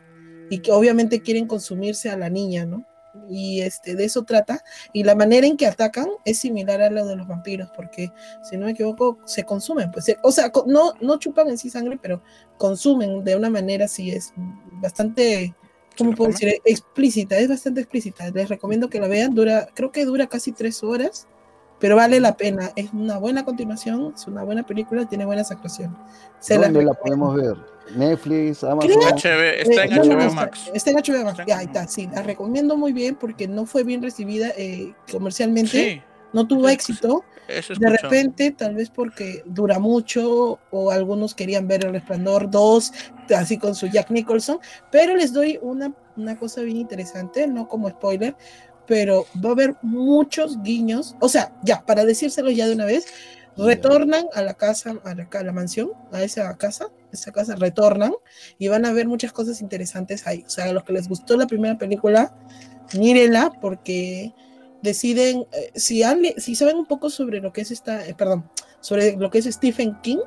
y 0.49 0.59
que 0.59 0.71
obviamente 0.71 1.21
quieren 1.21 1.47
consumirse 1.47 2.09
a 2.09 2.17
la 2.17 2.29
niña, 2.29 2.65
¿no? 2.65 2.85
Y 3.29 3.61
este, 3.61 3.95
de 3.95 4.05
eso 4.05 4.23
trata. 4.23 4.63
Y 4.93 5.03
la 5.03 5.15
manera 5.15 5.47
en 5.47 5.57
que 5.57 5.65
atacan 5.65 6.07
es 6.25 6.39
similar 6.39 6.81
a 6.81 6.89
la 6.89 7.03
de 7.03 7.15
los 7.15 7.27
vampiros, 7.27 7.69
porque 7.75 8.11
si 8.43 8.57
no 8.57 8.65
me 8.65 8.71
equivoco, 8.71 9.19
se 9.25 9.43
consumen. 9.43 9.91
Pues, 9.91 10.15
o 10.23 10.31
sea, 10.31 10.51
no, 10.65 10.93
no 11.01 11.17
chupan 11.17 11.49
en 11.49 11.57
sí 11.57 11.69
sangre, 11.69 11.99
pero 12.01 12.21
consumen 12.57 13.23
de 13.23 13.35
una 13.35 13.49
manera 13.49 13.85
así, 13.85 14.11
es 14.11 14.33
bastante, 14.81 15.55
¿cómo 15.97 16.13
puedo 16.13 16.31
decir? 16.31 16.61
Explícita, 16.65 17.37
es 17.37 17.49
bastante 17.49 17.81
explícita. 17.81 18.29
Les 18.29 18.49
recomiendo 18.49 18.89
que 18.89 18.99
la 18.99 19.07
vean, 19.07 19.35
dura, 19.35 19.67
creo 19.73 19.91
que 19.91 20.05
dura 20.05 20.27
casi 20.27 20.51
tres 20.51 20.83
horas. 20.83 21.27
Pero 21.79 21.95
vale 21.95 22.19
la 22.19 22.35
pena, 22.35 22.71
es 22.75 22.91
una 22.91 23.19
buena 23.19 23.45
continuación, 23.45 24.13
es 24.15 24.25
una 24.25 24.41
buena 24.43 24.65
película, 24.65 25.07
tiene 25.07 25.25
buenas 25.25 25.51
actuaciones. 25.51 25.95
Se 26.39 26.57
¿Dónde 26.57 26.83
la 26.83 26.95
podemos 26.95 27.35
ver? 27.35 27.55
Netflix, 27.95 28.63
Amazon. 28.63 28.91
HB, 28.91 29.61
está 29.61 29.83
en 29.85 29.91
HBO 29.91 30.15
no, 30.15 30.33
Max. 30.33 30.71
Está, 30.73 30.91
en 30.91 30.97
HBO 30.97 31.23
Max. 31.25 31.39
Ya, 31.47 31.59
ahí 31.59 31.65
está, 31.65 31.87
sí. 31.87 32.07
La 32.13 32.23
recomiendo 32.23 32.77
muy 32.77 32.93
bien 32.93 33.15
porque 33.15 33.47
no 33.47 33.65
fue 33.65 33.83
bien 33.83 34.01
recibida 34.01 34.49
eh, 34.57 34.93
comercialmente. 35.11 35.95
Sí. 35.95 36.01
No 36.33 36.47
tuvo 36.47 36.67
éxito. 36.69 37.23
de 37.47 37.89
repente, 37.89 38.51
tal 38.51 38.75
vez 38.75 38.89
porque 38.89 39.43
dura 39.45 39.79
mucho 39.79 40.59
o 40.71 40.91
algunos 40.91 41.33
querían 41.33 41.67
ver 41.67 41.85
El 41.85 41.93
Resplandor 41.93 42.49
2, 42.49 42.91
así 43.35 43.57
con 43.57 43.75
su 43.75 43.87
Jack 43.87 44.11
Nicholson. 44.11 44.59
Pero 44.91 45.15
les 45.15 45.33
doy 45.33 45.57
una, 45.61 45.93
una 46.15 46.37
cosa 46.37 46.61
bien 46.61 46.77
interesante, 46.77 47.47
no 47.47 47.67
como 47.67 47.89
spoiler, 47.89 48.35
pero 48.85 49.25
va 49.43 49.49
a 49.49 49.53
haber 49.53 49.75
muchos 49.81 50.61
guiños. 50.61 51.15
O 51.19 51.29
sea, 51.29 51.53
ya, 51.63 51.85
para 51.85 52.05
decírselo 52.05 52.51
ya 52.51 52.67
de 52.67 52.75
una 52.75 52.85
vez, 52.85 53.05
retornan 53.57 54.25
a 54.33 54.41
la 54.41 54.53
casa, 54.53 54.95
a 55.03 55.15
la, 55.15 55.27
a 55.31 55.43
la, 55.43 55.51
mansión, 55.51 55.91
a 56.11 56.23
esa 56.23 56.55
casa, 56.57 56.89
esa 57.19 57.31
casa 57.31 57.55
retornan 57.55 58.13
y 58.57 58.67
van 58.67 58.85
a 58.85 58.93
ver 58.93 59.07
muchas 59.07 59.31
cosas 59.31 59.61
interesantes 59.61 60.27
ahí. 60.27 60.43
O 60.45 60.49
sea, 60.49 60.65
a 60.65 60.73
los 60.73 60.83
que 60.83 60.93
les 60.93 61.07
gustó 61.07 61.37
la 61.37 61.47
primera 61.47 61.77
película, 61.77 62.35
mírenla 62.97 63.51
porque 63.61 64.33
deciden, 64.81 65.45
eh, 65.51 65.71
si, 65.75 66.55
saben 66.55 66.77
un 66.77 66.85
poco 66.85 67.09
sobre 67.09 67.39
lo 67.39 67.51
que 67.51 67.61
es 67.61 67.71
esta, 67.71 68.05
eh, 68.07 68.13
perdón, 68.15 68.49
sobre 68.79 69.15
lo 69.17 69.29
que 69.29 69.39
es 69.39 69.45
Stephen 69.45 69.97
King, 70.01 70.19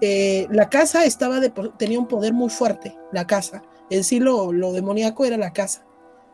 eh, 0.00 0.46
la 0.50 0.68
casa 0.68 1.04
estaba 1.04 1.40
de, 1.40 1.52
tenía 1.78 1.98
un 1.98 2.08
poder 2.08 2.32
muy 2.32 2.50
fuerte, 2.50 2.96
la 3.12 3.26
casa. 3.26 3.62
En 3.90 4.04
sí 4.04 4.20
lo, 4.20 4.52
lo 4.52 4.72
demoníaco 4.72 5.24
era 5.24 5.36
la 5.36 5.52
casa 5.52 5.84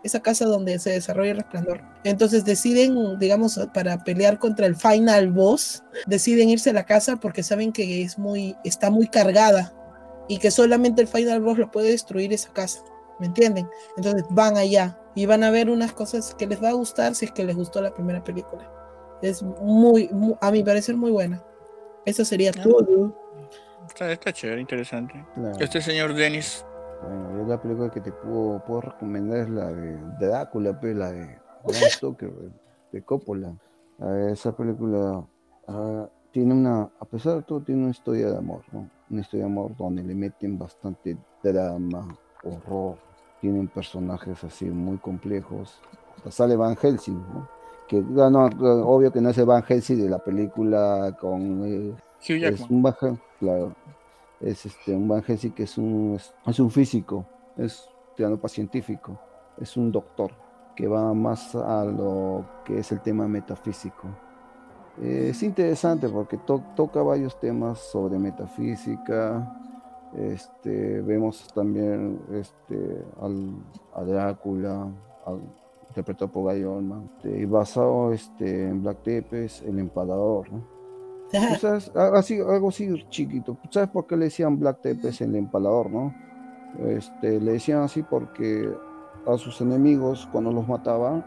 esa 0.03 0.21
casa 0.21 0.47
donde 0.47 0.79
se 0.79 0.91
desarrolla 0.91 1.33
el 1.33 1.37
resplandor. 1.39 1.83
Entonces 2.05 2.45
deciden, 2.45 3.19
digamos, 3.19 3.61
para 3.75 4.03
pelear 4.03 4.39
contra 4.39 4.67
el 4.67 4.77
final 4.77 5.31
boss, 5.31 5.83
deciden 6.07 6.49
irse 6.49 6.71
a 6.71 6.75
la 6.75 6.85
casa 6.85 7.17
porque 7.17 7.43
saben 7.43 7.73
que 7.73 8.03
es 8.03 8.19
muy, 8.19 8.57
está 8.65 8.91
muy 8.91 9.09
cargada 9.09 9.75
y 10.31 10.39
que 10.39 10.53
solamente 10.53 11.03
el 11.03 11.09
final 11.09 11.41
boss 11.41 11.59
lo 11.59 11.73
puede 11.73 11.91
destruir 11.91 12.33
esa 12.33 12.53
casa. 12.53 12.85
¿Me 13.19 13.27
entienden? 13.27 13.69
Entonces 13.97 14.25
van 14.31 14.57
allá 14.57 14.97
y 15.17 15.27
van 15.27 15.43
a 15.43 15.51
ver 15.51 15.69
unas 15.69 15.93
cosas 15.93 16.37
que 16.37 16.47
les 16.47 16.63
va 16.63 16.69
a 16.69 16.73
gustar 16.73 17.17
si 17.17 17.25
es 17.25 17.33
que 17.33 17.45
les 17.45 17.57
gustó 17.57 17.83
la 17.83 17.93
primera 17.93 18.23
película. 18.23 18.71
Es 19.23 19.43
muy, 19.43 20.09
a 20.41 20.53
mi 20.53 20.63
parecer, 20.63 20.97
muy 20.97 21.11
buena. 21.11 21.43
Eso 22.07 22.25
sería 22.25 22.53
ah. 22.57 22.63
todo. 22.63 23.13
Está, 24.01 24.33
chévere, 24.33 24.61
interesante. 24.61 25.27
Este 25.59 25.83
señor 25.83 26.15
Dennis 26.15 26.65
bueno, 27.03 27.39
yo 27.39 27.49
la 27.49 27.61
película 27.61 27.91
que 27.91 28.01
te 28.01 28.13
puedo, 28.13 28.63
puedo 28.65 28.83
recomendar 28.83 29.39
es 29.39 29.51
la 29.51 29.73
de, 29.73 29.99
Drácula, 30.21 30.79
pero 30.79 30.95
la 30.95 31.11
de 31.11 31.39
Stoker, 31.91 32.31
de 32.93 33.03
Coppola. 33.03 33.53
esa 34.31 34.55
película 34.55 35.27
ah, 35.67 36.09
tiene 36.31 36.55
una, 36.55 36.89
a 37.01 37.05
pesar 37.05 37.37
de 37.37 37.43
todo, 37.43 37.63
tiene 37.63 37.83
una 37.83 37.91
historia 37.91 38.29
de 38.31 38.39
amor, 38.39 38.63
¿no? 38.71 38.89
Una 39.11 39.23
historia 39.23 39.47
de 39.47 39.53
amor 39.53 39.77
donde 39.77 40.03
le 40.03 40.15
meten 40.15 40.59
bastante 40.59 41.17
drama, 41.43 42.17
horror, 42.45 42.97
tienen 43.41 43.69
personajes 43.69 44.45
así 44.45 44.67
muy 44.67 44.99
complejos. 44.99 45.81
Hasta 46.17 46.31
sale 46.31 46.57
Van 46.57 46.77
Helsing, 46.77 47.19
¿no? 47.19 47.49
Que, 47.89 48.01
no, 48.01 48.45
obvio 48.87 49.11
que 49.13 49.21
no 49.21 49.31
es 49.31 49.39
el 49.39 49.47
Van 49.47 49.65
Helsing 49.65 50.01
de 50.01 50.09
la 50.09 50.19
película 50.19 51.17
con... 51.21 51.65
Eh, 51.65 51.95
es 52.29 52.61
un 52.69 52.83
baja, 52.83 53.17
claro, 53.41 53.75
es 54.41 54.67
este, 54.67 54.95
un 54.95 55.09
Van 55.09 55.23
que 55.23 55.63
es 55.63 55.79
un, 55.79 56.19
es 56.47 56.61
un 56.61 56.71
físico, 56.71 57.27
es 57.57 57.89
tirando 58.17 58.47
científico, 58.47 59.19
es 59.59 59.77
un 59.77 59.91
doctor 59.91 60.31
que 60.77 60.87
va 60.87 61.13
más 61.15 61.55
a 61.55 61.85
lo 61.85 62.45
que 62.65 62.79
es 62.79 62.93
el 62.93 63.01
tema 63.01 63.27
metafísico. 63.27 64.09
Es 65.01 65.43
interesante 65.43 66.09
porque 66.09 66.39
toca 66.39 67.03
varios 67.03 67.39
temas 67.39 67.79
sobre 67.79 68.19
metafísica. 68.19 69.57
Este, 70.17 71.01
vemos 71.03 71.47
también 71.55 72.21
este, 72.33 73.05
al, 73.21 73.55
a 73.95 74.03
Drácula, 74.03 74.89
al, 75.25 75.41
interpretado 75.89 76.31
por 76.31 76.53
Guy 76.53 76.65
Oldman, 76.65 77.11
este, 77.17 77.41
y 77.41 77.45
basado 77.45 78.13
este, 78.13 78.69
en 78.69 78.83
Black 78.83 79.03
Tepes, 79.03 79.63
el 79.63 79.79
empalador. 79.79 80.53
¿no? 80.53 80.65
sabes, 81.61 81.93
así, 81.95 82.41
algo 82.41 82.69
así 82.69 82.89
chiquito. 83.09 83.57
¿Sabes 83.71 83.89
por 83.91 84.07
qué 84.07 84.17
le 84.17 84.27
decían 84.27 84.59
Black 84.59 84.81
Tepes 84.81 85.21
el 85.21 85.35
empalador, 85.37 85.91
no? 85.91 86.15
Este, 86.87 87.41
le 87.41 87.53
decían 87.53 87.83
así 87.83 88.03
porque 88.03 88.73
a 89.27 89.37
sus 89.37 89.61
enemigos, 89.61 90.29
cuando 90.33 90.53
los 90.53 90.67
mataba, 90.67 91.25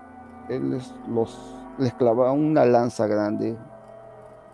él 0.49 0.71
les, 0.71 0.93
los, 1.09 1.55
clavaba 1.97 2.31
una 2.31 2.65
lanza 2.65 3.07
grande, 3.07 3.57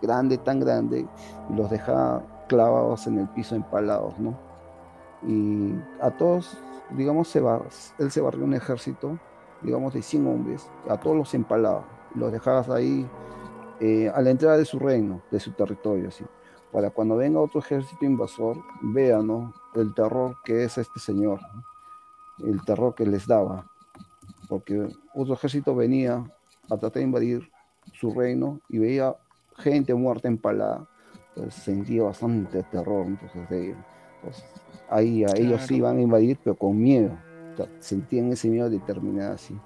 grande, 0.00 0.38
tan 0.38 0.60
grande, 0.60 1.06
y 1.48 1.54
los 1.54 1.70
dejaba 1.70 2.22
clavados 2.48 3.06
en 3.06 3.18
el 3.18 3.28
piso 3.28 3.54
empalados, 3.54 4.18
¿no? 4.18 4.34
Y 5.22 5.74
a 6.00 6.10
todos, 6.10 6.56
digamos, 6.90 7.28
se 7.28 7.40
va, 7.40 7.60
él 7.98 8.10
se 8.10 8.20
barrió 8.20 8.44
un 8.44 8.54
ejército, 8.54 9.18
digamos, 9.62 9.94
de 9.94 10.02
100 10.02 10.26
hombres, 10.26 10.68
a 10.88 10.98
todos 10.98 11.16
los 11.16 11.34
empalaba, 11.34 11.84
los 12.14 12.32
dejabas 12.32 12.70
ahí 12.70 13.08
eh, 13.80 14.10
a 14.14 14.20
la 14.20 14.30
entrada 14.30 14.56
de 14.56 14.64
su 14.64 14.78
reino, 14.78 15.22
de 15.30 15.40
su 15.40 15.52
territorio, 15.52 16.08
así, 16.08 16.24
para 16.72 16.90
cuando 16.90 17.16
venga 17.16 17.40
otro 17.40 17.60
ejército 17.60 18.04
invasor, 18.04 18.56
vean 18.82 19.26
¿no? 19.26 19.52
el 19.74 19.94
terror 19.94 20.36
que 20.44 20.64
es 20.64 20.78
este 20.78 21.00
señor, 21.00 21.40
el 22.38 22.64
terror 22.64 22.94
que 22.94 23.06
les 23.06 23.26
daba, 23.26 23.66
porque 24.48 24.88
otro 25.14 25.34
ejército 25.34 25.74
venía 25.74 26.24
a 26.64 26.76
tratar 26.76 26.92
de 26.92 27.02
invadir 27.02 27.50
su 27.92 28.12
reino 28.12 28.60
y 28.68 28.78
veía 28.78 29.14
gente 29.56 29.94
muerta 29.94 30.28
empalada, 30.28 30.88
pues 31.34 31.54
sentía 31.54 32.04
bastante 32.04 32.62
terror 32.64 33.06
entonces 33.06 33.48
de 33.48 33.66
ellos. 33.66 33.78
ahí 34.88 35.24
a 35.24 35.32
ellos 35.36 35.62
sí 35.62 35.76
iban 35.76 35.98
a 35.98 36.02
invadir, 36.02 36.38
pero 36.42 36.56
con 36.56 36.80
miedo, 36.80 37.16
sentían 37.78 38.32
ese 38.32 38.48
miedo 38.48 38.70
determinado 38.70 39.34
así. 39.34 39.58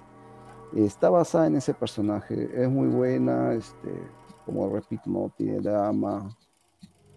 Está 0.75 1.09
basada 1.09 1.47
en 1.47 1.55
ese 1.55 1.73
personaje, 1.73 2.49
es 2.53 2.69
muy 2.69 2.87
buena, 2.87 3.53
este, 3.53 3.89
como 4.45 4.69
repito, 4.69 5.03
no 5.09 5.31
tiene 5.37 5.59
drama, 5.59 6.29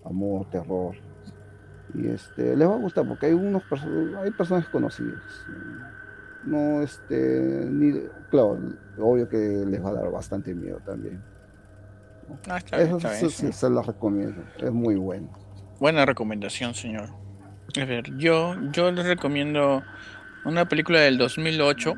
amor, 0.04 0.48
terror. 0.50 0.94
Y 1.94 2.06
este, 2.08 2.54
les 2.54 2.68
va 2.68 2.74
a 2.74 2.78
gustar 2.78 3.08
porque 3.08 3.26
hay 3.26 3.32
unos 3.32 3.62
hay 4.22 4.30
personajes 4.30 4.68
conocidos. 4.70 5.22
No, 6.44 6.82
este, 6.82 7.66
ni, 7.70 8.00
claro, 8.30 8.58
obvio 8.98 9.28
que 9.28 9.36
les 9.36 9.84
va 9.84 9.90
a 9.90 9.94
dar 9.94 10.10
bastante 10.10 10.54
miedo 10.54 10.80
también. 10.84 11.22
Ah, 12.48 12.58
está 12.58 12.76
bien, 12.76 12.88
Eso 12.88 12.96
está 12.98 13.14
sí, 13.14 13.20
bien, 13.20 13.52
sí, 13.52 13.52
se 13.52 13.70
los 13.70 13.86
recomiendo. 13.86 14.42
Es 14.58 14.70
muy 14.70 14.96
bueno. 14.96 15.28
Buena 15.80 16.04
recomendación, 16.06 16.74
señor. 16.74 17.08
A 17.80 17.84
ver, 17.84 18.16
yo, 18.16 18.56
yo 18.72 18.90
les 18.90 19.06
recomiendo 19.06 19.82
una 20.44 20.68
película 20.68 21.00
del 21.00 21.18
2008. 21.18 21.94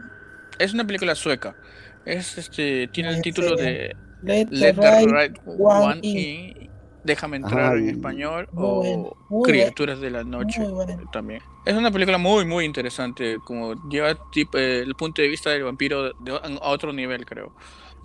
Es 0.59 0.75
una 0.75 0.85
película 0.85 1.15
sueca. 1.15 1.57
Es 2.05 2.39
este, 2.39 2.89
tiene 2.89 3.11
el 3.11 3.17
¿En 3.17 3.23
título 3.23 3.57
de 3.57 3.97
Let, 4.23 4.47
Let 4.51 4.75
the 4.75 4.81
the 4.81 5.07
Right 5.07 5.11
Right 5.11 5.39
One 5.47 5.85
One 5.85 6.01
In. 6.03 6.70
Déjame 7.05 7.39
entrar 7.39 7.77
en 7.79 7.85
Ay. 7.85 7.91
español 7.91 8.49
Muy 8.53 8.65
o 8.65 9.17
bueno, 9.29 9.43
Criaturas 9.45 10.01
de 10.01 10.11
la 10.11 10.23
Noche 10.25 10.61
bueno. 10.69 11.09
también. 11.11 11.41
Es 11.65 11.75
una 11.75 11.91
película 11.91 12.19
muy 12.19 12.45
muy 12.45 12.65
interesante, 12.65 13.39
como 13.45 13.75
lleva 13.89 14.17
tipo, 14.31 14.59
eh, 14.59 14.81
el 14.81 14.95
punto 14.95 15.23
de 15.23 15.29
vista 15.29 15.51
del 15.51 15.63
vampiro 15.65 16.13
de- 16.13 16.41
a 16.61 16.69
otro 16.69 16.93
nivel, 16.93 17.25
creo. 17.25 17.55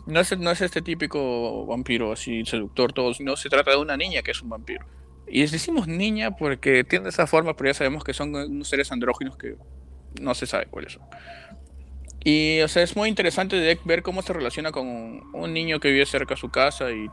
No 0.05 0.19
es, 0.19 0.37
no 0.37 0.51
es 0.51 0.61
este 0.61 0.81
típico 0.81 1.65
vampiro 1.65 2.11
así 2.11 2.45
seductor 2.45 2.93
todo, 2.93 3.13
sino 3.13 3.35
se 3.35 3.49
trata 3.49 3.71
de 3.71 3.77
una 3.77 3.97
niña 3.97 4.21
que 4.21 4.31
es 4.31 4.41
un 4.41 4.49
vampiro. 4.49 4.85
Y 5.27 5.39
les 5.41 5.51
decimos 5.51 5.87
niña 5.87 6.31
porque 6.37 6.83
tiene 6.83 7.09
esa 7.09 7.25
forma, 7.25 7.55
pero 7.55 7.71
ya 7.71 7.73
sabemos 7.73 8.03
que 8.03 8.13
son 8.13 8.35
unos 8.35 8.67
seres 8.67 8.91
andróginos 8.91 9.35
que 9.35 9.55
no 10.21 10.35
se 10.35 10.45
sabe 10.45 10.67
cuáles 10.67 10.93
son. 10.93 11.01
Y, 12.23 12.61
o 12.61 12.67
sea, 12.67 12.81
es 12.83 12.95
muy 12.95 13.09
interesante 13.09 13.55
de 13.55 13.79
ver 13.85 14.01
cómo 14.01 14.21
se 14.21 14.33
relaciona 14.33 14.71
con 14.71 14.87
un 15.33 15.53
niño 15.53 15.79
que 15.79 15.91
vive 15.91 16.05
cerca 16.05 16.33
de 16.35 16.39
su 16.41 16.49
casa 16.49 16.91
y 16.91 17.07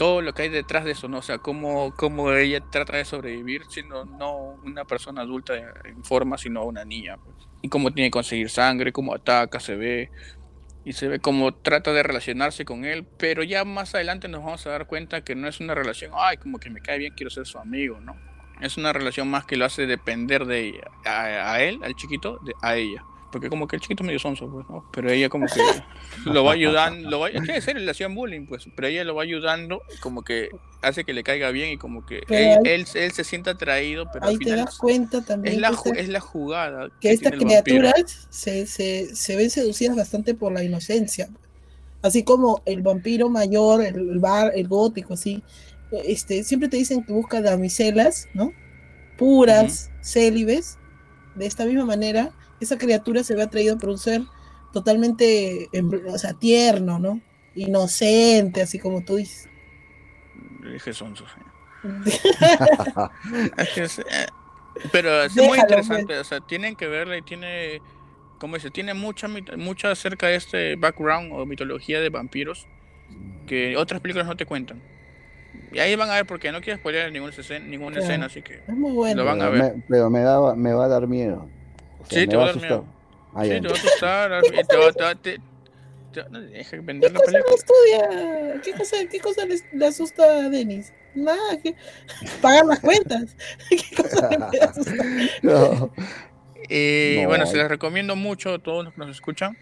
todo 0.00 0.22
lo 0.22 0.32
que 0.32 0.44
hay 0.44 0.48
detrás 0.48 0.86
de 0.86 0.92
eso, 0.92 1.08
¿no? 1.08 1.18
O 1.18 1.22
sea, 1.22 1.36
cómo, 1.36 1.92
cómo 1.94 2.32
ella 2.32 2.60
trata 2.70 2.96
de 2.96 3.04
sobrevivir 3.04 3.64
siendo 3.68 4.06
no 4.06 4.58
una 4.64 4.86
persona 4.86 5.20
adulta 5.20 5.52
en 5.84 6.02
forma, 6.04 6.38
sino 6.38 6.64
una 6.64 6.86
niña. 6.86 7.18
pues. 7.18 7.36
Y 7.60 7.68
cómo 7.68 7.92
tiene 7.92 8.06
que 8.06 8.12
conseguir 8.12 8.48
sangre, 8.48 8.94
cómo 8.94 9.12
ataca, 9.12 9.60
se 9.60 9.76
ve. 9.76 10.10
Y 10.86 10.94
se 10.94 11.06
ve 11.06 11.18
cómo 11.20 11.52
trata 11.52 11.92
de 11.92 12.02
relacionarse 12.02 12.64
con 12.64 12.86
él, 12.86 13.06
pero 13.18 13.42
ya 13.42 13.66
más 13.66 13.94
adelante 13.94 14.26
nos 14.26 14.42
vamos 14.42 14.66
a 14.66 14.70
dar 14.70 14.86
cuenta 14.86 15.22
que 15.22 15.34
no 15.34 15.46
es 15.46 15.60
una 15.60 15.74
relación, 15.74 16.12
ay, 16.14 16.38
como 16.38 16.58
que 16.58 16.70
me 16.70 16.80
cae 16.80 16.96
bien, 16.96 17.12
quiero 17.14 17.28
ser 17.28 17.46
su 17.46 17.58
amigo, 17.58 18.00
¿no? 18.00 18.16
Es 18.62 18.78
una 18.78 18.94
relación 18.94 19.28
más 19.28 19.44
que 19.44 19.58
lo 19.58 19.66
hace 19.66 19.86
depender 19.86 20.46
de 20.46 20.60
ella, 20.60 20.90
a, 21.04 21.52
a 21.52 21.62
él, 21.62 21.78
al 21.84 21.94
chiquito, 21.94 22.38
de, 22.38 22.54
a 22.62 22.76
ella. 22.76 23.04
Porque 23.30 23.48
como 23.48 23.68
que 23.68 23.76
el 23.76 23.82
chiquito 23.82 24.02
es 24.02 24.06
medio 24.06 24.18
sonso, 24.18 24.48
pues, 24.50 24.68
¿no? 24.68 24.84
Pero 24.92 25.10
ella 25.10 25.28
como 25.28 25.46
que 25.46 25.60
lo 26.24 26.44
va 26.44 26.52
ayudando, 26.52 27.08
lo 27.08 27.20
va, 27.20 27.28
es 27.28 27.42
que 27.42 27.54
en 27.56 27.62
serio 27.62 27.82
le 27.82 27.90
hacían 27.90 28.14
bullying, 28.14 28.46
pues, 28.46 28.68
pero 28.74 28.88
ella 28.88 29.04
lo 29.04 29.14
va 29.14 29.22
ayudando, 29.22 29.82
como 30.00 30.22
que 30.22 30.50
hace 30.82 31.04
que 31.04 31.12
le 31.12 31.22
caiga 31.22 31.50
bien 31.50 31.70
y 31.72 31.76
como 31.76 32.04
que 32.06 32.18
él, 32.28 32.34
ahí- 32.36 32.58
él, 32.64 32.86
él 32.94 33.12
se 33.12 33.24
sienta 33.24 33.52
atraído, 33.52 34.06
pero 34.12 34.26
Ahí 34.26 34.32
al 34.32 34.38
te 34.38 34.44
final 34.44 34.64
das 34.64 34.78
cuenta 34.78 35.20
también 35.22 35.54
es 35.54 35.60
la, 35.60 35.68
que, 35.70 35.74
ju- 35.76 35.86
esta- 35.90 36.00
es 36.00 36.08
la 36.08 36.20
jugada 36.20 36.88
que 37.00 37.10
estas 37.10 37.32
criaturas 37.32 38.26
se, 38.30 38.66
se, 38.66 39.14
se 39.14 39.36
ven 39.36 39.50
seducidas 39.50 39.96
bastante 39.96 40.34
por 40.34 40.52
la 40.52 40.64
inocencia. 40.64 41.28
Así 42.02 42.24
como 42.24 42.62
el 42.64 42.80
vampiro 42.82 43.28
mayor, 43.28 43.82
el, 43.84 43.94
el 43.96 44.18
bar, 44.18 44.52
el 44.54 44.68
gótico, 44.68 45.14
así, 45.14 45.42
este, 45.90 46.44
siempre 46.44 46.68
te 46.68 46.78
dicen 46.78 47.04
que 47.04 47.12
busca 47.12 47.42
damiselas, 47.42 48.28
¿no? 48.32 48.52
Puras, 49.16 49.90
célibes. 50.02 50.78
De 51.34 51.46
esta 51.46 51.64
misma 51.64 51.84
manera, 51.84 52.32
esa 52.60 52.78
criatura 52.78 53.24
se 53.24 53.34
ve 53.34 53.42
atraída 53.42 53.76
por 53.76 53.90
un 53.90 53.98
ser 53.98 54.22
totalmente, 54.72 55.68
em- 55.76 55.90
o 56.08 56.18
sea, 56.18 56.34
tierno, 56.34 56.98
¿no? 56.98 57.22
Inocente, 57.54 58.62
así 58.62 58.78
como 58.78 59.02
tú 59.04 59.16
dices. 59.16 59.48
Dije 60.72 60.92
sonso, 60.92 61.24
sí. 61.26 61.40
Es 63.56 63.70
que 63.74 63.82
es, 63.84 63.98
eh, 63.98 64.26
pero 64.92 65.22
es 65.24 65.36
muy 65.36 65.58
interesante, 65.58 66.18
o 66.18 66.24
sea, 66.24 66.40
tienen 66.40 66.76
que 66.76 66.86
verla 66.88 67.16
y 67.16 67.22
tiene, 67.22 67.82
como 68.38 68.56
dice, 68.56 68.70
tiene 68.70 68.94
mucha, 68.94 69.28
acerca 69.90 70.28
de 70.28 70.36
este 70.36 70.76
background 70.76 71.32
o 71.32 71.46
mitología 71.46 72.00
de 72.00 72.10
vampiros 72.10 72.68
que 73.46 73.76
otras 73.76 74.00
películas 74.00 74.26
no 74.28 74.36
te 74.36 74.46
cuentan. 74.46 74.82
Y 75.72 75.78
ahí 75.80 75.96
van 75.96 76.10
a 76.10 76.14
ver 76.14 76.26
porque 76.26 76.52
no 76.52 76.60
quiero 76.60 76.78
spoiler 76.78 77.12
ninguna 77.12 77.32
escena, 77.36 77.66
ninguna 77.66 77.96
Claro. 77.98 78.06
escena, 78.06 78.26
así 78.26 78.42
que 78.42 78.54
Es 78.66 78.74
muy 78.76 78.92
bueno. 78.92 79.22
Lo 79.22 79.28
van 79.28 79.42
a 79.42 79.48
ver. 79.50 79.74
Me, 79.76 79.82
pero 79.88 80.10
me, 80.10 80.20
da, 80.20 80.54
me 80.56 80.72
va 80.72 80.84
a 80.86 80.88
dar 80.88 81.06
miedo. 81.08 81.50
O 82.02 82.06
sea, 82.06 82.20
Sí, 82.20 82.26
te 82.26 82.36
va 82.36 82.46
a 82.46 82.50
asustar. 82.50 82.82
Ah, 83.32 83.44
sí, 83.44 83.50
te 83.50 83.60
va 83.60 83.70
a 83.70 83.76
asustar, 83.78 84.42
y 84.46 84.64
te 84.66 84.76
va, 84.76 84.92
te 84.92 85.02
va- 85.04 85.14
te- 85.14 85.38
te- 86.12 86.30
no, 86.30 86.40
deja 86.40 86.76
vender 86.82 87.12
¿Qué 87.12 87.14
la 87.14 87.20
cosa 87.20 87.32
película. 87.32 87.54
estudia? 87.54 88.60
¿Qué 88.62 88.72
cosa, 88.72 88.96
qué 89.08 89.20
cosa 89.20 89.44
le, 89.46 89.56
le 89.72 89.86
asusta 89.86 90.24
a 90.24 90.48
Denis? 90.48 90.92
Nada, 91.14 91.56
que 91.62 91.76
pagar 92.42 92.66
las 92.66 92.80
cuentas. 92.80 93.36
¿Qué 93.70 93.96
cosa 94.02 94.28
le 94.30 94.38
puede 94.38 94.62
asustar? 94.62 94.96
No. 95.42 95.92
Y 96.68 97.18
No. 97.22 97.28
bueno, 97.28 97.46
se 97.46 97.56
les 97.56 97.68
recomiendo 97.68 98.16
mucho 98.16 98.54
a 98.54 98.58
todos 98.58 98.84
los 98.84 98.94
que 98.94 99.00
nos 99.00 99.10
escuchan. 99.10 99.56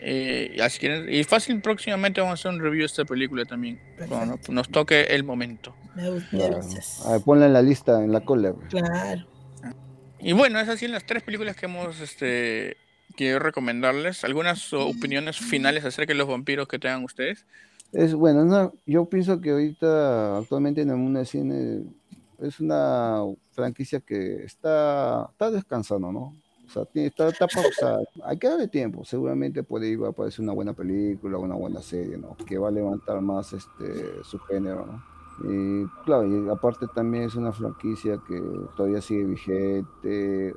Eh, 0.00 0.54
y 0.56 0.60
así 0.60 0.80
quieren- 0.80 1.08
y 1.12 1.22
fácil, 1.22 1.60
próximamente 1.60 2.20
vamos 2.20 2.32
a 2.32 2.40
hacer 2.40 2.50
un 2.52 2.60
review 2.60 2.80
de 2.80 2.86
esta 2.86 3.04
película 3.04 3.44
también. 3.44 3.78
Cuando 4.08 4.36
nos, 4.48 4.68
toque 4.68 5.02
el 5.10 5.22
momento. 5.22 5.76
Me, 5.94 6.10
me 6.10 6.20
Claro. 6.30 6.60
A 7.06 7.12
ver, 7.12 7.20
ponla 7.22 7.46
en 7.46 7.52
la 7.52 7.62
lista, 7.62 8.02
en 8.02 8.10
la 8.10 8.20
cola. 8.20 8.52
Claro. 8.68 9.26
Y 10.22 10.32
bueno, 10.32 10.60
es 10.60 10.68
así 10.68 10.84
en 10.84 10.92
las 10.92 11.04
tres 11.04 11.22
películas 11.22 11.56
que 11.56 11.66
hemos 11.66 12.00
este, 12.00 12.76
quiero 13.16 13.38
recomendarles. 13.38 14.24
¿Algunas 14.24 14.72
opiniones 14.72 15.38
finales 15.38 15.84
acerca 15.84 16.12
de 16.12 16.18
los 16.18 16.28
vampiros 16.28 16.68
que 16.68 16.78
tengan 16.78 17.04
ustedes? 17.04 17.46
Es 17.92 18.14
bueno, 18.14 18.44
no, 18.44 18.72
yo 18.86 19.06
pienso 19.06 19.40
que 19.40 19.50
ahorita 19.50 20.38
actualmente 20.38 20.82
en 20.82 20.90
el 20.90 20.96
mundo 20.96 21.18
del 21.18 21.26
cine 21.26 21.82
es 22.38 22.60
una 22.60 23.22
franquicia 23.52 24.00
que 24.00 24.44
está, 24.44 25.28
está 25.32 25.50
descansando, 25.50 26.12
¿no? 26.12 26.34
O 26.66 26.72
sea, 26.72 26.84
está, 26.94 27.28
está 27.28 27.48
pausada. 27.48 28.00
Hay 28.24 28.38
que 28.38 28.46
darle 28.46 28.68
tiempo. 28.68 29.04
Seguramente 29.04 29.64
por 29.64 29.82
ahí 29.82 29.96
a 30.04 30.08
aparecer 30.08 30.40
una 30.40 30.52
buena 30.52 30.72
película, 30.72 31.36
una 31.36 31.56
buena 31.56 31.82
serie, 31.82 32.16
¿no? 32.16 32.36
Que 32.46 32.58
va 32.58 32.68
a 32.68 32.70
levantar 32.70 33.20
más 33.20 33.52
este 33.52 34.22
su 34.22 34.38
género, 34.38 34.86
¿no? 34.86 35.19
Y 35.42 35.86
claro, 36.04 36.26
y 36.26 36.48
aparte 36.48 36.86
también 36.88 37.24
es 37.24 37.34
una 37.34 37.52
franquicia 37.52 38.18
que 38.26 38.40
todavía 38.76 39.00
sigue 39.00 39.24
vigente 39.24 40.54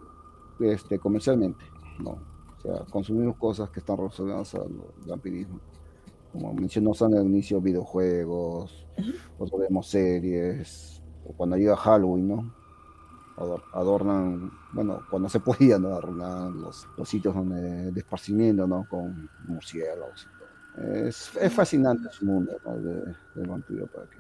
este, 0.60 1.00
comercialmente, 1.00 1.64
¿no? 2.00 2.12
O 2.58 2.62
sea, 2.62 2.86
consumimos 2.92 3.38
cosas 3.38 3.70
que 3.70 3.80
están 3.80 3.98
relacionadas 3.98 4.56
al 4.56 4.70
vampirismo 5.08 5.60
como 6.32 6.52
mencionó 6.54 6.94
Sandra 6.96 7.20
al 7.22 7.28
inicio, 7.28 7.62
videojuegos, 7.62 8.88
o 9.38 9.58
vemos 9.60 9.88
series, 9.88 11.02
o 11.26 11.34
cuando 11.34 11.58
llega 11.58 11.76
Halloween, 11.78 12.28
¿no? 12.28 12.54
Ador- 13.38 13.64
Adornan, 13.74 14.52
bueno, 14.74 15.02
cuando 15.12 15.30
se 15.30 15.40
podía, 15.40 15.78
¿no? 15.78 15.90
Adornan 15.90 16.60
los, 16.60 16.88
los 16.98 17.08
sitios 17.08 17.36
donde, 17.36 17.92
de 17.92 18.00
esparcimiento, 18.00 18.66
¿no? 18.68 18.88
Con 18.90 19.30
murciélagos 19.48 20.28
y 20.28 20.38
todo. 20.40 20.96
Es, 21.08 21.36
es 21.40 21.54
fascinante 21.54 22.10
su 22.12 22.26
mundo, 22.26 22.54
¿no? 22.66 22.78
De, 22.80 23.16
del 23.36 23.48
vampiro 23.48 23.86
para 23.88 24.10
que. 24.10 24.18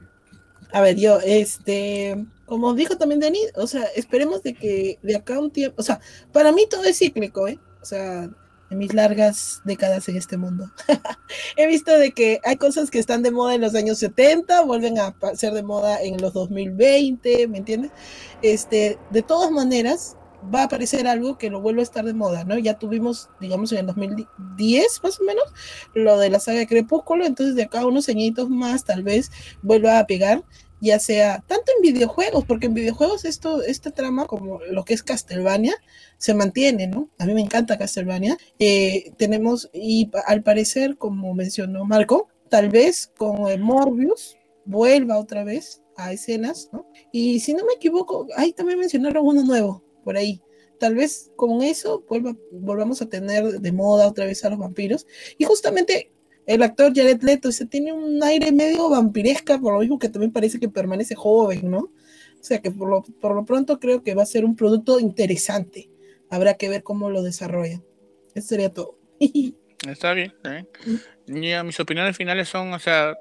A 0.73 0.81
ver, 0.81 0.95
yo, 0.95 1.19
este, 1.19 2.25
como 2.47 2.73
dijo 2.73 2.97
también 2.97 3.19
Denis, 3.19 3.51
o 3.55 3.67
sea, 3.67 3.83
esperemos 3.95 4.41
de 4.41 4.55
que 4.55 4.97
de 5.03 5.15
acá 5.15 5.37
un 5.37 5.51
tiempo, 5.51 5.75
o 5.79 5.83
sea, 5.83 5.99
para 6.31 6.51
mí 6.51 6.65
todo 6.67 6.83
es 6.83 6.97
cíclico, 6.97 7.47
¿eh? 7.47 7.59
O 7.79 7.85
sea, 7.85 8.23
en 8.71 8.77
mis 8.79 8.91
largas 8.91 9.61
décadas 9.65 10.09
en 10.09 10.17
este 10.17 10.35
mundo, 10.35 10.71
he 11.57 11.67
visto 11.67 11.95
de 11.95 12.11
que 12.11 12.39
hay 12.43 12.55
cosas 12.55 12.89
que 12.89 12.97
están 12.97 13.21
de 13.21 13.29
moda 13.29 13.53
en 13.53 13.61
los 13.61 13.75
años 13.75 13.99
70, 13.99 14.61
vuelven 14.61 14.97
a 14.97 15.15
ser 15.35 15.53
de 15.53 15.61
moda 15.61 16.01
en 16.01 16.19
los 16.19 16.33
2020, 16.33 17.47
¿me 17.49 17.59
entiendes? 17.59 17.91
Este, 18.41 18.97
de 19.11 19.21
todas 19.21 19.51
maneras, 19.51 20.17
va 20.53 20.61
a 20.61 20.63
aparecer 20.65 21.07
algo 21.07 21.37
que 21.37 21.49
lo 21.49 21.61
vuelva 21.61 21.81
a 21.81 21.83
estar 21.83 22.05
de 22.05 22.13
moda, 22.13 22.43
¿no? 22.43 22.57
Ya 22.57 22.79
tuvimos, 22.79 23.29
digamos, 23.39 23.71
en 23.71 23.79
el 23.79 23.85
2010, 23.87 25.01
más 25.03 25.19
o 25.19 25.23
menos, 25.23 25.43
lo 25.93 26.17
de 26.17 26.29
la 26.29 26.39
saga 26.39 26.59
de 26.59 26.67
Crepúsculo, 26.67 27.25
entonces 27.25 27.55
de 27.55 27.63
acá 27.63 27.85
unos 27.85 28.09
añitos 28.09 28.49
más, 28.49 28.83
tal 28.83 29.03
vez 29.03 29.31
vuelva 29.61 29.99
a 29.99 30.07
pegar 30.07 30.43
ya 30.83 30.99
sea 30.99 31.43
tanto 31.47 31.71
en 31.75 31.81
videojuegos, 31.81 32.45
porque 32.45 32.67
en 32.67 32.73
videojuegos 32.73 33.25
esto, 33.25 33.63
esta 33.63 33.91
trama, 33.91 34.25
como 34.25 34.59
lo 34.59 34.83
que 34.83 34.93
es 34.93 35.01
Castlevania, 35.03 35.75
se 36.17 36.33
mantiene, 36.33 36.87
¿no? 36.87 37.09
A 37.19 37.25
mí 37.25 37.33
me 37.33 37.41
encanta 37.41 37.77
Castlevania. 37.77 38.37
Eh, 38.59 39.13
tenemos, 39.17 39.69
y 39.73 40.11
al 40.25 40.43
parecer, 40.43 40.97
como 40.97 41.33
mencionó 41.33 41.85
Marco, 41.85 42.27
tal 42.49 42.69
vez 42.69 43.11
con 43.17 43.61
Morbius 43.61 44.37
vuelva 44.65 45.17
otra 45.19 45.43
vez 45.43 45.81
a 45.97 46.11
escenas, 46.11 46.69
¿no? 46.71 46.87
Y 47.11 47.39
si 47.39 47.53
no 47.53 47.65
me 47.65 47.73
equivoco, 47.73 48.27
ahí 48.35 48.53
también 48.53 48.79
mencionaron 48.79 49.25
uno 49.25 49.43
nuevo, 49.43 49.83
por 50.03 50.17
ahí. 50.17 50.41
Tal 50.79 50.95
vez 50.95 51.31
con 51.35 51.61
eso 51.61 52.03
vuelva, 52.09 52.35
volvamos 52.51 53.01
a 53.01 53.07
tener 53.07 53.61
de 53.61 53.71
moda 53.71 54.07
otra 54.07 54.25
vez 54.25 54.43
a 54.43 54.49
los 54.49 54.59
vampiros. 54.59 55.07
Y 55.37 55.45
justamente 55.45 56.12
el 56.45 56.63
actor 56.63 56.91
Jared 56.95 57.21
Leto 57.21 57.51
se 57.51 57.65
tiene 57.65 57.93
un 57.93 58.21
aire 58.23 58.51
medio 58.51 58.89
vampiresca, 58.89 59.59
por 59.59 59.73
lo 59.73 59.79
mismo 59.79 59.99
que 59.99 60.09
también 60.09 60.31
parece 60.31 60.59
que 60.59 60.69
permanece 60.69 61.15
joven, 61.15 61.69
¿no? 61.69 61.79
O 61.79 62.45
sea 62.45 62.59
que 62.61 62.71
por 62.71 62.89
lo, 62.89 63.01
por 63.21 63.35
lo 63.35 63.45
pronto 63.45 63.79
creo 63.79 64.03
que 64.03 64.15
va 64.15 64.23
a 64.23 64.25
ser 64.27 64.43
un 64.43 64.55
producto 64.55 64.99
interesante. 64.99 65.89
Habrá 66.29 66.55
que 66.55 66.67
ver 66.69 66.83
cómo 66.83 67.09
lo 67.09 67.23
desarrollan. 67.23 67.83
Eso 68.35 68.47
sería 68.47 68.73
todo. 68.73 68.97
Está 69.87 70.13
bien, 70.13 70.33
está 70.37 70.51
bien. 70.51 70.67
Ya, 71.27 71.61
mis 71.63 71.77
opiniones 71.79 72.15
finales 72.15 72.47
son, 72.47 72.71
o 72.73 72.79
sea, 72.79 73.15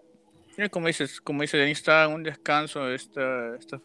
eh, 0.57 0.69
como 0.69 0.87
dices, 0.87 1.21
como 1.21 1.43
dice 1.43 1.57
Denis, 1.57 1.79
está 1.79 2.07
un 2.07 2.23
descanso 2.23 2.89
esta, 2.93 3.57
esta 3.57 3.81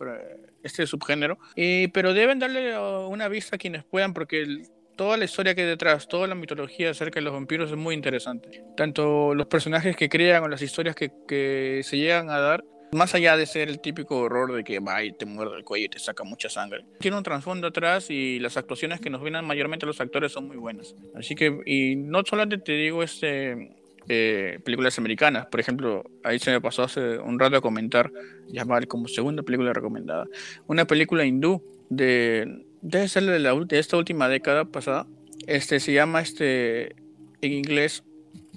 este 0.61 0.85
subgénero, 0.85 1.39
y, 1.55 1.87
pero 1.87 2.13
deben 2.13 2.37
darle 2.37 2.77
una 2.77 3.29
vista 3.29 3.55
a 3.55 3.59
quienes 3.59 3.83
puedan, 3.83 4.13
porque 4.13 4.41
el- 4.41 4.67
toda 4.97 5.15
la 5.15 5.23
historia 5.23 5.55
que 5.55 5.61
hay 5.61 5.67
detrás, 5.67 6.07
toda 6.09 6.27
la 6.27 6.35
mitología 6.35 6.89
acerca 6.89 7.19
de 7.19 7.23
los 7.23 7.33
vampiros 7.33 7.71
es 7.71 7.77
muy 7.77 7.95
interesante. 7.95 8.63
Tanto 8.75 9.33
los 9.33 9.47
personajes 9.47 9.95
que 9.95 10.09
crean 10.09 10.43
o 10.43 10.49
las 10.49 10.61
historias 10.61 10.95
que, 10.95 11.81
se 11.83 11.97
llegan 11.97 12.29
a 12.29 12.39
dar, 12.39 12.65
más 12.91 13.13
allá 13.15 13.37
de 13.37 13.45
ser 13.45 13.69
el 13.69 13.79
típico 13.79 14.17
horror 14.17 14.53
de 14.53 14.63
que 14.63 14.79
va 14.79 15.03
y 15.03 15.11
te 15.11 15.25
muerde 15.25 15.57
el 15.57 15.63
cuello 15.63 15.85
y 15.85 15.89
te 15.89 15.99
saca 15.99 16.23
mucha 16.23 16.49
sangre, 16.49 16.83
tiene 16.99 17.17
un 17.17 17.23
trasfondo 17.23 17.67
atrás 17.67 18.09
y 18.09 18.39
las 18.39 18.57
actuaciones 18.57 18.99
que 18.99 19.09
nos 19.09 19.21
vienen 19.21 19.45
mayormente 19.45 19.85
los 19.85 20.01
actores 20.01 20.31
son 20.31 20.47
muy 20.47 20.57
buenas. 20.57 20.95
Así 21.15 21.35
que, 21.35 21.61
y 21.65 21.95
no 21.95 22.23
solamente 22.25 22.57
te 22.57 22.71
digo 22.73 23.03
este, 23.03 23.75
eh, 24.09 24.59
películas 24.63 24.97
americanas, 24.97 25.45
por 25.47 25.59
ejemplo, 25.59 26.03
ahí 26.23 26.39
se 26.39 26.51
me 26.51 26.61
pasó 26.61 26.83
hace 26.83 27.19
un 27.19 27.37
rato 27.37 27.57
a 27.57 27.61
comentar, 27.61 28.11
llamar 28.47 28.87
como 28.87 29.07
segunda 29.07 29.43
película 29.43 29.73
recomendada, 29.73 30.25
una 30.65 30.85
película 30.85 31.25
hindú 31.25 31.61
de, 31.89 32.65
debe 32.81 33.07
ser 33.07 33.23
de, 33.25 33.39
la, 33.39 33.53
de 33.55 33.79
esta 33.79 33.97
última 33.97 34.29
década 34.29 34.65
pasada, 34.65 35.07
este 35.45 35.79
se 35.79 35.93
llama 35.93 36.21
este 36.21 36.95
en 37.41 37.53
inglés 37.53 38.03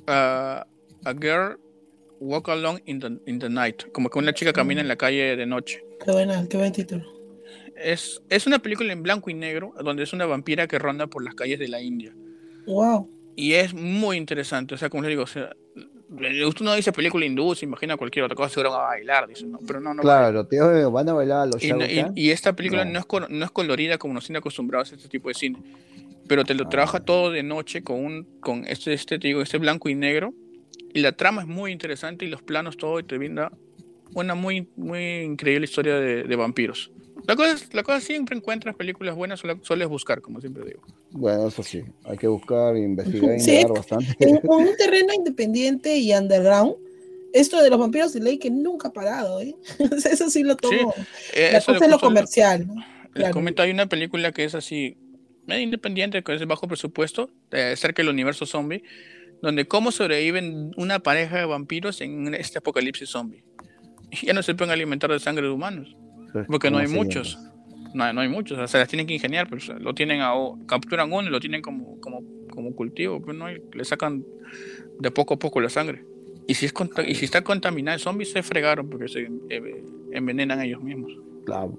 uh, 0.08 0.62
A 1.04 1.14
Girl 1.20 1.58
Walk 2.20 2.48
Along 2.48 2.80
in 2.84 3.00
the, 3.00 3.18
in 3.26 3.38
the 3.38 3.48
Night, 3.48 3.90
como 3.92 4.10
que 4.10 4.18
una 4.18 4.34
chica 4.34 4.52
camina 4.52 4.80
en 4.80 4.88
la 4.88 4.96
calle 4.96 5.36
de 5.36 5.46
noche. 5.46 5.82
Qué 6.04 6.12
buena, 6.12 6.46
qué 6.48 6.56
buen 6.56 6.72
título. 6.72 7.04
Es, 7.76 8.22
es 8.28 8.46
una 8.46 8.58
película 8.58 8.92
en 8.92 9.02
blanco 9.02 9.30
y 9.30 9.34
negro, 9.34 9.72
donde 9.82 10.02
es 10.02 10.12
una 10.12 10.26
vampira 10.26 10.66
que 10.66 10.78
ronda 10.78 11.06
por 11.06 11.24
las 11.24 11.34
calles 11.34 11.58
de 11.58 11.68
la 11.68 11.80
India. 11.80 12.14
Wow. 12.66 13.10
Y 13.36 13.54
es 13.54 13.72
muy 13.72 14.18
interesante, 14.18 14.74
o 14.74 14.78
sea, 14.78 14.90
como 14.90 15.02
les 15.02 15.10
digo, 15.10 15.22
o 15.22 15.26
sea, 15.26 15.56
usted 16.46 16.64
no 16.64 16.74
dice 16.74 16.92
película 16.92 17.24
hindú, 17.24 17.54
se 17.54 17.64
imagina 17.64 17.96
cualquier 17.96 18.24
otra 18.24 18.34
cosa, 18.34 18.50
seguro 18.50 18.70
van 18.70 18.80
a 18.80 18.84
bailar, 18.88 19.28
dice, 19.28 19.46
no, 19.46 19.58
pero 19.66 19.80
no, 19.80 19.94
no. 19.94 20.02
Claro, 20.02 20.46
tío, 20.46 20.90
van 20.90 21.08
a 21.08 21.12
bailar 21.12 21.48
los 21.48 21.62
y, 21.62 21.68
y, 21.68 22.04
y, 22.14 22.30
esta 22.30 22.54
película 22.54 22.84
no. 22.84 22.92
no. 22.92 22.98
es, 22.98 23.30
no 23.30 23.44
es 23.44 23.50
colorida 23.50 23.98
como 23.98 24.14
nos 24.14 24.26
tienen 24.26 24.38
acostumbrados 24.40 24.92
a 24.92 24.96
este 24.96 25.08
tipo 25.08 25.28
de 25.28 25.34
cine, 25.34 25.58
pero 26.26 26.44
te 26.44 26.54
lo 26.54 26.68
trabaja 26.68 27.00
todo 27.00 27.30
de 27.30 27.42
noche 27.42 27.82
con 27.82 28.04
un 28.04 28.24
con 28.40 28.64
este, 28.66 28.92
este, 28.92 29.18
te 29.18 29.28
digo, 29.28 29.42
este 29.42 29.58
blanco 29.58 29.88
y 29.88 29.94
negro, 29.94 30.34
y 30.92 31.00
la 31.00 31.12
trama 31.12 31.42
es 31.42 31.48
muy 31.48 31.72
interesante 31.72 32.24
y 32.24 32.28
los 32.28 32.42
planos 32.42 32.76
todo 32.76 32.98
y 32.98 33.04
te 33.04 33.16
brinda 33.16 33.52
una 34.14 34.34
muy, 34.34 34.68
muy 34.76 35.20
increíble 35.20 35.64
historia 35.64 35.94
de, 35.96 36.24
de 36.24 36.36
vampiros. 36.36 36.90
La 37.30 37.36
cosa, 37.36 37.52
es, 37.52 37.72
la 37.72 37.84
cosa 37.84 38.00
siempre 38.00 38.36
encuentras 38.36 38.74
películas 38.74 39.14
buenas, 39.14 39.38
solo 39.38 39.56
sueles 39.62 39.86
buscar, 39.86 40.20
como 40.20 40.40
siempre 40.40 40.64
digo. 40.64 40.82
Bueno, 41.12 41.46
eso 41.46 41.62
sí, 41.62 41.80
hay 42.02 42.18
que 42.18 42.26
buscar, 42.26 42.76
investigar, 42.76 43.38
sí, 43.38 43.52
indagar 43.52 43.76
bastante. 43.76 44.16
En, 44.18 44.30
en, 44.30 44.40
un 44.48 44.76
terreno 44.76 45.14
independiente 45.14 45.96
y 45.96 46.12
underground, 46.12 46.74
esto 47.32 47.62
de 47.62 47.70
los 47.70 47.78
vampiros 47.78 48.12
de 48.12 48.18
ley 48.18 48.36
que 48.38 48.50
nunca 48.50 48.88
ha 48.88 48.92
parado, 48.92 49.40
¿eh? 49.40 49.54
eso 50.10 50.28
sí 50.28 50.42
lo 50.42 50.56
tomo. 50.56 50.92
Sí, 50.92 51.02
eh, 51.34 51.50
la 51.52 51.60
cosa 51.60 51.84
es 51.84 51.88
lo 51.88 52.00
comercial. 52.00 52.66
¿no? 52.66 52.74
Les 52.74 53.12
claro. 53.12 53.32
comento, 53.32 53.62
hay 53.62 53.70
una 53.70 53.86
película 53.86 54.32
que 54.32 54.42
es 54.42 54.56
así, 54.56 54.96
medio 55.46 55.62
independiente, 55.62 56.24
que 56.24 56.34
es 56.34 56.44
bajo 56.48 56.66
presupuesto, 56.66 57.30
eh, 57.52 57.74
cerca 57.76 58.02
del 58.02 58.10
universo 58.10 58.44
zombie, 58.44 58.82
donde 59.40 59.68
cómo 59.68 59.92
sobreviven 59.92 60.72
una 60.76 60.98
pareja 60.98 61.38
de 61.38 61.44
vampiros 61.44 62.00
en 62.00 62.34
este 62.34 62.58
apocalipsis 62.58 63.08
zombie. 63.08 63.44
Ya 64.24 64.32
no 64.32 64.42
se 64.42 64.56
pueden 64.56 64.72
alimentar 64.72 65.12
de 65.12 65.20
sangre 65.20 65.46
de 65.46 65.52
humanos. 65.52 65.94
Porque 66.46 66.70
no 66.70 66.78
hay 66.78 66.88
muchos. 66.88 67.38
No, 67.94 68.12
no, 68.12 68.20
hay 68.20 68.28
muchos. 68.28 68.58
O 68.58 68.66
sea, 68.68 68.80
las 68.80 68.88
tienen 68.88 69.06
que 69.06 69.14
ingeniar, 69.14 69.48
pero 69.48 69.58
o 69.58 69.64
sea, 69.64 69.78
lo 69.78 69.94
tienen 69.94 70.20
a, 70.20 70.32
capturan 70.66 71.12
uno 71.12 71.28
y 71.28 71.30
lo 71.30 71.40
tienen 71.40 71.60
como, 71.60 72.00
como, 72.00 72.22
como 72.50 72.74
cultivo. 72.74 73.20
Pero 73.20 73.32
no 73.32 73.46
hay, 73.46 73.62
le 73.72 73.84
sacan 73.84 74.24
de 74.98 75.10
poco 75.10 75.34
a 75.34 75.38
poco 75.38 75.60
la 75.60 75.68
sangre. 75.68 76.04
Y 76.46 76.54
si, 76.54 76.66
es 76.66 76.74
y 77.06 77.14
si 77.14 77.24
está 77.24 77.42
contaminado 77.42 77.94
el 77.94 78.00
zombie, 78.00 78.24
se 78.24 78.42
fregaron 78.42 78.88
porque 78.88 79.08
se 79.08 79.28
eh, 79.50 79.84
envenenan 80.12 80.60
ellos 80.60 80.82
mismos. 80.82 81.12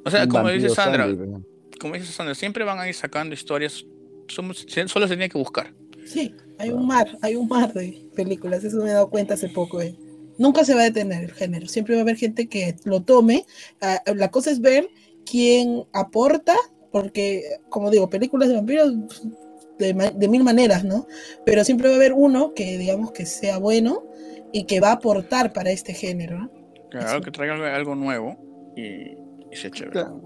O 0.04 0.10
sea, 0.10 0.28
como 0.28 0.50
dice 0.50 0.70
Sandra, 0.70 1.08
zombie, 1.08 1.44
como 1.80 1.94
dice 1.96 2.12
Sandra, 2.12 2.36
siempre 2.36 2.64
van 2.64 2.80
a 2.80 2.88
ir 2.88 2.94
sacando 2.94 3.34
historias. 3.34 3.86
Somos, 4.28 4.66
solo 4.88 5.08
se 5.08 5.16
tiene 5.16 5.30
que 5.30 5.38
buscar. 5.38 5.74
Sí, 6.06 6.34
hay 6.58 6.70
un 6.70 6.88
mar, 6.88 7.18
hay 7.22 7.36
un 7.36 7.48
mar 7.48 7.74
de 7.74 8.10
películas. 8.16 8.64
Eso 8.64 8.78
me 8.78 8.90
he 8.90 8.94
dado 8.94 9.10
cuenta 9.10 9.34
hace 9.34 9.50
poco. 9.50 9.82
Eh. 9.82 9.96
Nunca 10.42 10.66
se 10.66 10.74
va 10.74 10.82
a 10.82 10.86
detener 10.86 11.24
el 11.24 11.32
género. 11.34 11.68
Siempre 11.68 11.94
va 11.94 12.02
a 12.02 12.02
haber 12.02 12.18
gente 12.18 12.48
que 12.48 12.76
lo 12.84 13.04
tome. 13.04 13.46
Uh, 13.80 14.16
la 14.16 14.32
cosa 14.32 14.50
es 14.50 14.60
ver 14.60 14.90
quién 15.24 15.84
aporta, 15.94 16.56
porque, 16.92 17.44
como 17.70 17.92
digo, 17.92 18.10
películas 18.10 18.50
de 18.50 18.56
vampiros 18.56 18.92
de, 19.78 19.94
de, 20.16 20.28
mil 20.28 20.44
maneras, 20.44 20.84
¿no? 20.84 21.06
Pero 21.46 21.64
siempre 21.64 21.90
va 21.90 21.94
a 21.94 21.98
haber 21.98 22.14
uno 22.14 22.56
que, 22.56 22.80
digamos, 22.80 23.12
que 23.12 23.28
sea 23.28 23.60
bueno 23.60 24.04
y 24.52 24.64
que 24.64 24.80
va 24.80 24.90
a 24.90 24.94
aportar 24.94 25.54
para 25.54 25.70
este 25.70 25.94
género. 25.94 26.40
¿no? 26.40 26.52
Claro, 26.90 27.18
Eso. 27.18 27.22
que 27.22 27.30
traiga 27.30 27.54
algo, 27.54 27.66
algo 27.66 27.96
nuevo 27.96 28.74
y, 28.76 29.16
y 29.52 29.56
sea 29.56 29.70
chévere. 29.70 29.92
Claro. 29.92 30.22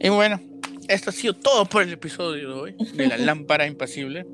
Y 0.00 0.08
bueno, 0.08 0.40
esto 0.88 1.10
ha 1.10 1.12
sido 1.12 1.34
todo 1.34 1.66
por 1.66 1.84
el 1.84 1.92
episodio 1.92 2.48
de 2.48 2.60
hoy 2.60 2.76
de 2.94 3.06
la 3.06 3.16
lámpara 3.18 3.68
impasible. 3.68 4.26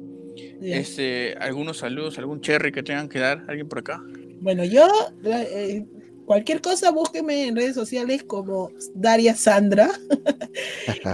Yeah. 0.58 0.78
Este, 0.78 1.34
algunos 1.38 1.76
saludos, 1.76 2.18
algún 2.18 2.40
cherry 2.40 2.72
que 2.72 2.82
tengan 2.82 3.10
que 3.10 3.18
dar, 3.18 3.44
alguien 3.46 3.68
por 3.68 3.80
acá. 3.80 4.00
Bueno, 4.40 4.64
yo, 4.64 4.88
eh, 5.24 5.84
cualquier 6.26 6.60
cosa, 6.60 6.90
búsqueme 6.90 7.46
en 7.46 7.56
redes 7.56 7.74
sociales 7.74 8.22
como 8.22 8.70
Daria 8.94 9.34
Sandra. 9.34 9.90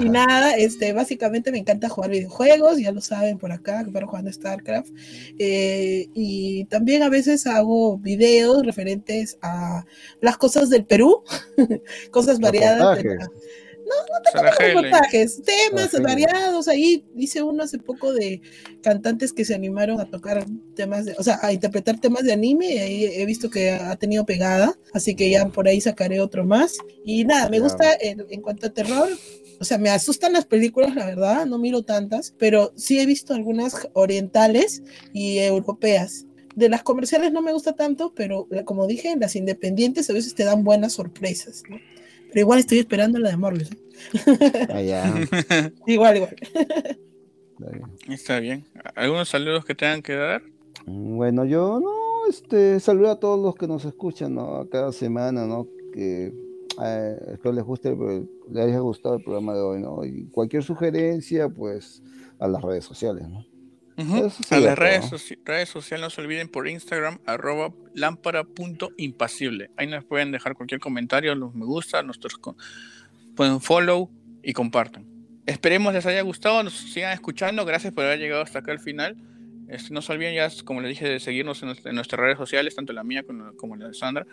y 0.00 0.08
nada, 0.08 0.56
este, 0.56 0.92
básicamente 0.92 1.52
me 1.52 1.58
encanta 1.58 1.88
jugar 1.88 2.10
videojuegos, 2.10 2.78
ya 2.78 2.92
lo 2.92 3.00
saben 3.00 3.38
por 3.38 3.52
acá, 3.52 3.84
que 3.84 3.92
paro 3.92 4.08
jugando 4.08 4.32
StarCraft. 4.32 4.90
Eh, 5.38 6.08
y 6.14 6.64
también 6.66 7.02
a 7.02 7.08
veces 7.08 7.46
hago 7.46 7.98
videos 7.98 8.66
referentes 8.66 9.38
a 9.40 9.84
las 10.20 10.36
cosas 10.36 10.68
del 10.70 10.84
Perú, 10.84 11.22
cosas 12.10 12.40
variadas. 12.40 13.02
De 13.02 13.14
la, 13.14 13.30
no, 13.84 13.94
no 14.12 14.22
tanto 14.22 14.58
reportajes, 14.58 15.42
temas 15.42 16.00
variados. 16.00 16.68
Ahí 16.68 17.04
hice 17.16 17.42
uno 17.42 17.62
hace 17.62 17.78
poco 17.78 18.12
de 18.12 18.40
cantantes 18.82 19.32
que 19.32 19.44
se 19.44 19.54
animaron 19.54 20.00
a 20.00 20.10
tocar 20.10 20.44
temas, 20.74 21.04
de, 21.04 21.14
o 21.18 21.22
sea, 21.22 21.38
a 21.42 21.52
interpretar 21.52 22.00
temas 22.00 22.24
de 22.24 22.32
anime. 22.32 22.74
Y 22.74 22.78
ahí 22.78 23.04
he 23.04 23.26
visto 23.26 23.50
que 23.50 23.70
ha 23.70 23.96
tenido 23.96 24.24
pegada, 24.24 24.76
así 24.92 25.14
que 25.14 25.30
ya 25.30 25.48
por 25.48 25.68
ahí 25.68 25.80
sacaré 25.80 26.20
otro 26.20 26.44
más. 26.44 26.78
Y 27.04 27.24
nada, 27.24 27.48
me 27.48 27.60
gusta 27.60 27.92
en, 28.00 28.24
en 28.30 28.40
cuanto 28.40 28.66
a 28.66 28.70
terror, 28.70 29.08
o 29.60 29.64
sea, 29.64 29.78
me 29.78 29.90
asustan 29.90 30.32
las 30.32 30.46
películas, 30.46 30.94
la 30.94 31.06
verdad, 31.06 31.46
no 31.46 31.58
miro 31.58 31.82
tantas, 31.82 32.34
pero 32.38 32.72
sí 32.76 32.98
he 32.98 33.06
visto 33.06 33.34
algunas 33.34 33.88
orientales 33.92 34.82
y 35.12 35.38
europeas. 35.38 36.26
De 36.54 36.68
las 36.68 36.82
comerciales 36.82 37.32
no 37.32 37.42
me 37.42 37.52
gusta 37.52 37.74
tanto, 37.74 38.12
pero 38.14 38.46
como 38.64 38.86
dije, 38.86 39.14
las 39.18 39.36
independientes 39.36 40.08
a 40.08 40.12
veces 40.12 40.34
te 40.34 40.44
dan 40.44 40.64
buenas 40.64 40.94
sorpresas, 40.94 41.62
¿no? 41.68 41.78
Pero 42.34 42.46
igual 42.46 42.58
estoy 42.58 42.80
esperando 42.80 43.20
la 43.20 43.30
de 43.30 43.36
Morbius. 43.36 43.70
¿eh? 43.70 44.68
Ah, 44.68 44.82
ya. 44.82 45.04
igual, 45.86 46.16
igual. 46.16 46.36
Está 48.08 48.40
bien. 48.40 48.64
¿Algunos 48.96 49.28
saludos 49.28 49.64
que 49.64 49.76
tengan 49.76 50.02
que 50.02 50.14
dar? 50.14 50.42
Bueno, 50.84 51.44
yo 51.44 51.78
no, 51.78 52.28
este, 52.28 52.80
saludo 52.80 53.12
a 53.12 53.20
todos 53.20 53.40
los 53.40 53.54
que 53.54 53.68
nos 53.68 53.84
escuchan, 53.84 54.34
¿no? 54.34 54.68
Cada 54.68 54.90
semana, 54.90 55.46
¿no? 55.46 55.68
Que 55.92 56.34
eh, 56.82 57.16
espero 57.34 57.52
les 57.52 57.64
guste, 57.64 57.96
les 58.50 58.64
haya 58.64 58.80
gustado 58.80 59.14
el 59.14 59.22
programa 59.22 59.54
de 59.54 59.60
hoy, 59.60 59.80
¿no? 59.80 60.04
Y 60.04 60.26
cualquier 60.32 60.64
sugerencia, 60.64 61.48
pues, 61.48 62.02
a 62.40 62.48
las 62.48 62.60
redes 62.62 62.84
sociales, 62.84 63.28
¿no? 63.28 63.46
Uh 63.96 64.02
-huh. 64.02 64.50
A 64.50 64.60
las 64.60 64.78
redes, 64.78 65.08
soci 65.08 65.36
redes, 65.44 65.68
sociales 65.68 66.02
no 66.02 66.10
se 66.10 66.20
olviden 66.20 66.48
por 66.48 66.68
Instagram, 66.68 67.18
arroba 67.26 67.72
lámpara.impasible. 67.94 69.70
Ahí 69.76 69.86
nos 69.86 70.04
pueden 70.04 70.32
dejar 70.32 70.54
cualquier 70.54 70.80
comentario, 70.80 71.34
los 71.34 71.54
me 71.54 71.64
gusta, 71.64 72.02
nuestros 72.02 72.34
pueden 73.36 73.60
follow 73.60 74.10
y 74.42 74.52
compartan. 74.52 75.06
Esperemos 75.46 75.92
les 75.92 76.06
haya 76.06 76.22
gustado, 76.22 76.62
nos 76.62 76.74
sigan 76.74 77.12
escuchando. 77.12 77.64
Gracias 77.64 77.92
por 77.92 78.04
haber 78.04 78.18
llegado 78.18 78.42
hasta 78.42 78.60
acá 78.60 78.72
al 78.72 78.80
final. 78.80 79.16
Este, 79.68 79.92
no 79.92 80.02
se 80.02 80.12
olviden 80.12 80.34
ya, 80.34 80.48
como 80.64 80.80
les 80.80 80.90
dije, 80.90 81.08
de 81.08 81.20
seguirnos 81.20 81.62
en, 81.62 81.70
en, 81.70 81.94
nuestras 81.94 82.20
redes 82.20 82.38
sociales, 82.38 82.74
tanto 82.74 82.92
la 82.92 83.04
mía 83.04 83.22
como, 83.22 83.54
como 83.56 83.76
la 83.76 83.88
de 83.88 83.94
Sandra. 83.94 84.26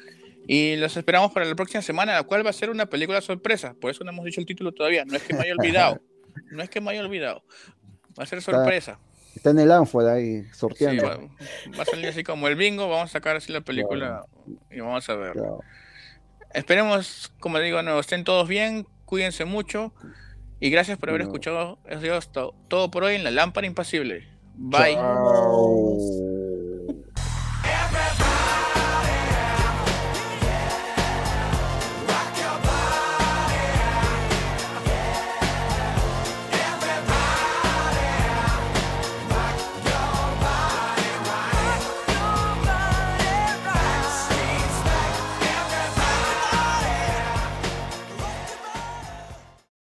Y 0.48 0.76
los 0.78 0.98
esperamos 0.98 1.32
para 1.32 1.46
la 1.46 1.56
próxima 1.56 1.82
semana, 1.82 2.14
la 2.14 2.24
cual 2.24 2.46
va 2.46 2.50
a 2.50 2.54
ser 2.54 2.70
una 2.70 2.88
película 2.88 3.22
sorpresa. 3.22 3.76
Por 3.80 3.92
eso 3.92 4.04
no 4.04 4.12
hemos 4.12 4.26
dicho 4.26 4.40
el 4.40 4.46
título 4.46 4.72
todavía. 4.72 5.06
No 5.06 5.16
es 5.16 5.24
que 5.24 5.34
me 5.34 5.42
haya 5.42 5.54
olvidado. 5.54 6.02
no 6.52 6.64
es 6.64 6.70
que 6.70 6.82
me 6.82 6.92
haya 6.92 7.02
olvidado. 7.02 7.44
Va 8.18 8.24
a 8.24 8.26
ser 8.26 8.42
sorpresa. 8.42 9.00
Está, 9.36 9.52
en 9.52 9.60
el 9.60 9.72
ánfora 9.72 10.14
ahí, 10.14 10.44
sorteando. 10.54 11.04
Sí, 11.04 11.08
va, 11.08 11.78
va, 11.78 11.84
a 11.84 11.86
salir 11.86 12.08
así 12.08 12.24
como 12.24 12.48
el 12.48 12.56
bingo. 12.56 12.90
Vamos 12.90 13.10
a 13.10 13.14
sacar 13.14 13.36
así 13.36 13.52
la 13.52 13.62
película 13.62 14.26
claro. 14.46 14.60
y 14.70 14.80
vamos 14.80 15.10
a 15.10 15.16
ver. 15.16 15.34
Claro. 15.34 15.60
Esperemos, 16.54 17.34
como 17.40 17.60
digo, 17.60 17.82
no, 17.82 18.00
estén 18.00 18.24
todos 18.24 18.48
bien. 18.48 18.88
Cuídense 19.06 19.46
mucho. 19.46 19.94
Y 20.60 20.70
gracias 20.70 20.98
por 20.98 21.10
haber 21.10 21.22
no. 21.22 21.28
escuchado. 21.28 21.80
Ha 21.90 22.00
sido 22.00 22.20
todo 22.68 22.92
por 22.92 23.04
hoy 23.04 23.16
en 23.16 23.24
La 23.24 23.32
Lámpara 23.32 23.66
Impasible. 23.68 24.28
Bye. 24.56 24.94
Chao. 24.94 26.41